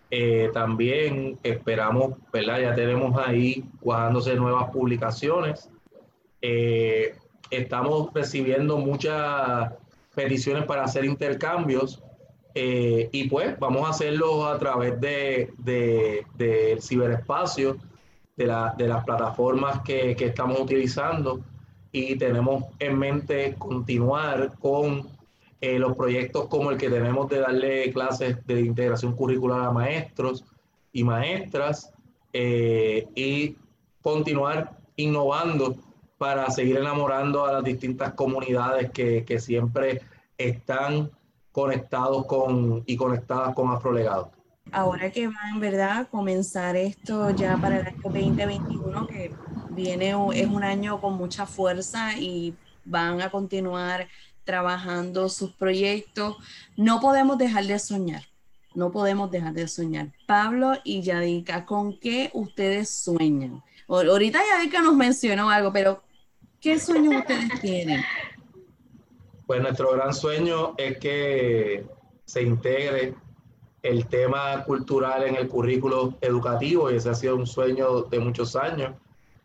Eh, 0.10 0.50
también 0.52 1.38
esperamos, 1.44 2.16
¿verdad? 2.34 2.60
Ya 2.60 2.76
tenemos 2.76 3.16
ahí 3.24 3.64
cuajándose 3.80 4.34
nuevas 4.34 4.72
publicaciones. 4.72 5.70
Eh, 6.42 7.16
estamos 7.52 8.12
recibiendo 8.16 8.78
muchas 8.78 9.74
peticiones 10.16 10.66
para 10.66 10.84
hacer 10.86 11.06
intercambios 11.06 12.02
eh, 12.62 13.08
y 13.14 13.30
pues 13.30 13.58
vamos 13.58 13.88
a 13.88 13.92
hacerlo 13.92 14.46
a 14.46 14.60
través 14.60 15.00
de, 15.00 15.54
de- 15.60 16.26
del 16.36 16.82
ciberespacio, 16.82 17.78
de, 18.36 18.48
la- 18.48 18.74
de 18.78 18.86
las 18.88 19.06
plataformas 19.06 19.82
que, 19.82 20.14
que 20.18 20.26
estamos 20.26 20.60
utilizando. 20.60 21.40
Y 21.94 22.18
tenemos 22.18 22.66
en 22.80 23.00
mente 23.00 23.56
continuar 23.58 24.58
con 24.60 25.08
eh, 25.62 25.80
los 25.80 25.96
proyectos 25.96 26.48
como 26.50 26.72
el 26.72 26.78
que 26.78 26.90
tenemos 26.90 27.30
de 27.30 27.40
darle 27.40 27.94
clases 27.94 28.46
de 28.46 28.60
integración 28.60 29.16
curricular 29.16 29.62
a 29.62 29.72
maestros 29.72 30.44
y 30.92 31.04
maestras 31.06 31.94
eh, 32.34 33.08
y 33.16 33.56
continuar 34.02 34.78
innovando 34.98 35.78
para 36.18 36.50
seguir 36.52 36.76
enamorando 36.78 37.46
a 37.46 37.54
las 37.54 37.64
distintas 37.64 38.14
comunidades 38.16 38.92
que, 38.92 39.24
que 39.24 39.40
siempre 39.40 40.02
están 40.38 41.10
conectados 41.52 42.26
con 42.26 42.84
y 42.86 42.96
conectadas 42.96 43.54
con 43.56 43.72
Afrolegado. 43.72 44.32
Ahora 44.72 45.12
que 45.12 45.28
va 45.28 45.50
en 45.52 45.60
verdad 45.60 45.98
a 45.98 46.06
comenzar 46.06 46.76
esto 46.76 47.32
ya 47.32 47.58
para 47.58 47.80
el 47.80 47.88
año 47.88 48.02
2021, 48.04 49.08
que 49.08 49.34
viene, 49.72 50.16
es 50.34 50.48
un 50.48 50.64
año 50.64 51.02
con 51.02 51.14
mucha 51.14 51.46
fuerza 51.46 52.18
y 52.18 52.54
van 52.86 53.22
a 53.22 53.32
continuar 53.32 54.08
trabajando 54.44 55.30
sus 55.30 55.52
proyectos, 55.54 56.38
no 56.76 57.00
podemos 57.00 57.38
dejar 57.38 57.66
de 57.66 57.78
soñar, 57.80 58.24
no 58.74 58.92
podemos 58.92 59.30
dejar 59.32 59.54
de 59.54 59.68
soñar. 59.68 60.12
Pablo 60.26 60.74
y 60.84 61.02
Yadica, 61.02 61.66
¿con 61.66 62.00
qué 62.00 62.30
ustedes 62.34 62.90
sueñan? 62.90 63.64
Ahorita 63.88 64.40
Yadica 64.52 64.82
nos 64.82 64.96
mencionó 64.96 65.50
algo, 65.50 65.72
pero 65.72 66.02
¿qué 66.60 66.80
sueños 66.80 67.16
ustedes 67.16 67.62
tienen? 67.62 68.04
Pues 69.50 69.64
nuestro 69.64 69.94
gran 69.94 70.14
sueño 70.14 70.76
es 70.78 71.00
que 71.00 71.84
se 72.24 72.44
integre 72.44 73.16
el 73.82 74.06
tema 74.06 74.64
cultural 74.64 75.24
en 75.24 75.38
el 75.38 75.48
currículo 75.48 76.14
educativo 76.22 76.92
y 76.92 76.98
ese 76.98 77.10
ha 77.10 77.16
sido 77.16 77.36
un 77.36 77.48
sueño 77.48 78.04
de 78.04 78.20
muchos 78.20 78.56
años 78.56 78.94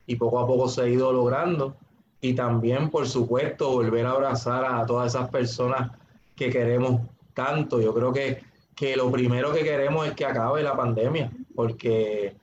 y 0.07 0.17
poco 0.17 0.41
a 0.41 0.47
poco 0.47 0.69
se 0.69 0.83
ha 0.83 0.89
ido 0.89 1.11
logrando. 1.11 1.75
Y 2.21 2.35
también, 2.35 2.91
por 2.91 3.09
supuesto, 3.09 3.71
volver 3.71 4.05
a 4.05 4.11
abrazar 4.11 4.67
a 4.67 4.85
todas 4.85 5.15
esas 5.15 5.31
personas 5.31 5.93
que 6.37 6.51
queremos 6.51 7.01
tanto. 7.33 7.81
Yo 7.81 7.95
creo 7.95 8.13
que, 8.13 8.43
que 8.77 8.97
lo 8.97 9.11
primero 9.11 9.55
que 9.55 9.65
queremos 9.65 10.07
es 10.07 10.13
que 10.13 10.27
acabe 10.27 10.63
la 10.63 10.77
pandemia, 10.77 11.31
porque 11.55 12.37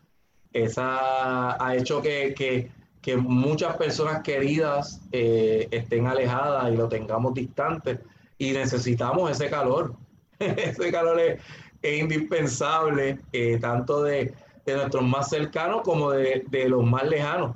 esa 0.51 1.63
ha 1.63 1.75
hecho 1.75 2.01
que, 2.01 2.33
que- 2.35 2.71
que 3.01 3.17
muchas 3.17 3.75
personas 3.77 4.21
queridas 4.21 5.01
eh, 5.11 5.67
estén 5.71 6.07
alejadas 6.07 6.71
y 6.71 6.77
lo 6.77 6.87
tengamos 6.87 7.33
distante 7.33 7.99
y 8.37 8.51
necesitamos 8.51 9.31
ese 9.31 9.49
calor. 9.49 9.95
ese 10.39 10.91
calor 10.91 11.19
es, 11.19 11.41
indispensable, 11.83 13.17
eh, 13.33 13.57
tanto 13.59 14.03
de, 14.03 14.33
de 14.65 14.75
nuestros 14.75 15.03
más 15.03 15.29
cercanos 15.29 15.81
como 15.81 16.11
de, 16.11 16.45
de 16.49 16.69
los 16.69 16.83
más 16.83 17.07
lejanos. 17.09 17.55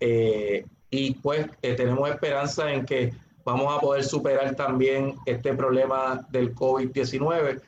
Eh, 0.00 0.64
y 0.90 1.12
pues 1.14 1.46
tenemos 1.60 2.08
esperanza 2.08 2.72
en 2.72 2.86
que 2.86 3.12
vamos 3.44 3.76
a 3.76 3.80
poder 3.80 4.04
superar 4.04 4.54
también 4.54 5.16
este 5.26 5.52
problema 5.52 6.26
del 6.30 6.54
COVID-19 6.54 7.60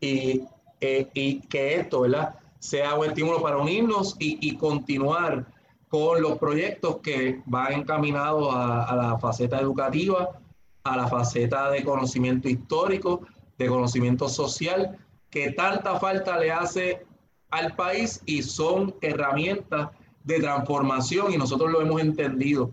y, 0.00 0.44
y 0.80 1.40
que 1.40 1.74
esto, 1.74 2.02
¿verdad? 2.02 2.36
Sea 2.60 2.94
un 2.94 3.06
estímulo 3.06 3.42
para 3.42 3.56
unirnos 3.56 4.14
y, 4.20 4.38
y 4.48 4.56
continuar 4.56 5.44
con 5.88 6.20
los 6.20 6.38
proyectos 6.38 6.98
que 6.98 7.40
van 7.46 7.72
encaminados 7.72 8.54
a, 8.54 8.94
la 8.94 9.18
faceta 9.18 9.60
educativa, 9.60 10.38
a 10.84 10.96
la 10.96 11.08
faceta 11.08 11.70
de 11.70 11.82
conocimiento 11.82 12.48
histórico, 12.48 13.26
de 13.56 13.66
conocimiento 13.66 14.28
social, 14.28 14.98
que 15.30 15.52
tanta 15.52 15.98
falta 15.98 16.38
le 16.38 16.52
hace 16.52 17.06
al 17.50 17.74
país 17.74 18.22
y 18.26 18.42
son 18.42 18.94
herramientas 19.00 19.90
de 20.24 20.40
transformación 20.40 21.32
y 21.32 21.38
nosotros 21.38 21.70
lo 21.70 21.80
hemos 21.80 22.00
entendido 22.00 22.70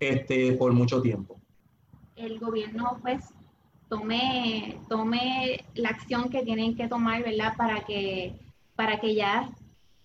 este, 0.00 0.52
por 0.54 0.72
mucho 0.72 1.00
tiempo. 1.00 1.36
el 2.16 2.40
gobierno 2.40 2.98
pues 3.00 3.32
tome, 3.88 4.80
tome 4.88 5.64
la 5.74 5.90
acción 5.90 6.28
que 6.28 6.42
tienen 6.42 6.76
que 6.76 6.88
tomar, 6.88 7.22
¿verdad? 7.22 7.54
Para 7.56 7.84
que, 7.84 8.34
para 8.76 9.00
que 9.00 9.14
ya 9.14 9.50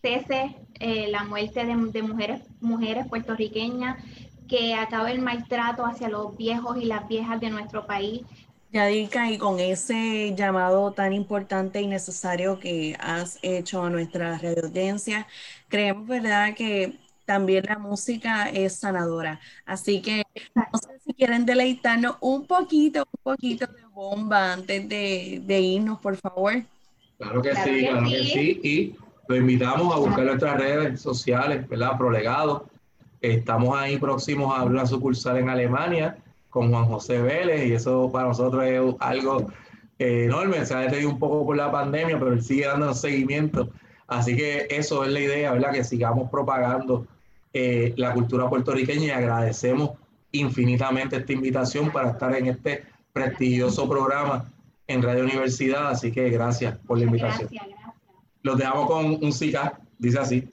cese 0.04 0.58
eh, 0.80 1.08
la 1.10 1.24
muerte 1.26 1.66
de, 1.66 1.76
de 1.92 2.04
mujeres, 2.04 2.44
mujeres 2.62 3.08
puertorriqueñas, 3.08 3.98
que 4.48 4.76
acabe 4.76 5.12
el 5.14 5.22
maltrato 5.22 5.86
hacia 5.86 6.10
los 6.10 6.38
viejos 6.38 6.78
y 6.78 6.86
las 6.86 7.08
viejas 7.08 7.40
de 7.42 7.50
nuestro 7.52 7.88
país, 7.88 8.24
Yadica, 8.72 9.30
y 9.32 9.38
con 9.38 9.60
ese 9.60 10.34
llamado 10.36 10.94
tan 10.94 11.14
importante 11.14 11.80
y 11.82 11.88
necesario 11.88 12.60
que 12.60 12.96
has 13.00 13.38
hecho 13.44 13.84
a 13.84 13.90
nuestra 13.92 14.38
radio 14.40 14.64
audiencia, 14.66 15.28
creemos, 15.68 16.08
¿verdad?, 16.08 16.56
que 16.56 17.00
también 17.26 17.66
la 17.68 17.78
música 17.78 18.50
es 18.50 18.80
sanadora. 18.80 19.40
Así 19.66 20.02
que 20.02 20.24
no 20.72 20.80
sé 20.80 21.00
si 21.06 21.14
quieren 21.14 21.46
deleitarnos 21.46 22.18
un 22.22 22.48
poquito, 22.48 23.02
un 23.02 23.22
poquito 23.24 23.68
de 23.68 23.86
bomba 23.94 24.54
antes 24.54 24.90
de, 24.90 25.42
de 25.44 25.62
irnos, 25.62 26.00
por 26.00 26.18
favor. 26.18 26.54
Claro 27.18 27.42
que 27.42 27.56
Claro 27.56 27.66
sí, 27.66 27.80
que 27.80 27.88
claro 27.88 28.10
que 28.10 28.24
sí. 28.24 28.30
sí. 28.34 28.60
Y 28.64 28.96
lo 29.28 29.36
invitamos 29.36 29.94
a 29.94 30.00
buscar 30.00 30.26
nuestras 30.26 30.60
redes 30.60 31.02
sociales, 31.02 31.68
¿verdad? 31.68 31.98
Prolegado. 31.98 32.68
Estamos 33.22 33.78
ahí 33.78 33.98
próximos 33.98 34.54
a 34.54 34.62
abrir 34.62 34.78
una 34.78 34.86
sucursal 34.86 35.38
en 35.38 35.50
Alemania 35.50 36.18
con 36.50 36.70
Juan 36.70 36.86
José 36.86 37.22
Vélez 37.22 37.66
y 37.66 37.74
eso 37.74 38.12
para 38.12 38.28
nosotros 38.28 38.64
es 38.66 38.82
algo 39.00 39.48
eh, 39.98 40.26
enorme. 40.26 40.66
Se 40.66 40.74
ha 40.74 40.80
detenido 40.80 41.10
un 41.10 41.20
poco 41.20 41.46
por 41.46 41.56
la 41.56 41.72
pandemia, 41.72 42.20
pero 42.20 42.34
él 42.34 42.44
sigue 42.44 42.68
dándonos 42.68 43.00
seguimiento. 43.00 43.70
Así 44.08 44.36
que 44.36 44.68
eso 44.70 45.04
es 45.06 45.12
la 45.12 45.20
idea, 45.22 45.54
¿verdad? 45.54 45.72
Que 45.72 45.84
sigamos 45.84 46.30
propagando 46.30 47.08
eh, 47.54 47.94
la 47.96 48.14
cultura 48.14 48.50
puertorriqueña 48.50 49.06
y 49.06 49.10
agradecemos 49.12 49.92
infinitamente 50.34 51.16
esta 51.16 51.34
invitación 51.34 51.92
para 51.92 52.12
estar 52.12 52.36
en 52.36 52.48
este 52.48 52.84
prestigioso 53.14 53.88
programa 53.88 54.52
en 54.88 55.02
Radio 55.02 55.24
Universidad. 55.24 55.88
Así 55.88 56.12
que 56.12 56.30
gracias 56.30 56.78
por 56.86 56.98
la 56.98 57.06
invitación. 57.06 57.48
Gracias, 57.50 57.68
gracias. 57.68 57.83
Los 58.44 58.58
dejamos 58.58 58.88
con 58.88 59.24
un 59.24 59.32
SICA, 59.32 59.80
dice 59.98 60.20
así. 60.20 60.50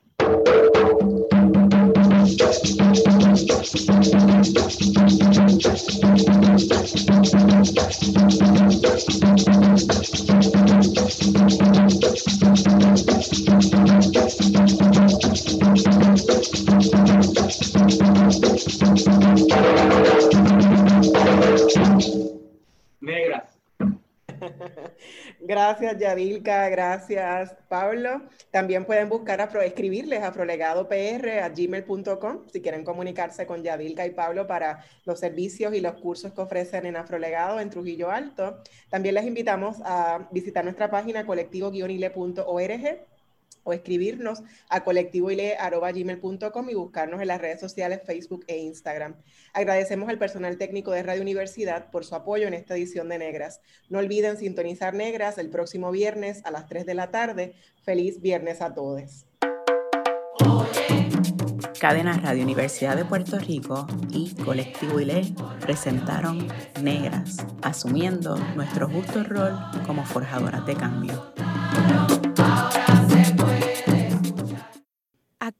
Yadilka. 25.98 26.68
Gracias, 26.68 27.56
Pablo. 27.68 28.22
También 28.50 28.84
pueden 28.84 29.08
buscar, 29.08 29.40
a 29.40 29.64
escribirles 29.64 30.22
a 30.22 30.32
prolegadopr.gmail.com 30.32 32.38
si 32.52 32.60
quieren 32.60 32.84
comunicarse 32.84 33.46
con 33.46 33.62
Yadilka 33.62 34.06
y 34.06 34.10
Pablo 34.10 34.46
para 34.46 34.84
los 35.04 35.18
servicios 35.18 35.74
y 35.74 35.80
los 35.80 35.94
cursos 35.94 36.32
que 36.32 36.40
ofrecen 36.40 36.86
en 36.86 36.96
Afrolegado 36.96 37.60
en 37.60 37.70
Trujillo 37.70 38.10
Alto. 38.10 38.58
También 38.88 39.14
les 39.14 39.26
invitamos 39.26 39.76
a 39.84 40.28
visitar 40.30 40.64
nuestra 40.64 40.90
página 40.90 41.26
colectivo-ile.org 41.26 43.00
o 43.70 43.72
escribirnos 43.72 44.42
a 44.68 44.84
colectivoile.gmail.com 44.84 46.70
y 46.70 46.74
buscarnos 46.74 47.22
en 47.22 47.28
las 47.28 47.40
redes 47.40 47.60
sociales 47.60 48.00
Facebook 48.04 48.44
e 48.48 48.58
Instagram. 48.58 49.14
Agradecemos 49.52 50.08
al 50.08 50.18
personal 50.18 50.58
técnico 50.58 50.90
de 50.90 51.02
Radio 51.02 51.22
Universidad 51.22 51.90
por 51.90 52.04
su 52.04 52.14
apoyo 52.14 52.46
en 52.48 52.54
esta 52.54 52.74
edición 52.74 53.08
de 53.08 53.18
Negras. 53.18 53.60
No 53.88 53.98
olviden 53.98 54.36
sintonizar 54.36 54.94
Negras 54.94 55.38
el 55.38 55.50
próximo 55.50 55.90
viernes 55.92 56.42
a 56.44 56.50
las 56.50 56.66
3 56.66 56.84
de 56.84 56.94
la 56.94 57.10
tarde. 57.10 57.54
Feliz 57.84 58.20
viernes 58.20 58.60
a 58.60 58.74
todos. 58.74 59.26
Cadena 61.80 62.18
Radio 62.18 62.42
Universidad 62.42 62.94
de 62.94 63.06
Puerto 63.06 63.38
Rico 63.38 63.86
y 64.10 64.34
Colectivo 64.34 65.00
ILE 65.00 65.34
presentaron 65.60 66.46
Negras, 66.82 67.38
asumiendo 67.62 68.36
nuestro 68.54 68.86
justo 68.86 69.24
rol 69.24 69.58
como 69.86 70.04
forjadoras 70.04 70.66
de 70.66 70.74
cambio. 70.74 71.32